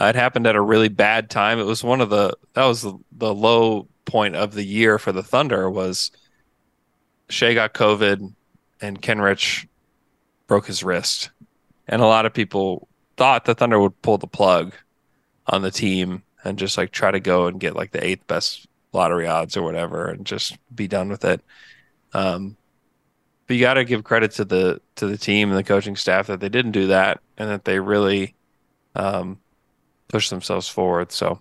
Uh, 0.00 0.06
it 0.06 0.14
happened 0.14 0.46
at 0.46 0.56
a 0.56 0.60
really 0.60 0.88
bad 0.88 1.30
time. 1.30 1.58
It 1.58 1.64
was 1.64 1.82
one 1.82 2.00
of 2.00 2.10
the 2.10 2.36
that 2.54 2.64
was 2.64 2.82
the, 2.82 2.94
the 3.12 3.34
low 3.34 3.88
point 4.04 4.36
of 4.36 4.52
the 4.52 4.64
year 4.64 4.98
for 4.98 5.12
the 5.12 5.22
Thunder 5.22 5.70
was 5.70 6.10
Shai 7.28 7.54
got 7.54 7.74
COVID 7.74 8.32
and 8.80 9.02
Kenrich 9.02 9.66
broke 10.46 10.66
his 10.66 10.84
wrist, 10.84 11.30
and 11.88 12.02
a 12.02 12.06
lot 12.06 12.26
of 12.26 12.34
people 12.34 12.88
thought 13.16 13.46
the 13.46 13.54
Thunder 13.54 13.80
would 13.80 14.00
pull 14.02 14.18
the 14.18 14.26
plug 14.26 14.74
on 15.46 15.62
the 15.62 15.70
team 15.70 16.22
and 16.44 16.58
just 16.58 16.76
like 16.76 16.92
try 16.92 17.10
to 17.10 17.20
go 17.20 17.46
and 17.46 17.60
get 17.60 17.74
like 17.74 17.92
the 17.92 18.04
eighth 18.04 18.26
best 18.26 18.66
lottery 18.92 19.26
odds 19.26 19.56
or 19.56 19.62
whatever 19.62 20.06
and 20.08 20.24
just 20.24 20.56
be 20.74 20.88
done 20.88 21.08
with 21.08 21.24
it. 21.24 21.40
Um, 22.12 22.56
but 23.46 23.54
you 23.54 23.60
got 23.60 23.74
to 23.74 23.84
give 23.84 24.04
credit 24.04 24.32
to 24.32 24.44
the 24.44 24.80
to 24.96 25.06
the 25.06 25.18
team 25.18 25.50
and 25.50 25.58
the 25.58 25.64
coaching 25.64 25.96
staff 25.96 26.26
that 26.26 26.40
they 26.40 26.48
didn't 26.48 26.72
do 26.72 26.88
that 26.88 27.20
and 27.38 27.48
that 27.50 27.64
they 27.64 27.78
really 27.78 28.34
um, 28.94 29.38
push 30.08 30.30
themselves 30.30 30.68
forward. 30.68 31.12
So, 31.12 31.38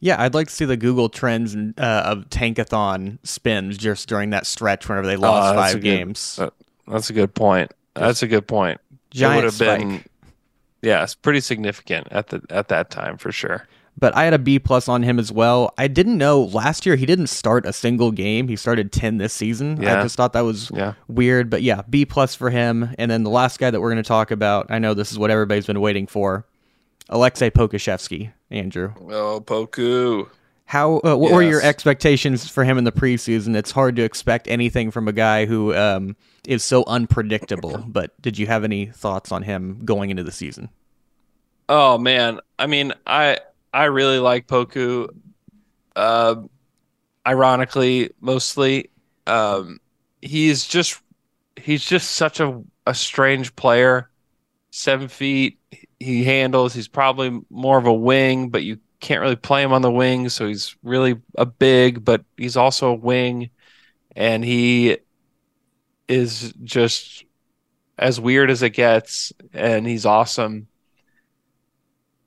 yeah, 0.00 0.20
I'd 0.22 0.34
like 0.34 0.48
to 0.48 0.52
see 0.52 0.66
the 0.66 0.76
Google 0.76 1.08
trends 1.08 1.54
and, 1.54 1.78
uh, 1.80 2.02
of 2.06 2.28
tankathon 2.30 3.18
spins 3.24 3.76
just 3.76 4.08
during 4.08 4.30
that 4.30 4.46
stretch 4.46 4.88
whenever 4.88 5.06
they 5.06 5.16
lost 5.16 5.54
uh, 5.54 5.60
five 5.60 5.80
games. 5.80 6.36
Good, 6.38 6.50
that's 6.86 7.10
a 7.10 7.12
good 7.12 7.34
point. 7.34 7.72
That's 7.94 8.22
a 8.22 8.28
good 8.28 8.46
point. 8.46 8.80
Giant 9.10 9.36
would 9.36 9.44
have 9.44 9.58
been, 9.58 10.04
yeah, 10.82 11.02
it's 11.02 11.14
pretty 11.14 11.40
significant 11.40 12.08
at 12.10 12.28
the 12.28 12.42
at 12.50 12.68
that 12.68 12.90
time 12.90 13.16
for 13.16 13.32
sure. 13.32 13.66
But 13.98 14.14
I 14.14 14.24
had 14.24 14.34
a 14.34 14.38
B 14.38 14.58
plus 14.58 14.88
on 14.88 15.02
him 15.02 15.18
as 15.18 15.32
well. 15.32 15.72
I 15.78 15.88
didn't 15.88 16.18
know 16.18 16.42
last 16.42 16.84
year 16.84 16.96
he 16.96 17.06
didn't 17.06 17.28
start 17.28 17.64
a 17.64 17.72
single 17.72 18.10
game. 18.10 18.48
He 18.48 18.56
started 18.56 18.92
ten 18.92 19.16
this 19.16 19.32
season. 19.32 19.80
Yeah. 19.80 19.98
I 19.98 20.02
just 20.02 20.16
thought 20.16 20.34
that 20.34 20.42
was 20.42 20.70
yeah. 20.74 20.94
weird. 21.08 21.48
But 21.48 21.62
yeah, 21.62 21.82
B 21.88 22.04
plus 22.04 22.34
for 22.34 22.50
him. 22.50 22.94
And 22.98 23.10
then 23.10 23.22
the 23.22 23.30
last 23.30 23.58
guy 23.58 23.70
that 23.70 23.80
we're 23.80 23.90
going 23.90 24.02
to 24.02 24.08
talk 24.08 24.30
about, 24.30 24.70
I 24.70 24.78
know 24.78 24.92
this 24.92 25.12
is 25.12 25.18
what 25.18 25.30
everybody's 25.30 25.66
been 25.66 25.80
waiting 25.80 26.06
for. 26.06 26.46
Aleksej 27.08 27.52
Pokuševski, 27.52 28.32
Andrew. 28.50 28.92
Oh, 29.08 29.40
Poku. 29.40 30.28
How 30.66 30.96
uh, 31.04 31.16
what 31.16 31.28
yes. 31.28 31.34
were 31.34 31.42
your 31.42 31.62
expectations 31.62 32.48
for 32.48 32.64
him 32.64 32.76
in 32.76 32.82
the 32.82 32.92
preseason? 32.92 33.54
It's 33.54 33.70
hard 33.70 33.94
to 33.96 34.02
expect 34.02 34.48
anything 34.48 34.90
from 34.90 35.06
a 35.06 35.12
guy 35.12 35.46
who 35.46 35.72
um, 35.74 36.16
is 36.46 36.64
so 36.64 36.84
unpredictable. 36.86 37.78
But 37.86 38.20
did 38.20 38.36
you 38.36 38.48
have 38.48 38.64
any 38.64 38.86
thoughts 38.86 39.30
on 39.30 39.42
him 39.42 39.82
going 39.84 40.10
into 40.10 40.24
the 40.24 40.32
season? 40.32 40.68
Oh 41.68 41.98
man, 41.98 42.40
I 42.58 42.66
mean, 42.66 42.92
I 43.06 43.38
I 43.76 43.84
really 43.84 44.18
like 44.18 44.46
Poku. 44.46 45.08
Uh, 45.94 46.36
ironically, 47.26 48.10
mostly, 48.22 48.88
um, 49.26 49.80
he's 50.22 50.66
just 50.66 50.98
he's 51.56 51.84
just 51.84 52.12
such 52.12 52.40
a 52.40 52.62
a 52.86 52.94
strange 52.94 53.54
player. 53.54 54.08
Seven 54.70 55.08
feet, 55.08 55.58
he 56.00 56.24
handles. 56.24 56.72
He's 56.72 56.88
probably 56.88 57.38
more 57.50 57.76
of 57.76 57.86
a 57.86 57.92
wing, 57.92 58.48
but 58.48 58.62
you 58.62 58.78
can't 59.00 59.20
really 59.20 59.36
play 59.36 59.62
him 59.62 59.74
on 59.74 59.82
the 59.82 59.92
wing, 59.92 60.30
so 60.30 60.46
he's 60.46 60.74
really 60.82 61.20
a 61.36 61.44
big, 61.44 62.02
but 62.02 62.24
he's 62.38 62.56
also 62.56 62.92
a 62.92 62.94
wing, 62.94 63.50
and 64.16 64.42
he 64.42 64.96
is 66.08 66.54
just 66.64 67.26
as 67.98 68.18
weird 68.18 68.50
as 68.50 68.62
it 68.62 68.70
gets, 68.70 69.34
and 69.52 69.86
he's 69.86 70.06
awesome. 70.06 70.66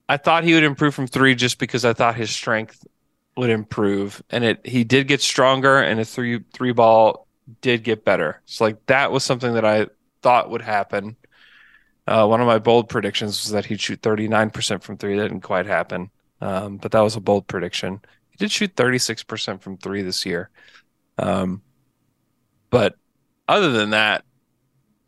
I 0.10 0.18
thought 0.18 0.44
he 0.44 0.56
would 0.56 0.64
improve 0.64 0.96
from 0.96 1.06
three 1.06 1.36
just 1.36 1.60
because 1.60 1.86
I 1.86 1.94
thought 1.94 2.16
his 2.16 2.32
strength 2.32 2.84
would 3.38 3.52
improve, 3.52 4.24
and 4.32 4.44
it 4.44 4.66
he 4.66 4.84
did 4.84 5.08
get 5.08 5.22
stronger, 5.22 5.80
and 5.80 6.00
his 6.00 6.14
three 6.14 6.44
three 6.52 6.74
ball 6.74 7.28
did 7.62 7.84
get 7.84 8.04
better. 8.04 8.42
So 8.46 8.64
like 8.66 8.84
that 8.88 9.12
was 9.12 9.24
something 9.24 9.54
that 9.54 9.66
I 9.66 9.88
thought 10.24 10.50
would 10.50 10.64
happen. 10.64 11.16
Uh, 12.08 12.26
one 12.26 12.42
of 12.42 12.48
my 12.48 12.58
bold 12.58 12.90
predictions 12.90 13.44
was 13.44 13.52
that 13.52 13.66
he'd 13.66 13.80
shoot 13.80 14.02
39% 14.02 14.82
from 14.82 14.98
three. 14.98 15.16
That 15.16 15.24
didn't 15.28 15.42
quite 15.42 15.68
happen, 15.68 16.10
um, 16.42 16.78
but 16.78 16.92
that 16.92 17.02
was 17.02 17.16
a 17.16 17.22
bold 17.22 17.46
prediction. 17.48 18.02
He 18.32 18.38
did 18.38 18.52
shoot 18.52 18.76
36% 18.76 19.62
from 19.62 19.78
three 19.78 20.02
this 20.02 20.26
year. 20.26 20.50
Um, 21.20 21.62
but 22.72 22.96
other 23.48 23.72
than 23.72 23.92
that, 23.92 24.26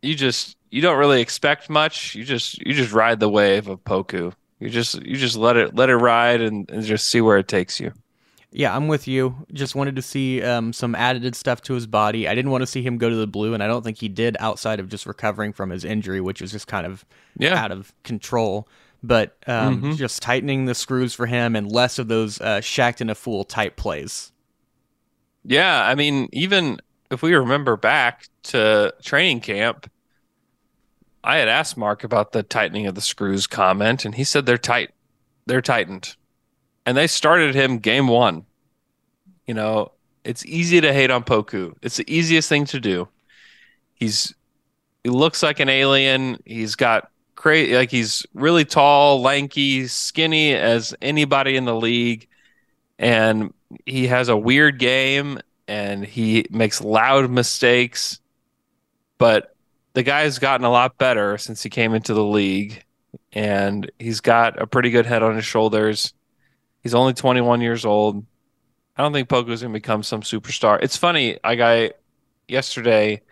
you 0.00 0.14
just 0.14 0.56
you 0.70 0.80
don't 0.80 0.98
really 0.98 1.20
expect 1.20 1.68
much. 1.68 2.14
You 2.14 2.22
just 2.24 2.64
you 2.64 2.72
just 2.72 2.92
ride 2.92 3.18
the 3.18 3.28
wave 3.28 3.66
of 3.66 3.82
Poku. 3.82 4.32
You 4.62 4.70
just 4.70 5.02
you 5.02 5.16
just 5.16 5.36
let 5.36 5.56
it 5.56 5.74
let 5.74 5.90
it 5.90 5.96
ride 5.96 6.40
and, 6.40 6.70
and 6.70 6.84
just 6.84 7.06
see 7.08 7.20
where 7.20 7.36
it 7.36 7.48
takes 7.48 7.80
you. 7.80 7.92
Yeah, 8.52 8.76
I'm 8.76 8.86
with 8.86 9.08
you. 9.08 9.34
Just 9.52 9.74
wanted 9.74 9.96
to 9.96 10.02
see 10.02 10.40
um, 10.40 10.72
some 10.72 10.94
added 10.94 11.34
stuff 11.34 11.62
to 11.62 11.74
his 11.74 11.88
body. 11.88 12.28
I 12.28 12.34
didn't 12.36 12.52
want 12.52 12.62
to 12.62 12.66
see 12.66 12.80
him 12.80 12.96
go 12.96 13.10
to 13.10 13.16
the 13.16 13.26
blue, 13.26 13.54
and 13.54 13.62
I 13.62 13.66
don't 13.66 13.82
think 13.82 13.98
he 13.98 14.08
did 14.08 14.36
outside 14.38 14.78
of 14.78 14.88
just 14.88 15.04
recovering 15.04 15.52
from 15.52 15.70
his 15.70 15.84
injury, 15.84 16.20
which 16.20 16.40
was 16.40 16.52
just 16.52 16.68
kind 16.68 16.86
of 16.86 17.04
yeah. 17.36 17.60
out 17.60 17.72
of 17.72 17.92
control. 18.04 18.68
But 19.02 19.36
um, 19.48 19.78
mm-hmm. 19.78 19.92
just 19.94 20.22
tightening 20.22 20.66
the 20.66 20.76
screws 20.76 21.12
for 21.12 21.26
him 21.26 21.56
and 21.56 21.72
less 21.72 21.98
of 21.98 22.06
those 22.06 22.40
uh, 22.40 22.58
Shaqtin' 22.58 23.10
a 23.10 23.16
Fool 23.16 23.42
type 23.42 23.74
plays. 23.74 24.30
Yeah, 25.44 25.84
I 25.84 25.96
mean, 25.96 26.28
even 26.32 26.78
if 27.10 27.20
we 27.20 27.34
remember 27.34 27.76
back 27.76 28.28
to 28.44 28.94
training 29.02 29.40
camp, 29.40 29.90
I 31.24 31.36
had 31.36 31.48
asked 31.48 31.76
Mark 31.76 32.04
about 32.04 32.32
the 32.32 32.42
tightening 32.42 32.86
of 32.86 32.94
the 32.94 33.00
screws 33.00 33.46
comment, 33.46 34.04
and 34.04 34.14
he 34.14 34.24
said 34.24 34.46
they're 34.46 34.58
tight. 34.58 34.90
They're 35.46 35.62
tightened 35.62 36.16
and 36.86 36.96
they 36.96 37.06
started 37.06 37.54
him 37.54 37.78
game 37.78 38.08
one. 38.08 38.44
You 39.46 39.54
know, 39.54 39.92
it's 40.24 40.44
easy 40.46 40.80
to 40.80 40.92
hate 40.92 41.10
on 41.10 41.24
Poku. 41.24 41.74
It's 41.82 41.96
the 41.96 42.12
easiest 42.12 42.48
thing 42.48 42.64
to 42.66 42.80
do. 42.80 43.08
He's 43.94 44.34
he 45.04 45.10
looks 45.10 45.42
like 45.42 45.60
an 45.60 45.68
alien. 45.68 46.38
He's 46.44 46.74
got 46.74 47.10
crazy 47.34 47.74
like 47.74 47.90
he's 47.90 48.26
really 48.34 48.64
tall, 48.64 49.20
lanky, 49.20 49.86
skinny 49.88 50.54
as 50.54 50.94
anybody 51.02 51.56
in 51.56 51.64
the 51.64 51.74
league, 51.74 52.28
and 52.98 53.52
he 53.86 54.06
has 54.08 54.28
a 54.28 54.36
weird 54.36 54.78
game 54.78 55.40
and 55.68 56.04
he 56.04 56.46
makes 56.50 56.80
loud 56.80 57.30
mistakes. 57.30 58.20
But 59.18 59.51
the 59.94 60.02
guy's 60.02 60.38
gotten 60.38 60.64
a 60.64 60.70
lot 60.70 60.98
better 60.98 61.38
since 61.38 61.62
he 61.62 61.70
came 61.70 61.94
into 61.94 62.14
the 62.14 62.24
league, 62.24 62.84
and 63.32 63.90
he's 63.98 64.20
got 64.20 64.60
a 64.60 64.66
pretty 64.66 64.90
good 64.90 65.06
head 65.06 65.22
on 65.22 65.36
his 65.36 65.44
shoulders 65.44 66.14
He's 66.82 66.94
only 66.94 67.14
21 67.14 67.60
years 67.60 67.84
old. 67.84 68.24
I 68.96 69.02
don't 69.02 69.12
think 69.12 69.28
Poku's 69.28 69.62
gonna 69.62 69.72
become 69.72 70.02
some 70.02 70.22
superstar. 70.22 70.78
It's 70.82 70.96
funny. 70.96 71.38
I 71.44 71.92
yesterday, 72.48 73.22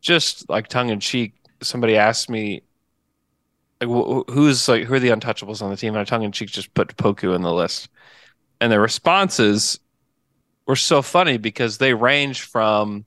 just 0.00 0.48
like 0.48 0.68
tongue 0.68 0.90
in 0.90 1.00
cheek, 1.00 1.34
somebody 1.62 1.96
asked 1.96 2.30
me, 2.30 2.62
like, 3.80 3.90
wh- 3.90 4.32
who's 4.32 4.68
like 4.68 4.84
who 4.84 4.94
are 4.94 5.00
the 5.00 5.08
untouchables 5.10 5.62
on 5.62 5.70
the 5.70 5.76
team? 5.76 5.94
And 5.94 6.00
I 6.00 6.04
tongue 6.04 6.22
in 6.22 6.32
cheek 6.32 6.50
just 6.50 6.72
put 6.74 6.96
Poku 6.96 7.34
in 7.34 7.42
the 7.42 7.52
list, 7.52 7.88
and 8.60 8.72
the 8.72 8.80
responses 8.80 9.80
were 10.66 10.76
so 10.76 11.02
funny 11.02 11.38
because 11.38 11.78
they 11.78 11.94
range 11.94 12.42
from 12.42 13.06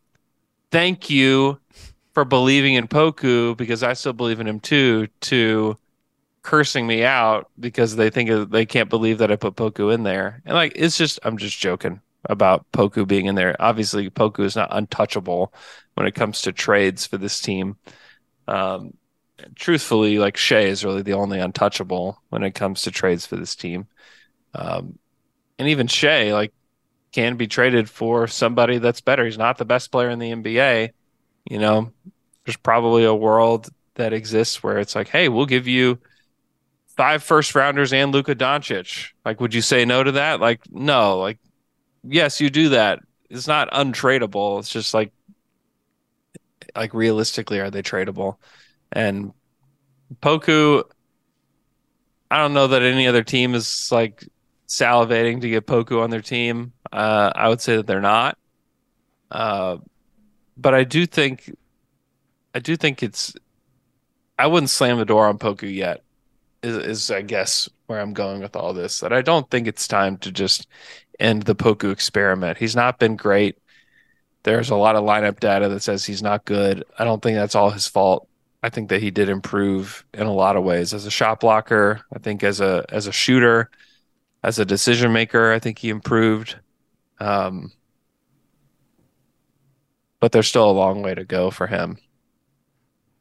"Thank 0.71 1.09
you 1.09 1.60
for 2.13 2.25
believing 2.25 2.75
in 2.75 2.87
Poku 2.87 3.55
because 3.55 3.83
I 3.83 3.93
still 3.93 4.13
believe 4.13 4.39
in 4.39 4.47
him 4.47 4.59
too" 4.59 5.07
to 5.21 5.77
cursing 6.43 6.87
me 6.87 7.03
out 7.03 7.49
because 7.59 7.95
they 7.95 8.09
think 8.09 8.51
they 8.51 8.65
can't 8.65 8.89
believe 8.89 9.19
that 9.19 9.31
I 9.31 9.35
put 9.35 9.55
Poku 9.55 9.93
in 9.93 10.03
there. 10.03 10.41
And 10.45 10.55
like 10.55 10.73
it's 10.75 10.97
just 10.97 11.19
I'm 11.23 11.37
just 11.37 11.59
joking 11.59 12.01
about 12.29 12.65
Poku 12.71 13.07
being 13.07 13.25
in 13.25 13.35
there. 13.35 13.55
Obviously, 13.59 14.09
Poku 14.09 14.43
is 14.43 14.55
not 14.55 14.69
untouchable 14.71 15.53
when 15.95 16.07
it 16.07 16.15
comes 16.15 16.41
to 16.43 16.51
trades 16.51 17.05
for 17.05 17.17
this 17.17 17.39
team. 17.41 17.77
Um, 18.47 18.93
truthfully, 19.55 20.19
like 20.19 20.37
Shai 20.37 20.61
is 20.61 20.85
really 20.85 21.01
the 21.01 21.13
only 21.13 21.39
untouchable 21.39 22.21
when 22.29 22.43
it 22.43 22.51
comes 22.51 22.83
to 22.83 22.91
trades 22.91 23.25
for 23.25 23.35
this 23.35 23.55
team. 23.55 23.87
Um, 24.53 24.99
and 25.57 25.69
even 25.69 25.87
Shai 25.87 26.33
like, 26.33 26.53
can 27.11 27.37
be 27.37 27.47
traded 27.47 27.89
for 27.89 28.27
somebody 28.27 28.77
that's 28.77 29.01
better. 29.01 29.25
He's 29.25 29.37
not 29.37 29.57
the 29.57 29.65
best 29.65 29.91
player 29.91 30.09
in 30.09 30.19
the 30.19 30.31
NBA. 30.31 30.91
You 31.45 31.59
know, 31.59 31.91
there's 32.45 32.57
probably 32.57 33.03
a 33.03 33.13
world 33.13 33.69
that 33.95 34.13
exists 34.13 34.63
where 34.63 34.77
it's 34.77 34.95
like, 34.95 35.09
hey, 35.09 35.29
we'll 35.29 35.45
give 35.45 35.67
you 35.67 35.99
five 36.95 37.23
first 37.23 37.55
rounders 37.55 37.93
and 37.93 38.11
Luka 38.11 38.35
Doncic. 38.35 39.09
Like, 39.25 39.41
would 39.41 39.53
you 39.53 39.61
say 39.61 39.85
no 39.85 40.03
to 40.03 40.13
that? 40.13 40.39
Like, 40.39 40.61
no. 40.69 41.17
Like, 41.17 41.39
yes, 42.03 42.39
you 42.41 42.49
do 42.49 42.69
that. 42.69 42.99
It's 43.29 43.47
not 43.47 43.71
untradeable. 43.71 44.59
It's 44.59 44.69
just 44.69 44.93
like, 44.93 45.11
like 46.75 46.93
realistically, 46.93 47.59
are 47.59 47.69
they 47.69 47.81
tradable? 47.81 48.37
And 48.91 49.33
Poku, 50.21 50.83
I 52.29 52.37
don't 52.37 52.53
know 52.53 52.67
that 52.67 52.81
any 52.81 53.07
other 53.07 53.23
team 53.23 53.55
is 53.55 53.89
like 53.91 54.25
salivating 54.67 55.41
to 55.41 55.49
get 55.49 55.67
Poku 55.67 56.01
on 56.01 56.09
their 56.09 56.21
team. 56.21 56.73
Uh, 56.91 57.31
I 57.35 57.49
would 57.49 57.61
say 57.61 57.77
that 57.77 57.87
they're 57.87 58.01
not. 58.01 58.37
Uh, 59.29 59.77
but 60.61 60.73
I 60.73 60.83
do 60.83 61.05
think, 61.05 61.55
I 62.53 62.59
do 62.59 62.75
think 62.75 63.03
it's. 63.03 63.33
I 64.37 64.47
wouldn't 64.47 64.71
slam 64.71 64.97
the 64.97 65.05
door 65.05 65.27
on 65.27 65.37
Poku 65.37 65.73
yet 65.73 66.01
is, 66.63 66.77
is 66.77 67.11
I 67.11 67.21
guess 67.21 67.69
where 67.87 67.99
I'm 67.99 68.13
going 68.13 68.41
with 68.41 68.55
all 68.55 68.73
this. 68.73 68.99
That 68.99 69.13
I 69.13 69.21
don't 69.21 69.49
think 69.49 69.67
it's 69.67 69.87
time 69.87 70.17
to 70.17 70.31
just 70.31 70.67
end 71.19 71.43
the 71.43 71.55
Poku 71.55 71.91
experiment. 71.91 72.57
He's 72.57 72.75
not 72.75 72.99
been 72.99 73.15
great. 73.15 73.57
There's 74.43 74.69
a 74.69 74.75
lot 74.75 74.95
of 74.95 75.03
lineup 75.03 75.39
data 75.39 75.69
that 75.69 75.81
says 75.81 76.05
he's 76.05 76.23
not 76.23 76.45
good. 76.45 76.83
I 76.97 77.03
don't 77.03 77.21
think 77.21 77.35
that's 77.35 77.55
all 77.55 77.69
his 77.69 77.87
fault. 77.87 78.27
I 78.63 78.69
think 78.69 78.89
that 78.89 79.01
he 79.01 79.11
did 79.11 79.29
improve 79.29 80.05
in 80.13 80.27
a 80.27 80.33
lot 80.33 80.55
of 80.55 80.63
ways 80.63 80.93
as 80.93 81.05
a 81.05 81.11
shot 81.11 81.39
blocker. 81.39 82.01
I 82.13 82.19
think 82.19 82.43
as 82.43 82.59
a 82.59 82.85
as 82.89 83.07
a 83.07 83.11
shooter, 83.11 83.69
as 84.43 84.59
a 84.59 84.65
decision 84.65 85.13
maker, 85.13 85.51
I 85.51 85.59
think 85.59 85.79
he 85.79 85.89
improved. 85.89 86.57
Um, 87.19 87.71
but 90.21 90.31
there's 90.31 90.47
still 90.47 90.69
a 90.69 90.71
long 90.71 91.01
way 91.01 91.13
to 91.13 91.25
go 91.25 91.51
for 91.51 91.67
him. 91.67 91.97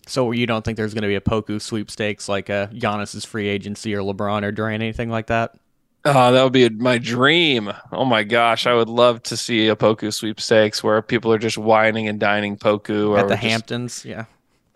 So 0.07 0.31
you 0.31 0.47
don't 0.47 0.65
think 0.65 0.77
there's 0.77 0.95
going 0.95 1.03
to 1.03 1.09
be 1.09 1.17
a 1.17 1.21
Poku 1.21 1.61
sweepstakes 1.61 2.29
like 2.29 2.49
a 2.49 2.71
Giannis's 2.73 3.25
free 3.25 3.49
agency 3.49 3.95
or 3.95 4.01
LeBron 4.01 4.45
or 4.45 4.53
Durant, 4.53 4.83
anything 4.83 5.11
like 5.11 5.27
that? 5.27 5.57
Oh, 6.05 6.33
that 6.33 6.43
would 6.43 6.53
be 6.53 6.69
my 6.69 6.99
dream. 6.99 7.73
Oh 7.93 8.05
my 8.05 8.23
gosh, 8.23 8.67
I 8.67 8.75
would 8.75 8.89
love 8.89 9.23
to 9.25 9.37
see 9.37 9.69
a 9.69 9.77
Poku 9.77 10.13
sweepstakes 10.13 10.83
where 10.83 11.03
people 11.03 11.33
are 11.33 11.39
just 11.39 11.59
wining 11.59 12.09
and 12.09 12.19
dining 12.19 12.57
Poku 12.57 13.19
at 13.19 13.29
the 13.29 13.37
Hamptons. 13.37 14.05
Yeah. 14.05 14.25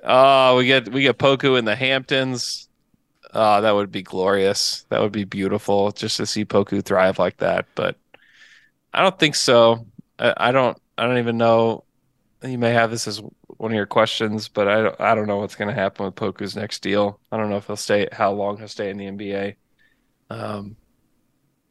Oh, 0.03 0.59
we 0.59 0.67
get 0.67 0.93
we 0.93 1.03
get 1.03 1.19
Poku 1.19 1.59
in 1.59 1.65
the 1.65 1.77
Hamptons. 1.77 2.69
Oh, 3.33 3.63
that 3.63 3.75
would 3.75 3.91
be 3.91 4.03
glorious. 4.03 4.85
That 4.91 5.01
would 5.01 5.13
be 5.13 5.25
beautiful 5.25 5.93
just 5.93 6.19
to 6.19 6.27
see 6.27 6.45
Poku 6.45 6.85
thrive 6.85 7.19
like 7.19 7.39
that. 7.39 7.67
But 7.75 7.97
I 8.93 9.03
don't 9.03 9.19
think 9.19 9.35
so. 9.35 9.87
I, 10.19 10.35
I 10.37 10.53
don't. 10.53 10.79
I 10.99 11.07
don't 11.07 11.19
even 11.19 11.39
know. 11.39 11.84
You 12.45 12.59
may 12.59 12.73
have 12.73 12.91
this 12.91 13.09
as 13.09 13.23
one 13.47 13.73
of 13.73 13.77
your 13.77 13.87
questions, 13.87 14.49
but 14.49 14.69
I 14.69 14.83
don't, 14.83 15.01
I 15.01 15.15
don't 15.15 15.27
know 15.27 15.39
what's 15.39 15.55
going 15.55 15.69
to 15.69 15.75
happen 15.75 16.05
with 16.05 16.15
Poku's 16.15 16.55
next 16.55 16.83
deal. 16.83 17.19
I 17.33 17.37
don't 17.37 17.49
know 17.49 17.57
if 17.57 17.67
he'll 17.67 17.77
stay, 17.77 18.09
how 18.13 18.33
long 18.33 18.59
he'll 18.59 18.69
stay 18.69 18.91
in 18.91 18.99
the 18.99 19.07
NBA. 19.07 19.55
Um, 20.31 20.77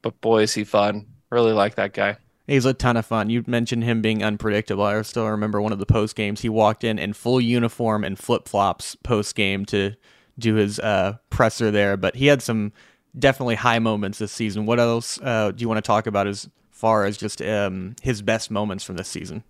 but 0.01 0.19
boy, 0.21 0.43
is 0.43 0.53
he 0.53 0.63
fun. 0.63 1.07
Really 1.29 1.53
like 1.53 1.75
that 1.75 1.93
guy. 1.93 2.17
He's 2.47 2.65
a 2.65 2.73
ton 2.73 2.97
of 2.97 3.05
fun. 3.05 3.29
You 3.29 3.43
mentioned 3.47 3.83
him 3.83 4.01
being 4.01 4.23
unpredictable. 4.23 4.83
I 4.83 5.01
still 5.03 5.29
remember 5.29 5.61
one 5.61 5.71
of 5.71 5.79
the 5.79 5.85
post 5.85 6.15
games. 6.15 6.41
He 6.41 6.49
walked 6.49 6.83
in 6.83 6.99
in 6.99 7.13
full 7.13 7.39
uniform 7.39 8.03
and 8.03 8.19
flip 8.19 8.47
flops 8.47 8.95
post 8.95 9.35
game 9.35 9.65
to 9.67 9.93
do 10.37 10.55
his 10.55 10.79
uh, 10.79 11.17
presser 11.29 11.71
there. 11.71 11.95
But 11.95 12.15
he 12.15 12.27
had 12.27 12.41
some 12.41 12.73
definitely 13.17 13.55
high 13.55 13.79
moments 13.79 14.17
this 14.17 14.31
season. 14.31 14.65
What 14.65 14.79
else 14.79 15.19
uh, 15.21 15.51
do 15.51 15.61
you 15.61 15.69
want 15.69 15.77
to 15.77 15.87
talk 15.87 16.05
about 16.05 16.27
as 16.27 16.49
far 16.71 17.05
as 17.05 17.17
just 17.17 17.41
um, 17.41 17.95
his 18.01 18.21
best 18.21 18.51
moments 18.51 18.83
from 18.83 18.97
this 18.97 19.07
season? 19.07 19.43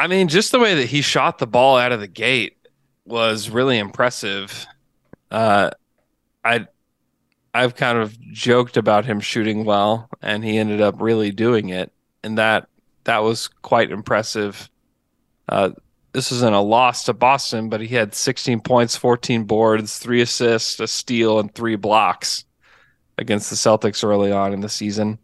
I 0.00 0.06
mean, 0.06 0.28
just 0.28 0.50
the 0.50 0.58
way 0.58 0.76
that 0.76 0.86
he 0.86 1.02
shot 1.02 1.36
the 1.36 1.46
ball 1.46 1.76
out 1.76 1.92
of 1.92 2.00
the 2.00 2.08
gate 2.08 2.56
was 3.04 3.50
really 3.50 3.76
impressive. 3.76 4.66
Uh, 5.30 5.70
I 6.42 6.66
I've 7.52 7.76
kind 7.76 7.98
of 7.98 8.18
joked 8.18 8.78
about 8.78 9.04
him 9.04 9.20
shooting 9.20 9.66
well, 9.66 10.08
and 10.22 10.42
he 10.42 10.56
ended 10.56 10.80
up 10.80 11.02
really 11.02 11.32
doing 11.32 11.68
it, 11.68 11.92
and 12.24 12.38
that 12.38 12.66
that 13.04 13.18
was 13.18 13.48
quite 13.48 13.90
impressive. 13.90 14.70
Uh, 15.50 15.72
this 16.12 16.32
in 16.32 16.54
a 16.54 16.62
loss 16.62 17.04
to 17.04 17.12
Boston, 17.12 17.68
but 17.68 17.82
he 17.82 17.94
had 17.94 18.14
16 18.14 18.60
points, 18.60 18.96
14 18.96 19.44
boards, 19.44 19.98
three 19.98 20.22
assists, 20.22 20.80
a 20.80 20.88
steal, 20.88 21.38
and 21.40 21.54
three 21.54 21.76
blocks 21.76 22.46
against 23.18 23.50
the 23.50 23.56
Celtics 23.56 24.02
early 24.02 24.32
on 24.32 24.54
in 24.54 24.60
the 24.60 24.68
season. 24.70 25.18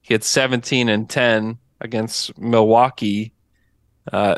He 0.00 0.14
had 0.14 0.22
17 0.22 0.88
and 0.88 1.10
10 1.10 1.58
against 1.80 2.38
Milwaukee 2.38 3.31
uh, 4.10 4.36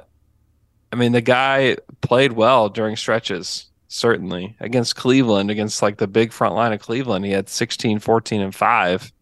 I 0.92 0.96
mean, 0.96 1.12
the 1.12 1.20
guy 1.20 1.76
played 2.02 2.32
well 2.32 2.68
during 2.68 2.96
stretches, 2.96 3.66
certainly. 3.88 4.56
Against 4.60 4.96
Cleveland, 4.96 5.50
against 5.50 5.82
like 5.82 5.98
the 5.98 6.06
big 6.06 6.32
front 6.32 6.54
line 6.54 6.72
of 6.72 6.80
Cleveland, 6.80 7.24
he 7.24 7.32
had 7.32 7.48
16, 7.48 7.98
14, 7.98 8.40
and 8.40 8.54
5. 8.54 9.12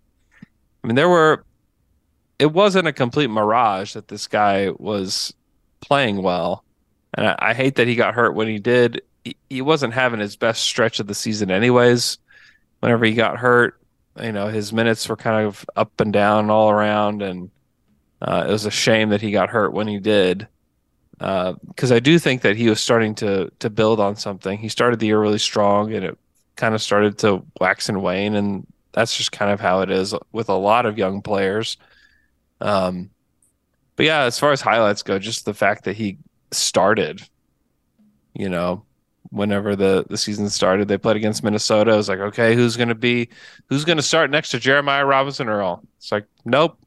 I 0.85 0.87
mean, 0.87 0.97
there 0.97 1.09
were, 1.09 1.45
it 2.39 2.53
wasn't 2.53 2.89
a 2.89 2.93
complete 2.93 3.31
mirage 3.31 3.95
that 3.95 4.09
this 4.09 4.27
guy 4.27 4.71
was 4.79 5.33
playing 5.81 6.23
well. 6.23 6.65
And 7.15 7.27
I, 7.27 7.37
I 7.39 7.55
hate 7.55 7.77
that 7.77 7.87
he 7.87 7.95
got 7.95 8.15
hurt 8.15 8.35
when 8.35 8.49
he 8.49 8.59
did. 8.59 9.03
He, 9.25 9.37
he 9.49 9.63
wasn't 9.63 9.95
having 9.95 10.21
his 10.21 10.37
best 10.37 10.63
stretch 10.63 10.99
of 11.01 11.07
the 11.07 11.15
season, 11.15 11.51
anyways. 11.51 12.19
Whenever 12.81 13.05
he 13.05 13.15
got 13.15 13.39
hurt, 13.39 13.81
you 14.21 14.33
know, 14.33 14.49
his 14.49 14.73
minutes 14.73 15.09
were 15.09 15.17
kind 15.17 15.47
of 15.47 15.65
up 15.77 16.01
and 16.01 16.13
down 16.13 16.51
all 16.51 16.71
around. 16.71 17.23
And, 17.23 17.51
uh, 18.23 18.47
it 18.49 18.53
was 18.53 18.65
a 18.67 18.71
shame 18.71 19.09
that 19.09 19.21
he 19.21 19.33
got 19.33 19.51
hurt 19.51 19.73
when 19.73 19.89
he 19.89 19.99
did, 19.99 20.47
because 21.19 21.91
uh, 21.91 21.97
I 21.97 21.99
do 21.99 22.19
think 22.21 22.43
that 22.43 22.57
he 22.57 22.69
was 22.69 22.81
starting 22.81 23.17
to 23.17 23.51
to 23.59 23.69
build 23.69 23.99
on 23.99 24.15
something. 24.15 24.59
He 24.59 24.69
started 24.69 25.01
the 25.01 25.07
year 25.07 25.21
really 25.21 25.39
strong, 25.39 25.93
and 25.93 26.05
it 26.05 26.19
kind 26.55 26.75
of 26.75 26.81
started 26.81 27.19
to 27.19 27.45
wax 27.61 27.89
and 27.89 28.01
wane, 28.01 28.37
and 28.37 28.65
that's 28.93 29.17
just 29.17 29.33
kind 29.33 29.51
of 29.51 29.61
how 29.61 29.81
it 29.81 29.91
is 29.91 30.15
with 30.31 30.49
a 30.49 30.55
lot 30.55 30.87
of 30.87 30.99
young 30.99 31.21
players. 31.21 31.77
Um, 32.61 33.11
but 33.97 34.07
yeah, 34.07 34.23
as 34.23 34.39
far 34.39 34.53
as 34.53 34.61
highlights 34.61 35.03
go, 35.03 35.19
just 35.19 35.45
the 35.45 35.55
fact 35.55 35.85
that 35.85 35.97
he 35.97 36.19
started, 36.53 37.23
you 38.35 38.49
know, 38.49 38.85
whenever 39.31 39.75
the 39.75 40.05
the 40.09 40.17
season 40.17 40.49
started, 40.49 40.87
they 40.87 40.99
played 40.99 41.17
against 41.17 41.43
Minnesota. 41.43 41.91
I 41.91 41.97
was 41.97 42.09
like, 42.09 42.21
okay, 42.21 42.55
who's 42.55 42.77
going 42.77 42.89
to 42.89 42.95
be 42.95 43.31
who's 43.69 43.85
going 43.85 43.99
to 43.99 44.03
start 44.03 44.31
next 44.31 44.51
to 44.51 44.61
Jeremiah 44.61 45.05
Robinson 45.05 45.49
Earl? 45.49 45.83
It's 45.99 46.13
like, 46.13 46.27
nope, 46.45 46.79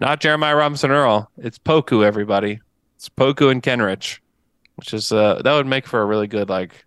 not 0.00 0.20
Jeremiah 0.20 0.56
Robinson 0.56 0.90
Earl. 0.90 1.30
It's 1.38 1.58
Poku, 1.58 2.04
everybody. 2.04 2.60
It's 2.96 3.08
Poku 3.08 3.50
and 3.50 3.62
Kenrich, 3.62 4.18
which 4.76 4.92
is 4.94 5.12
uh 5.12 5.40
that 5.42 5.54
would 5.54 5.66
make 5.66 5.86
for 5.86 6.00
a 6.00 6.04
really 6.04 6.26
good 6.26 6.48
like 6.48 6.84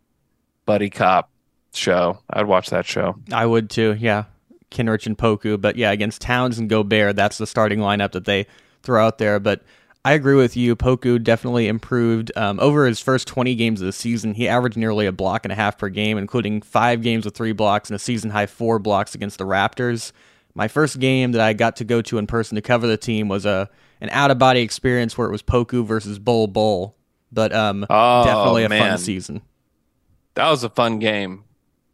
buddy 0.65 0.89
cop 0.89 1.29
show. 1.73 2.19
I'd 2.29 2.47
watch 2.47 2.69
that 2.69 2.85
show. 2.85 3.15
I 3.31 3.45
would 3.45 3.69
too. 3.69 3.95
Yeah, 3.99 4.25
Kenrich 4.71 5.05
and 5.05 5.17
Poku. 5.17 5.59
But 5.59 5.75
yeah, 5.75 5.91
against 5.91 6.21
Towns 6.21 6.57
and 6.59 6.69
Gobert, 6.69 7.15
that's 7.15 7.37
the 7.37 7.47
starting 7.47 7.79
lineup 7.79 8.11
that 8.13 8.25
they 8.25 8.47
throw 8.83 9.05
out 9.05 9.17
there. 9.17 9.39
But 9.39 9.61
I 10.05 10.13
agree 10.13 10.35
with 10.35 10.55
you. 10.55 10.75
Poku 10.75 11.21
definitely 11.21 11.67
improved 11.67 12.31
um, 12.37 12.59
over 12.59 12.85
his 12.85 13.01
first 13.01 13.27
20 13.27 13.53
games 13.55 13.81
of 13.81 13.85
the 13.85 13.91
season. 13.91 14.33
He 14.33 14.47
averaged 14.47 14.77
nearly 14.77 15.05
a 15.05 15.11
block 15.11 15.43
and 15.43 15.51
a 15.51 15.55
half 15.55 15.77
per 15.77 15.89
game, 15.89 16.17
including 16.17 16.61
five 16.61 17.01
games 17.01 17.25
with 17.25 17.35
three 17.35 17.51
blocks 17.51 17.89
and 17.89 17.95
a 17.95 17.99
season 17.99 18.29
high 18.29 18.45
four 18.45 18.79
blocks 18.79 19.13
against 19.13 19.37
the 19.37 19.45
Raptors 19.45 20.13
my 20.55 20.67
first 20.67 20.99
game 20.99 21.31
that 21.33 21.41
I 21.41 21.53
got 21.53 21.77
to 21.77 21.83
go 21.85 22.01
to 22.03 22.17
in 22.17 22.27
person 22.27 22.55
to 22.55 22.61
cover 22.61 22.87
the 22.87 22.97
team 22.97 23.27
was 23.27 23.45
a 23.45 23.69
an 24.01 24.09
out 24.11 24.31
of 24.31 24.37
body 24.37 24.61
experience 24.61 25.17
where 25.17 25.27
it 25.27 25.31
was 25.31 25.43
Poku 25.43 25.85
versus 25.85 26.19
Bol 26.19 26.47
Bol, 26.47 26.95
but 27.31 27.53
um, 27.53 27.85
oh, 27.89 28.23
definitely 28.25 28.63
a 28.63 28.69
man. 28.69 28.89
fun 28.91 28.97
season. 28.97 29.41
That 30.35 30.49
was 30.49 30.63
a 30.63 30.69
fun 30.69 30.99
game, 30.99 31.43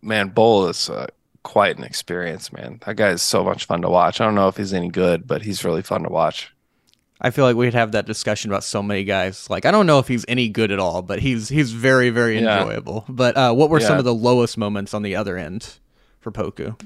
man. 0.01 0.29
Bol 0.29 0.67
is 0.67 0.87
a 0.89 1.09
quite 1.43 1.77
an 1.77 1.83
experience, 1.83 2.51
man. 2.53 2.79
That 2.85 2.95
guy 2.95 3.09
is 3.09 3.21
so 3.21 3.43
much 3.43 3.65
fun 3.65 3.81
to 3.81 3.89
watch. 3.89 4.21
I 4.21 4.25
don't 4.25 4.35
know 4.35 4.47
if 4.47 4.57
he's 4.57 4.73
any 4.73 4.89
good, 4.89 5.25
but 5.27 5.41
he's 5.43 5.63
really 5.63 5.81
fun 5.81 6.03
to 6.03 6.09
watch. 6.09 6.51
I 7.21 7.31
feel 7.31 7.45
like 7.45 7.55
we'd 7.55 7.73
have 7.73 7.93
that 7.93 8.05
discussion 8.05 8.51
about 8.51 8.63
so 8.63 8.83
many 8.83 9.03
guys. 9.03 9.49
Like 9.49 9.65
I 9.65 9.71
don't 9.71 9.85
know 9.87 9.99
if 9.99 10.07
he's 10.07 10.25
any 10.27 10.49
good 10.49 10.71
at 10.71 10.79
all, 10.79 11.01
but 11.01 11.19
he's 11.19 11.49
he's 11.49 11.71
very 11.71 12.09
very 12.11 12.39
Yeah. 12.39 12.59
enjoyable. 12.61 13.05
But 13.09 13.37
uh, 13.37 13.53
what 13.53 13.69
were 13.69 13.79
some 13.79 13.97
of 13.97 14.05
the 14.05 14.13
lowest 14.13 14.57
moments 14.57 14.93
on 14.93 15.01
the 15.01 15.15
other 15.15 15.37
end 15.37 15.79
for 16.19 16.31
Poku? 16.31 16.79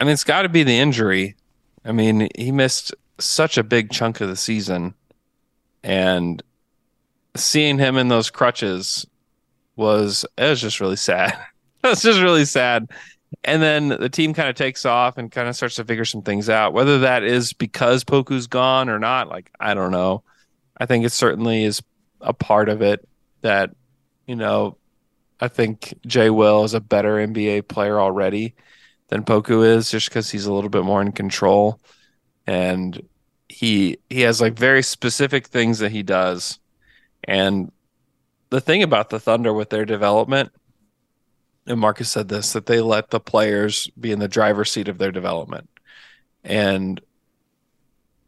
I 0.00 0.04
mean, 0.04 0.14
it's 0.14 0.24
got 0.24 0.42
to 0.42 0.48
be 0.48 0.62
the 0.62 0.78
injury. 0.78 1.36
I 1.84 1.92
mean, 1.92 2.28
he 2.36 2.50
missed 2.50 2.94
such 3.18 3.58
a 3.58 3.62
big 3.62 3.90
chunk 3.90 4.20
of 4.22 4.28
the 4.28 4.36
season, 4.36 4.94
and 5.84 6.42
seeing 7.36 7.78
him 7.78 7.96
in 7.98 8.08
those 8.08 8.30
crutches 8.30 9.06
was 9.76 10.24
it 10.38 10.48
was 10.48 10.60
just 10.60 10.80
really 10.80 10.96
sad. 10.96 11.38
it 11.84 11.88
was 11.88 12.02
just 12.02 12.20
really 12.20 12.46
sad. 12.46 12.90
And 13.44 13.62
then 13.62 13.88
the 13.88 14.08
team 14.08 14.34
kind 14.34 14.48
of 14.48 14.56
takes 14.56 14.84
off 14.84 15.16
and 15.16 15.30
kind 15.30 15.48
of 15.48 15.54
starts 15.54 15.76
to 15.76 15.84
figure 15.84 16.04
some 16.04 16.22
things 16.22 16.48
out. 16.48 16.72
Whether 16.72 17.00
that 17.00 17.22
is 17.22 17.52
because 17.52 18.02
Poku's 18.02 18.46
gone 18.46 18.88
or 18.88 18.98
not, 18.98 19.28
like 19.28 19.50
I 19.60 19.74
don't 19.74 19.92
know. 19.92 20.24
I 20.78 20.86
think 20.86 21.04
it 21.04 21.12
certainly 21.12 21.62
is 21.64 21.82
a 22.22 22.32
part 22.32 22.68
of 22.70 22.80
it 22.80 23.06
that 23.42 23.70
you 24.26 24.36
know. 24.36 24.76
I 25.42 25.48
think 25.48 25.94
Jay 26.06 26.28
Will 26.28 26.64
is 26.64 26.74
a 26.74 26.80
better 26.80 27.16
NBA 27.16 27.66
player 27.66 27.98
already 27.98 28.54
than 29.10 29.24
Poku 29.24 29.66
is, 29.66 29.90
just 29.90 30.08
because 30.08 30.30
he's 30.30 30.46
a 30.46 30.52
little 30.52 30.70
bit 30.70 30.84
more 30.84 31.02
in 31.02 31.12
control, 31.12 31.80
and 32.46 33.06
he 33.48 33.98
he 34.08 34.22
has 34.22 34.40
like 34.40 34.54
very 34.54 34.82
specific 34.82 35.48
things 35.48 35.80
that 35.80 35.92
he 35.92 36.02
does. 36.02 36.58
And 37.24 37.70
the 38.48 38.60
thing 38.60 38.82
about 38.82 39.10
the 39.10 39.20
Thunder 39.20 39.52
with 39.52 39.70
their 39.70 39.84
development, 39.84 40.50
and 41.66 41.78
Marcus 41.78 42.10
said 42.10 42.28
this, 42.28 42.52
that 42.52 42.66
they 42.66 42.80
let 42.80 43.10
the 43.10 43.20
players 43.20 43.90
be 43.98 44.12
in 44.12 44.20
the 44.20 44.28
driver's 44.28 44.70
seat 44.70 44.88
of 44.88 44.98
their 44.98 45.12
development. 45.12 45.68
And 46.42 47.00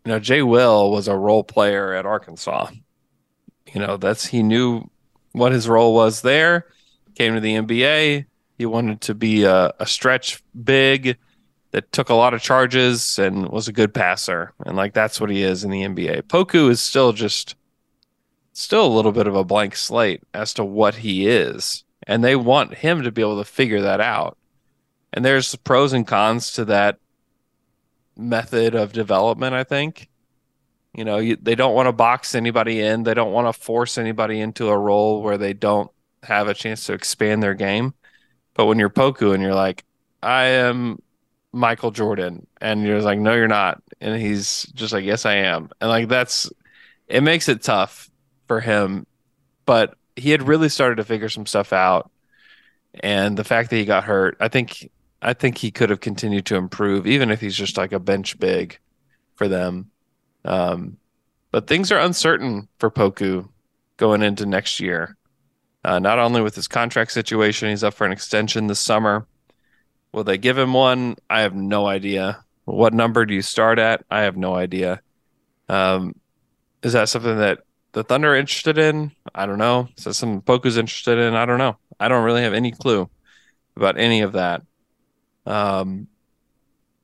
you 0.04 0.10
know, 0.10 0.18
Jay 0.18 0.42
Will 0.42 0.90
was 0.90 1.06
a 1.06 1.16
role 1.16 1.44
player 1.44 1.94
at 1.94 2.06
Arkansas. 2.06 2.70
You 3.72 3.80
know, 3.80 3.96
that's 3.96 4.26
he 4.26 4.42
knew 4.42 4.90
what 5.30 5.52
his 5.52 5.68
role 5.68 5.94
was 5.94 6.22
there. 6.22 6.66
Came 7.14 7.34
to 7.34 7.40
the 7.40 7.54
NBA, 7.54 8.26
he 8.62 8.66
wanted 8.66 9.00
to 9.00 9.12
be 9.12 9.42
a, 9.42 9.74
a 9.80 9.86
stretch 9.86 10.40
big 10.62 11.18
that 11.72 11.90
took 11.90 12.10
a 12.10 12.14
lot 12.14 12.32
of 12.32 12.40
charges 12.40 13.18
and 13.18 13.48
was 13.48 13.66
a 13.66 13.72
good 13.72 13.92
passer. 13.92 14.52
And 14.64 14.76
like 14.76 14.94
that's 14.94 15.20
what 15.20 15.30
he 15.30 15.42
is 15.42 15.64
in 15.64 15.72
the 15.72 15.82
NBA. 15.82 16.22
Poku 16.22 16.70
is 16.70 16.80
still 16.80 17.12
just 17.12 17.56
still 18.52 18.86
a 18.86 18.94
little 18.94 19.10
bit 19.10 19.26
of 19.26 19.34
a 19.34 19.42
blank 19.42 19.74
slate 19.74 20.22
as 20.32 20.54
to 20.54 20.64
what 20.64 20.94
he 20.94 21.26
is. 21.26 21.82
And 22.06 22.22
they 22.22 22.36
want 22.36 22.74
him 22.74 23.02
to 23.02 23.10
be 23.10 23.20
able 23.20 23.38
to 23.38 23.50
figure 23.50 23.80
that 23.80 24.00
out. 24.00 24.38
And 25.12 25.24
there's 25.24 25.56
pros 25.56 25.92
and 25.92 26.06
cons 26.06 26.52
to 26.52 26.64
that 26.66 27.00
method 28.16 28.76
of 28.76 28.92
development, 28.92 29.54
I 29.56 29.64
think. 29.64 30.08
You 30.94 31.04
know, 31.04 31.18
you, 31.18 31.34
they 31.34 31.56
don't 31.56 31.74
want 31.74 31.88
to 31.88 31.92
box 31.92 32.36
anybody 32.36 32.80
in. 32.80 33.02
They 33.02 33.14
don't 33.14 33.32
want 33.32 33.52
to 33.52 33.60
force 33.60 33.98
anybody 33.98 34.38
into 34.38 34.68
a 34.68 34.78
role 34.78 35.20
where 35.20 35.36
they 35.36 35.52
don't 35.52 35.90
have 36.22 36.46
a 36.46 36.54
chance 36.54 36.86
to 36.86 36.92
expand 36.92 37.42
their 37.42 37.54
game. 37.54 37.94
But 38.54 38.66
when 38.66 38.78
you're 38.78 38.90
Poku 38.90 39.34
and 39.34 39.42
you're 39.42 39.54
like, 39.54 39.84
I 40.22 40.44
am 40.44 41.00
Michael 41.52 41.90
Jordan, 41.90 42.46
and 42.60 42.82
you're 42.84 43.02
like, 43.02 43.18
no, 43.18 43.34
you're 43.34 43.48
not, 43.48 43.82
and 44.00 44.20
he's 44.20 44.64
just 44.74 44.92
like, 44.92 45.04
yes, 45.04 45.26
I 45.26 45.34
am, 45.34 45.70
and 45.80 45.90
like 45.90 46.08
that's 46.08 46.50
it 47.08 47.22
makes 47.22 47.48
it 47.48 47.62
tough 47.62 48.10
for 48.46 48.60
him. 48.60 49.06
But 49.66 49.96
he 50.16 50.30
had 50.30 50.46
really 50.46 50.68
started 50.68 50.96
to 50.96 51.04
figure 51.04 51.28
some 51.28 51.46
stuff 51.46 51.72
out, 51.72 52.10
and 53.00 53.36
the 53.36 53.44
fact 53.44 53.70
that 53.70 53.76
he 53.76 53.84
got 53.84 54.04
hurt, 54.04 54.36
I 54.40 54.48
think, 54.48 54.90
I 55.20 55.34
think 55.34 55.58
he 55.58 55.70
could 55.70 55.90
have 55.90 56.00
continued 56.00 56.46
to 56.46 56.56
improve, 56.56 57.06
even 57.06 57.30
if 57.30 57.40
he's 57.40 57.56
just 57.56 57.76
like 57.76 57.92
a 57.92 58.00
bench 58.00 58.38
big 58.38 58.78
for 59.34 59.48
them. 59.48 59.90
Um, 60.44 60.96
but 61.50 61.66
things 61.66 61.92
are 61.92 62.00
uncertain 62.00 62.68
for 62.78 62.90
Poku 62.90 63.48
going 63.96 64.22
into 64.22 64.46
next 64.46 64.80
year. 64.80 65.16
Uh, 65.84 65.98
not 65.98 66.18
only 66.18 66.40
with 66.40 66.54
his 66.54 66.68
contract 66.68 67.12
situation, 67.12 67.68
he's 67.68 67.84
up 67.84 67.94
for 67.94 68.06
an 68.06 68.12
extension 68.12 68.66
this 68.66 68.80
summer. 68.80 69.26
Will 70.12 70.24
they 70.24 70.38
give 70.38 70.58
him 70.58 70.74
one? 70.74 71.16
I 71.28 71.40
have 71.40 71.54
no 71.54 71.86
idea. 71.86 72.44
What 72.64 72.94
number 72.94 73.26
do 73.26 73.34
you 73.34 73.42
start 73.42 73.78
at? 73.78 74.04
I 74.10 74.22
have 74.22 74.36
no 74.36 74.54
idea. 74.54 75.00
Um, 75.68 76.14
is 76.82 76.92
that 76.92 77.08
something 77.08 77.38
that 77.38 77.60
the 77.92 78.04
Thunder 78.04 78.32
are 78.32 78.36
interested 78.36 78.78
in? 78.78 79.12
I 79.34 79.46
don't 79.46 79.58
know. 79.58 79.88
Is 79.96 80.04
that 80.04 80.14
something 80.14 80.42
Poku's 80.42 80.76
interested 80.76 81.18
in? 81.18 81.34
I 81.34 81.46
don't 81.46 81.58
know. 81.58 81.76
I 81.98 82.08
don't 82.08 82.24
really 82.24 82.42
have 82.42 82.54
any 82.54 82.72
clue 82.72 83.08
about 83.76 83.98
any 83.98 84.20
of 84.20 84.32
that. 84.32 84.62
Um, 85.46 86.08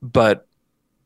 but 0.00 0.46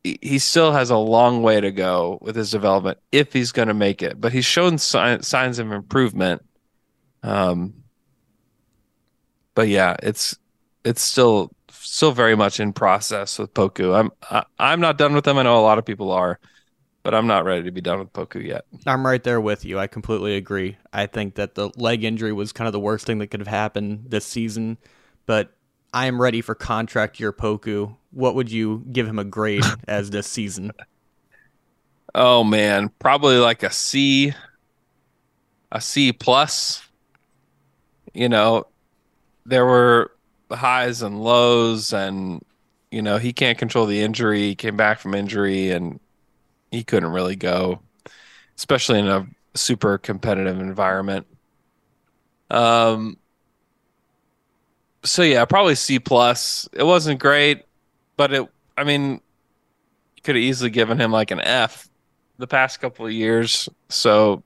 he 0.05 0.39
still 0.39 0.73
has 0.73 0.91
a 0.91 0.97
long 0.97 1.43
way 1.43 1.61
to 1.61 1.71
go 1.71 2.19
with 2.21 2.35
his 2.35 2.51
development 2.51 2.99
if 3.13 3.33
he's 3.33 3.53
going 3.53 3.69
to 3.69 3.75
make 3.75 4.03
it. 4.03 4.21
But 4.21 4.33
he's 4.33 4.45
shown 4.45 4.79
si- 4.79 5.23
signs 5.23 5.59
of 5.59 5.71
improvement. 5.71 6.43
Um, 7.23 7.75
but 9.55 9.69
yeah, 9.69 9.97
it's 10.03 10.37
it's 10.85 11.03
still 11.03 11.53
still 11.71 12.13
very 12.13 12.37
much 12.37 12.61
in 12.61 12.73
process 12.73 13.39
with 13.39 13.53
Poku. 13.55 13.95
I'm 13.95 14.11
I, 14.31 14.45
I'm 14.59 14.81
not 14.81 14.99
done 14.99 15.15
with 15.15 15.25
them. 15.25 15.39
I 15.39 15.43
know 15.43 15.59
a 15.59 15.63
lot 15.63 15.79
of 15.79 15.85
people 15.85 16.11
are, 16.13 16.39
but 17.03 17.15
I'm 17.15 17.27
not 17.27 17.45
ready 17.45 17.65
to 17.65 17.71
be 17.71 17.81
done 17.81 17.99
with 17.99 18.13
Poku 18.13 18.45
yet. 18.45 18.65
I'm 18.87 19.05
right 19.07 19.23
there 19.23 19.41
with 19.41 19.65
you. 19.65 19.79
I 19.79 19.87
completely 19.87 20.37
agree. 20.37 20.77
I 20.93 21.07
think 21.07 21.35
that 21.37 21.55
the 21.55 21.71
leg 21.77 22.05
injury 22.05 22.33
was 22.33 22.53
kind 22.53 22.67
of 22.67 22.73
the 22.73 22.81
worst 22.81 23.07
thing 23.07 23.19
that 23.19 23.29
could 23.29 23.41
have 23.41 23.49
happened 23.49 24.07
this 24.09 24.25
season, 24.25 24.79
but 25.27 25.55
I 25.93 26.07
am 26.07 26.21
ready 26.21 26.41
for 26.41 26.55
contract 26.55 27.21
year 27.21 27.33
Poku. 27.33 27.97
What 28.11 28.35
would 28.35 28.51
you 28.51 28.85
give 28.93 29.07
him 29.07 29.19
a 29.19 29.25
grade 29.25 29.65
as 29.89 30.11
this 30.11 30.27
season? 30.27 30.73
Oh 32.15 32.45
man, 32.45 32.91
probably 32.99 33.39
like 33.39 33.63
a 33.63 33.71
C, 33.71 34.35
a 35.71 35.81
C 35.81 36.13
plus. 36.13 36.83
You 38.15 38.29
know, 38.29 38.67
there 39.47 39.65
were 39.65 40.13
highs 40.51 41.03
and 41.03 41.23
lows, 41.23 41.93
and 41.93 42.45
you 42.91 43.03
know 43.03 43.19
he 43.19 43.33
can't 43.33 43.59
control 43.59 43.87
the 43.87 44.03
injury. 44.03 44.41
He 44.41 44.55
came 44.55 44.77
back 44.77 45.01
from 45.01 45.15
injury, 45.15 45.71
and 45.71 46.01
he 46.71 46.85
couldn't 46.85 47.11
really 47.13 47.37
go, 47.37 47.81
especially 48.57 48.99
in 48.99 49.09
a 49.09 49.27
super 49.55 49.99
competitive 49.99 50.61
environment. 50.61 51.27
Um. 52.51 53.17
So 55.05 55.23
yeah, 55.23 55.45
probably 55.45 55.75
C 55.75 55.99
plus. 55.99 56.69
It 56.73 56.85
wasn't 56.85 57.21
great, 57.21 57.65
but 58.17 58.33
it. 58.33 58.49
I 58.77 58.85
mean, 58.85 59.21
could 60.23 60.37
have 60.37 60.43
easily 60.43 60.71
given 60.71 60.99
him 60.99 61.11
like 61.11 61.31
an 61.31 61.41
F 61.41 61.89
the 62.39 62.47
past 62.47 62.81
couple 62.81 63.07
of 63.07 63.13
years. 63.13 63.69
So, 63.89 64.43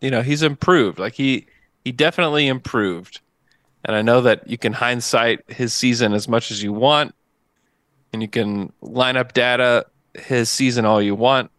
you 0.00 0.10
know, 0.10 0.22
he's 0.22 0.42
improved. 0.42 0.98
Like 0.98 1.14
he 1.14 1.46
he 1.84 1.92
definitely 1.92 2.46
improved. 2.46 3.20
And 3.84 3.96
I 3.96 4.02
know 4.02 4.20
that 4.22 4.48
you 4.48 4.58
can 4.58 4.74
hindsight 4.74 5.50
his 5.50 5.72
season 5.72 6.12
as 6.12 6.28
much 6.28 6.50
as 6.50 6.62
you 6.62 6.72
want 6.72 7.14
and 8.12 8.22
you 8.22 8.28
can 8.28 8.72
line 8.82 9.16
up 9.16 9.32
data 9.32 9.86
his 10.14 10.48
season 10.48 10.84
all 10.84 11.00
you 11.00 11.14
want, 11.14 11.50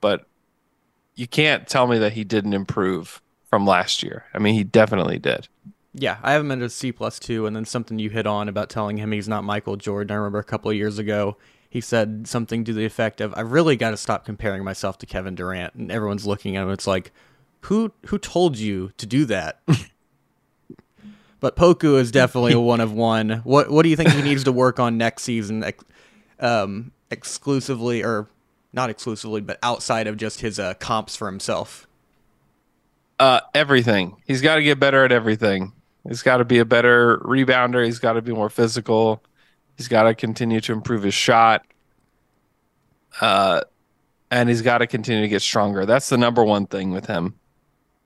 but 0.00 0.26
you 1.14 1.26
can't 1.26 1.66
tell 1.66 1.86
me 1.86 1.98
that 1.98 2.12
he 2.12 2.24
didn't 2.24 2.54
improve 2.54 3.20
from 3.48 3.66
last 3.66 4.02
year. 4.02 4.24
I 4.32 4.38
mean, 4.38 4.54
he 4.54 4.64
definitely 4.64 5.18
did. 5.18 5.48
Yeah, 5.92 6.18
I 6.22 6.32
have 6.32 6.42
him 6.42 6.52
at 6.52 6.60
a 6.60 6.68
C 6.68 6.92
plus 6.92 7.18
two, 7.18 7.46
and 7.46 7.56
then 7.56 7.64
something 7.64 7.98
you 7.98 8.10
hit 8.10 8.26
on 8.26 8.48
about 8.48 8.68
telling 8.68 8.98
him 8.98 9.12
he's 9.12 9.28
not 9.28 9.44
Michael 9.44 9.76
Jordan. 9.76 10.12
I 10.12 10.16
remember 10.16 10.38
a 10.38 10.44
couple 10.44 10.70
of 10.70 10.76
years 10.76 10.98
ago 10.98 11.36
he 11.68 11.80
said 11.80 12.26
something 12.28 12.64
to 12.64 12.74
the 12.74 12.84
effect 12.84 13.20
of, 13.20 13.32
"I've 13.34 13.50
really 13.50 13.76
got 13.76 13.90
to 13.90 13.96
stop 13.96 14.24
comparing 14.24 14.62
myself 14.62 14.98
to 14.98 15.06
Kevin 15.06 15.34
Durant," 15.34 15.74
and 15.74 15.90
everyone's 15.90 16.26
looking 16.26 16.56
at 16.56 16.64
him. 16.64 16.70
It's 16.70 16.86
like, 16.86 17.12
who 17.62 17.92
who 18.06 18.18
told 18.18 18.58
you 18.58 18.92
to 18.96 19.06
do 19.06 19.24
that? 19.26 19.60
but 21.40 21.56
Poku 21.56 21.98
is 21.98 22.10
definitely 22.10 22.52
a 22.52 22.60
one 22.60 22.80
of 22.80 22.92
one. 22.92 23.40
What 23.44 23.70
what 23.70 23.82
do 23.82 23.88
you 23.88 23.96
think 23.96 24.10
he 24.10 24.22
needs 24.22 24.44
to 24.44 24.52
work 24.52 24.78
on 24.78 24.96
next 24.96 25.22
season, 25.22 25.64
ex- 25.64 25.84
um, 26.40 26.92
exclusively 27.10 28.04
or 28.04 28.28
not 28.72 28.90
exclusively, 28.90 29.40
but 29.40 29.58
outside 29.62 30.06
of 30.06 30.16
just 30.16 30.40
his 30.40 30.58
uh, 30.58 30.74
comps 30.74 31.16
for 31.16 31.26
himself? 31.26 31.86
Uh, 33.18 33.40
everything. 33.54 34.16
He's 34.26 34.42
got 34.42 34.56
to 34.56 34.62
get 34.62 34.78
better 34.78 35.04
at 35.04 35.12
everything. 35.12 35.72
He's 36.06 36.22
got 36.22 36.36
to 36.36 36.44
be 36.44 36.58
a 36.58 36.64
better 36.64 37.18
rebounder. 37.18 37.84
He's 37.84 37.98
got 37.98 38.12
to 38.12 38.22
be 38.22 38.32
more 38.32 38.50
physical. 38.50 39.22
He's 39.76 39.88
got 39.88 40.04
to 40.04 40.14
continue 40.14 40.60
to 40.60 40.72
improve 40.72 41.02
his 41.02 41.14
shot. 41.14 41.66
Uh, 43.20 43.62
and 44.30 44.48
he's 44.48 44.62
got 44.62 44.78
to 44.78 44.86
continue 44.86 45.22
to 45.22 45.28
get 45.28 45.42
stronger. 45.42 45.86
That's 45.86 46.08
the 46.08 46.18
number 46.18 46.44
one 46.44 46.66
thing 46.66 46.90
with 46.90 47.06
him. 47.06 47.34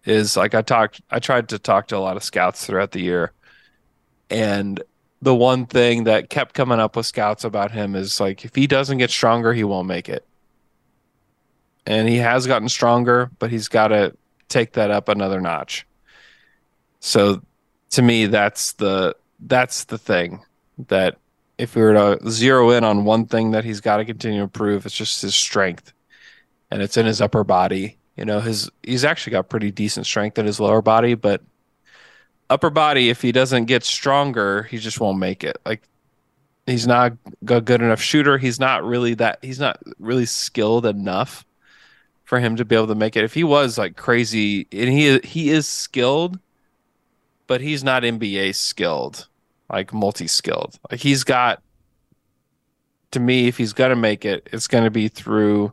Is 0.04 0.36
like 0.36 0.54
I 0.54 0.62
talked, 0.62 1.02
I 1.10 1.18
tried 1.18 1.50
to 1.50 1.58
talk 1.58 1.88
to 1.88 1.96
a 1.96 1.98
lot 1.98 2.16
of 2.16 2.24
scouts 2.24 2.64
throughout 2.66 2.92
the 2.92 3.02
year, 3.02 3.32
and 4.30 4.82
the 5.22 5.34
one 5.34 5.66
thing 5.66 6.04
that 6.04 6.30
kept 6.30 6.54
coming 6.54 6.80
up 6.80 6.96
with 6.96 7.06
scouts 7.06 7.44
about 7.44 7.70
him 7.70 7.94
is 7.94 8.20
like 8.20 8.44
if 8.44 8.54
he 8.54 8.66
doesn't 8.66 8.98
get 8.98 9.10
stronger, 9.10 9.52
he 9.52 9.64
won't 9.64 9.86
make 9.86 10.08
it. 10.08 10.26
And 11.86 12.08
he 12.08 12.16
has 12.16 12.46
gotten 12.46 12.68
stronger, 12.68 13.30
but 13.38 13.50
he's 13.50 13.68
got 13.68 13.88
to 13.88 14.16
take 14.48 14.72
that 14.72 14.90
up 14.90 15.08
another 15.08 15.40
notch. 15.40 15.86
So 17.00 17.42
to 17.90 18.02
me 18.02 18.26
that's 18.26 18.72
the 18.74 19.16
that's 19.40 19.84
the 19.84 19.98
thing 19.98 20.40
that 20.88 21.16
if 21.58 21.74
we 21.74 21.82
were 21.82 21.92
to 21.92 22.30
zero 22.30 22.70
in 22.70 22.84
on 22.84 23.04
one 23.04 23.26
thing 23.26 23.50
that 23.50 23.64
he's 23.64 23.80
got 23.80 23.98
to 23.98 24.04
continue 24.04 24.38
to 24.38 24.44
improve, 24.44 24.86
it's 24.86 24.94
just 24.94 25.20
his 25.20 25.34
strength, 25.34 25.92
and 26.70 26.80
it's 26.80 26.96
in 26.96 27.04
his 27.04 27.20
upper 27.20 27.44
body. 27.44 27.98
You 28.16 28.24
know, 28.24 28.40
his 28.40 28.70
he's 28.82 29.04
actually 29.04 29.32
got 29.32 29.48
pretty 29.48 29.70
decent 29.70 30.06
strength 30.06 30.38
in 30.38 30.46
his 30.46 30.60
lower 30.60 30.82
body, 30.82 31.14
but 31.14 31.42
upper 32.48 32.70
body, 32.70 33.08
if 33.08 33.22
he 33.22 33.32
doesn't 33.32 33.66
get 33.66 33.84
stronger, 33.84 34.64
he 34.64 34.78
just 34.78 35.00
won't 35.00 35.18
make 35.18 35.44
it. 35.44 35.58
Like 35.64 35.82
he's 36.66 36.86
not 36.86 37.12
a 37.48 37.60
good 37.60 37.80
enough 37.80 38.00
shooter. 38.00 38.38
He's 38.38 38.60
not 38.60 38.84
really 38.84 39.14
that. 39.14 39.38
He's 39.42 39.60
not 39.60 39.80
really 39.98 40.26
skilled 40.26 40.86
enough 40.86 41.44
for 42.24 42.38
him 42.38 42.56
to 42.56 42.64
be 42.64 42.76
able 42.76 42.88
to 42.88 42.94
make 42.94 43.16
it. 43.16 43.24
If 43.24 43.34
he 43.34 43.44
was 43.44 43.78
like 43.78 43.96
crazy, 43.96 44.66
and 44.72 44.90
he 44.90 45.18
he 45.20 45.50
is 45.50 45.66
skilled, 45.66 46.38
but 47.46 47.60
he's 47.60 47.82
not 47.82 48.02
NBA 48.02 48.54
skilled 48.54 49.28
like 49.70 49.92
multi-skilled. 49.92 50.78
Like 50.90 51.00
he's 51.00 51.24
got 51.24 51.62
to 53.12 53.20
me 53.20 53.48
if 53.48 53.56
he's 53.56 53.72
to 53.90 53.96
make 53.96 54.24
it, 54.24 54.48
it's 54.52 54.68
to 54.84 54.90
be 54.90 55.08
through 55.08 55.72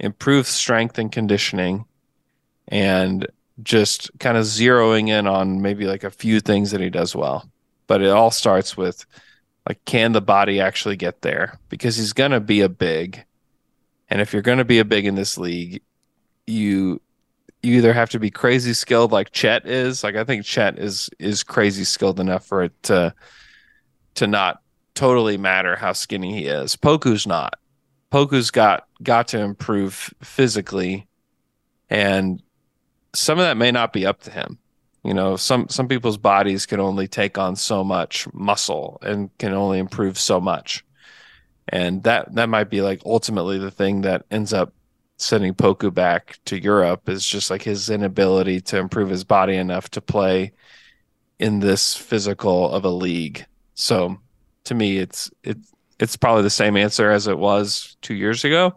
improved 0.00 0.48
strength 0.48 0.98
and 0.98 1.10
conditioning 1.10 1.84
and 2.68 3.26
just 3.62 4.10
kind 4.18 4.36
of 4.36 4.44
zeroing 4.44 5.08
in 5.08 5.26
on 5.26 5.62
maybe 5.62 5.86
like 5.86 6.04
a 6.04 6.10
few 6.10 6.40
things 6.40 6.70
that 6.70 6.80
he 6.80 6.90
does 6.90 7.14
well. 7.14 7.48
But 7.86 8.02
it 8.02 8.10
all 8.10 8.30
starts 8.30 8.76
with 8.76 9.04
like 9.68 9.84
can 9.84 10.12
the 10.12 10.20
body 10.20 10.60
actually 10.60 10.96
get 10.96 11.22
there? 11.22 11.58
Because 11.68 11.96
he's 11.96 12.12
going 12.12 12.30
to 12.30 12.40
be 12.40 12.60
a 12.60 12.68
big. 12.68 13.24
And 14.08 14.20
if 14.20 14.32
you're 14.32 14.42
going 14.42 14.58
to 14.58 14.64
be 14.64 14.78
a 14.78 14.84
big 14.84 15.04
in 15.04 15.14
this 15.14 15.36
league, 15.36 15.82
you 16.46 17.00
you 17.62 17.76
either 17.76 17.92
have 17.92 18.10
to 18.10 18.20
be 18.20 18.30
crazy 18.30 18.72
skilled 18.72 19.12
like 19.12 19.32
Chet 19.32 19.66
is. 19.66 20.04
Like 20.04 20.16
I 20.16 20.24
think 20.24 20.44
Chet 20.44 20.78
is 20.78 21.10
is 21.18 21.42
crazy 21.42 21.84
skilled 21.84 22.20
enough 22.20 22.46
for 22.46 22.62
it 22.62 22.82
to 22.84 23.14
to 24.14 24.26
not 24.26 24.62
totally 24.94 25.36
matter 25.36 25.76
how 25.76 25.92
skinny 25.92 26.34
he 26.34 26.46
is. 26.46 26.76
Poku's 26.76 27.26
not. 27.26 27.54
Poku's 28.12 28.50
got 28.50 28.86
got 29.02 29.28
to 29.28 29.40
improve 29.40 30.12
physically, 30.22 31.06
and 31.90 32.42
some 33.14 33.38
of 33.38 33.44
that 33.44 33.56
may 33.56 33.70
not 33.70 33.92
be 33.92 34.06
up 34.06 34.22
to 34.22 34.30
him. 34.30 34.58
You 35.04 35.14
know, 35.14 35.36
some 35.36 35.68
some 35.68 35.88
people's 35.88 36.18
bodies 36.18 36.66
can 36.66 36.80
only 36.80 37.08
take 37.08 37.38
on 37.38 37.56
so 37.56 37.84
much 37.84 38.32
muscle 38.32 38.98
and 39.02 39.36
can 39.38 39.52
only 39.52 39.78
improve 39.78 40.18
so 40.18 40.40
much, 40.40 40.84
and 41.68 42.02
that 42.04 42.34
that 42.34 42.48
might 42.48 42.70
be 42.70 42.80
like 42.80 43.02
ultimately 43.04 43.58
the 43.58 43.70
thing 43.70 44.02
that 44.02 44.24
ends 44.30 44.52
up 44.52 44.72
sending 45.16 45.54
Poku 45.54 45.92
back 45.92 46.38
to 46.44 46.60
Europe 46.60 47.08
is 47.08 47.26
just 47.26 47.50
like 47.50 47.62
his 47.62 47.90
inability 47.90 48.60
to 48.60 48.78
improve 48.78 49.10
his 49.10 49.24
body 49.24 49.56
enough 49.56 49.90
to 49.90 50.00
play 50.00 50.52
in 51.40 51.58
this 51.60 51.96
physical 51.96 52.70
of 52.70 52.84
a 52.84 52.90
league 52.90 53.44
so 53.78 54.18
to 54.64 54.74
me, 54.74 54.98
it's 54.98 55.30
it's 55.44 55.72
it's 55.98 56.16
probably 56.16 56.42
the 56.42 56.50
same 56.50 56.76
answer 56.76 57.10
as 57.10 57.26
it 57.26 57.38
was 57.38 57.96
two 58.02 58.14
years 58.14 58.44
ago, 58.44 58.74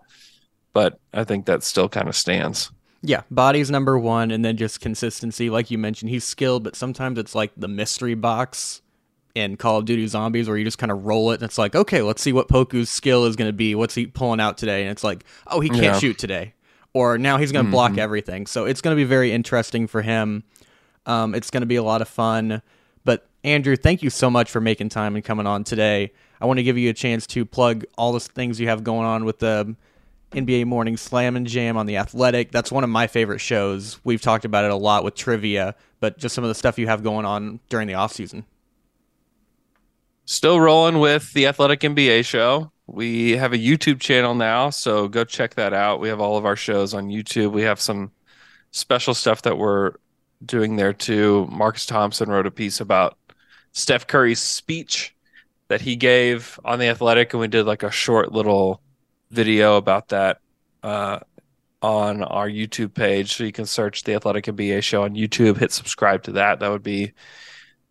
but 0.74 1.00
I 1.14 1.24
think 1.24 1.46
that 1.46 1.64
still 1.64 1.90
kind 1.90 2.08
of 2.08 2.16
stands. 2.16 2.72
Yeah, 3.04 3.24
body's 3.32 3.72
number 3.72 3.98
one, 3.98 4.32
and 4.32 4.46
then 4.46 4.58
just 4.58 4.80
consistency. 4.80 5.50
Like 5.50 5.72
you 5.72 5.78
mentioned, 5.78 6.12
he's 6.12 6.24
skilled, 6.24 6.64
but 6.64 6.76
sometimes 6.76 7.18
it's 7.18 7.34
like 7.34 7.52
the 7.58 7.68
mystery 7.68 8.14
box 8.14 8.82
in 9.36 9.58
Call 9.58 9.78
of 9.78 9.86
Duty 9.86 10.08
Zombies 10.08 10.48
where 10.48 10.58
you 10.58 10.64
just 10.64 10.78
kind 10.78 10.92
of 10.92 11.06
roll 11.06 11.32
it 11.32 11.36
and 11.36 11.44
it's 11.44 11.58
like, 11.58 11.76
okay, 11.76 12.02
let's 12.02 12.22
see 12.22 12.34
what 12.34 12.48
Poku's 12.48 12.90
skill 12.90 13.26
is 13.26 13.36
going 13.36 13.50
to 13.50 13.54
be. 13.54 13.76
What's 13.76 13.96
he 13.96 14.08
pulling 14.08 14.40
out 14.40 14.58
today? 14.58 14.84
And 14.84 14.92
it's 14.92 15.04
like, 15.04 15.24
oh, 15.48 15.60
he 15.60 15.70
can't 15.70 15.82
yeah. 15.82 16.00
shoot 16.00 16.18
today. 16.18 16.54
Or 16.94 17.18
now 17.18 17.38
he's 17.38 17.52
going 17.52 17.64
to 17.64 17.68
mm-hmm. 17.68 17.72
block 17.72 17.98
everything. 17.98 18.46
So 18.48 18.66
it's 18.66 18.82
going 18.82 18.96
to 18.96 19.00
be 19.00 19.06
very 19.06 19.32
interesting 19.32 19.88
for 19.88 20.02
him. 20.02 20.44
Um, 21.06 21.34
it's 21.34 21.50
going 21.50 21.62
to 21.62 21.68
be 21.68 21.78
a 21.78 21.84
lot 21.84 22.02
of 22.02 22.10
fun. 22.10 22.62
But 23.06 23.28
Andrew, 23.44 23.76
thank 23.76 24.04
you 24.04 24.10
so 24.10 24.30
much 24.30 24.52
for 24.52 24.60
making 24.60 24.90
time 24.90 25.16
and 25.16 25.24
coming 25.24 25.48
on 25.48 25.64
today. 25.64 26.12
I 26.42 26.46
want 26.46 26.58
to 26.58 26.64
give 26.64 26.78
you 26.78 26.90
a 26.90 26.94
chance 26.94 27.28
to 27.28 27.46
plug 27.46 27.86
all 27.98 28.14
the 28.14 28.20
things 28.20 28.60
you 28.60 28.68
have 28.68 28.84
going 28.84 29.06
on 29.06 29.26
with 29.26 29.40
the 29.40 29.76
NBA 30.32 30.66
Morning 30.66 30.98
Slam 30.98 31.36
and 31.36 31.46
Jam 31.46 31.78
on 31.78 31.86
the 31.86 31.98
Athletic. 31.98 32.52
That's 32.52 32.72
one 32.72 32.84
of 32.84 32.90
my 32.90 33.06
favorite 33.06 33.40
shows. 33.40 34.00
We've 34.04 34.22
talked 34.22 34.44
about 34.44 34.66
it 34.66 34.72
a 34.72 34.76
lot 34.76 35.04
with 35.04 35.14
trivia, 35.14 35.76
but 36.00 36.18
just 36.18 36.34
some 36.34 36.44
of 36.44 36.48
the 36.48 36.56
stuff 36.56 36.80
you 36.80 36.88
have 36.88 37.04
going 37.04 37.26
on 37.26 37.60
during 37.70 37.88
the 37.88 37.94
off 37.94 38.14
season. 38.14 38.46
Still 40.26 40.60
rolling 40.60 41.00
with 41.00 41.32
the 41.34 41.46
Athletic 41.46 41.82
NBA 41.82 42.26
show. 42.26 42.72
We 42.88 43.32
have 43.38 43.54
a 43.54 43.58
YouTube 43.58 44.00
channel 44.00 44.34
now, 44.34 44.72
so 44.72 45.08
go 45.08 45.24
check 45.24 45.56
that 45.56 45.74
out. 45.74 46.00
We 46.00 46.10
have 46.10 46.20
all 46.20 46.38
of 46.38 46.46
our 46.46 46.56
shows 46.56 46.94
on 46.96 47.10
YouTube. 47.10 47.52
We 47.52 47.62
have 47.64 47.80
some 47.80 48.12
special 48.72 49.14
stuff 49.14 49.44
that 49.44 49.60
we're 49.60 49.94
doing 50.44 50.76
there 50.76 50.94
too. 50.94 51.48
Marcus 51.52 51.86
Thompson 51.86 52.30
wrote 52.30 52.48
a 52.48 52.52
piece 52.52 52.80
about 52.80 53.18
Steph 53.74 54.08
Curry's 54.08 54.42
speech 54.42 55.14
that 55.72 55.80
he 55.80 55.96
gave 55.96 56.60
on 56.66 56.80
the 56.80 56.88
Athletic, 56.88 57.32
and 57.32 57.40
we 57.40 57.48
did 57.48 57.66
like 57.66 57.82
a 57.82 57.90
short 57.90 58.34
little 58.34 58.82
video 59.30 59.78
about 59.78 60.10
that 60.10 60.42
uh, 60.84 61.20
on 61.82 62.24
our 62.24 62.50
YouTube 62.50 62.94
page. 62.94 63.38
So 63.38 63.46
you 63.46 63.54
can 63.54 63.66
search 63.66 64.04
the 64.04 64.16
Athletic 64.16 64.48
NBA 64.48 64.84
show 64.84 65.04
on 65.04 65.16
YouTube, 65.16 65.60
hit 65.60 65.72
subscribe 65.72 66.24
to 66.24 66.34
that. 66.34 66.60
That 66.60 66.72
would 66.72 66.84
be 66.84 67.14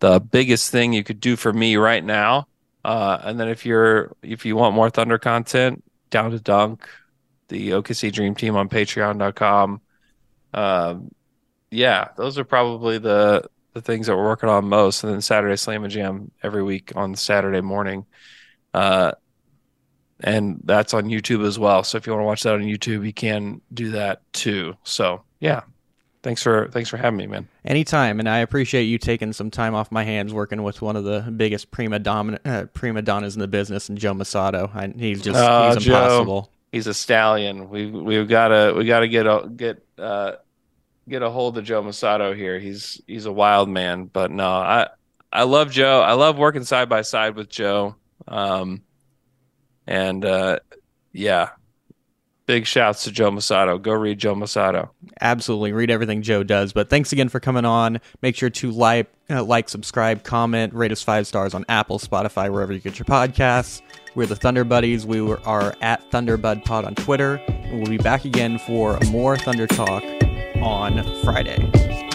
the 0.01 0.21
biggest 0.21 0.71
thing 0.71 0.93
you 0.93 1.03
could 1.03 1.21
do 1.21 1.37
for 1.37 1.55
me 1.55 1.77
right 1.77 2.05
now. 2.05 2.49
Uh, 2.85 3.19
and 3.23 3.41
then 3.41 3.49
if 3.49 3.65
you're 3.65 4.15
if 4.23 4.45
you 4.45 4.57
want 4.57 4.75
more 4.75 4.91
Thunder 4.91 5.17
content, 5.17 5.83
down 6.11 6.33
to 6.33 6.39
dunk, 6.39 6.87
the 7.49 7.71
OKC 7.71 8.13
Dream 8.13 8.35
Team 8.35 8.57
on 8.57 8.69
Patreon.com. 8.69 9.81
Um, 10.53 11.11
yeah, 11.71 12.09
those 12.19 12.37
are 12.37 12.45
probably 12.45 12.99
the 12.99 13.49
the 13.73 13.81
things 13.81 14.07
that 14.07 14.17
we're 14.17 14.25
working 14.25 14.49
on 14.49 14.69
most. 14.69 15.05
And 15.05 15.13
then 15.13 15.21
Saturday 15.21 15.57
Slam 15.57 15.85
and 15.85 15.93
Jam 15.93 16.31
every 16.43 16.63
week 16.63 16.93
on 16.97 17.15
Saturday 17.15 17.61
morning. 17.61 18.07
Uh, 18.75 19.13
and 20.23 20.61
that's 20.65 20.95
on 20.95 21.05
YouTube 21.05 21.47
as 21.47 21.59
well. 21.59 21.83
So 21.83 21.99
if 21.99 22.07
you 22.07 22.13
want 22.13 22.23
to 22.23 22.27
watch 22.27 22.43
that 22.43 22.55
on 22.55 22.61
YouTube, 22.61 23.07
you 23.07 23.13
can 23.13 23.61
do 23.73 23.93
that 23.93 24.21
too. 24.33 24.77
So 24.85 25.23
yeah, 25.41 25.63
thanks 26.23 26.43
for 26.43 26.69
thanks 26.69 26.91
for 26.91 26.97
having 26.97 27.17
me, 27.17 27.27
man. 27.27 27.49
Anytime, 27.65 28.21
and 28.21 28.29
I 28.29 28.39
appreciate 28.39 28.85
you 28.85 28.99
taking 28.99 29.33
some 29.33 29.51
time 29.51 29.75
off 29.75 29.91
my 29.91 30.05
hands 30.05 30.33
working 30.33 30.63
with 30.63 30.83
one 30.83 30.97
of 30.97 31.05
the 31.05 31.21
biggest 31.35 31.71
prima 31.71 31.99
dominant 31.99 32.47
uh, 32.47 32.67
prima 32.67 33.03
donnas 33.03 33.35
in 33.35 33.41
the 33.41 33.49
business, 33.49 33.89
and 33.89 33.99
Joe 33.99 34.15
Mussatto. 34.15 34.75
I, 34.75 34.93
he's 34.97 35.23
just 35.23 35.39
uh, 35.39 35.75
he's 35.75 35.87
impossible. 35.87 36.43
Joe, 36.43 36.51
he's 36.73 36.87
a 36.87 36.95
stallion. 36.95 37.71
We 37.71 37.87
we've 37.87 38.29
got 38.29 38.49
to 38.49 38.75
we 38.77 38.85
got 38.85 39.01
to 39.01 39.09
get 39.09 39.57
get 39.57 39.87
uh, 39.99 40.33
get 41.11 41.23
a 41.23 41.31
hold 41.31 41.59
of 41.59 41.65
Joe 41.65 41.83
Mussatto 41.83 42.35
here. 42.35 42.59
He's 42.59 43.01
he's 43.07 43.27
a 43.27 43.33
wild 43.33 43.69
man, 43.69 44.05
but 44.07 44.31
no, 44.31 44.49
I 44.49 44.89
I 45.33 45.43
love 45.43 45.71
Joe. 45.71 46.01
I 46.01 46.13
love 46.13 46.39
working 46.39 46.65
side 46.65 46.89
by 46.89 47.03
side 47.03 47.35
with 47.37 47.51
Joe. 47.51 47.97
Um, 48.27 48.83
and 49.87 50.25
uh, 50.25 50.61
yeah, 51.13 51.51
big 52.47 52.67
shouts 52.67 53.05
to 53.05 53.13
Joe 53.13 53.31
Mussatto. 53.31 53.81
Go 53.81 53.93
read 53.93 54.19
Joe 54.19 54.35
Mussatto. 54.35 54.91
Absolutely, 55.21 55.73
read 55.73 55.91
everything 55.91 56.23
Joe 56.23 56.43
does. 56.43 56.73
But 56.73 56.89
thanks 56.89 57.13
again 57.13 57.29
for 57.29 57.41
coming 57.41 57.65
on. 57.65 58.01
Make 58.23 58.37
sure 58.37 58.51
to 58.51 58.71
like, 58.71 59.11
uh, 59.29 59.43
like, 59.45 59.69
subscribe, 59.69 60.23
comment, 60.23 60.75
rate 60.75 60.93
us 60.93 61.03
five 61.03 61.27
stars 61.27 61.55
on 61.55 61.65
Apple, 61.69 61.99
Spotify, 61.99 62.51
wherever 62.51 62.73
you 62.73 62.81
get 62.81 62.99
your 62.99 63.07
podcasts. 63.07 63.83
We're 64.15 64.27
the 64.27 64.37
Thunder 64.37 64.65
Buddies. 64.65 65.07
We 65.07 65.21
are 65.21 65.75
at 65.81 66.09
Thunderbud 66.11 66.65
Pod 66.65 66.85
on 66.85 66.95
Twitter. 66.97 67.37
And 67.47 67.79
we'll 67.79 67.91
be 67.91 67.99
back 67.99 68.25
again 68.25 68.59
for 68.59 68.99
more 69.11 69.37
Thunder 69.37 69.69
Talk 69.69 70.03
on 70.63 71.03
Friday. 71.23 72.10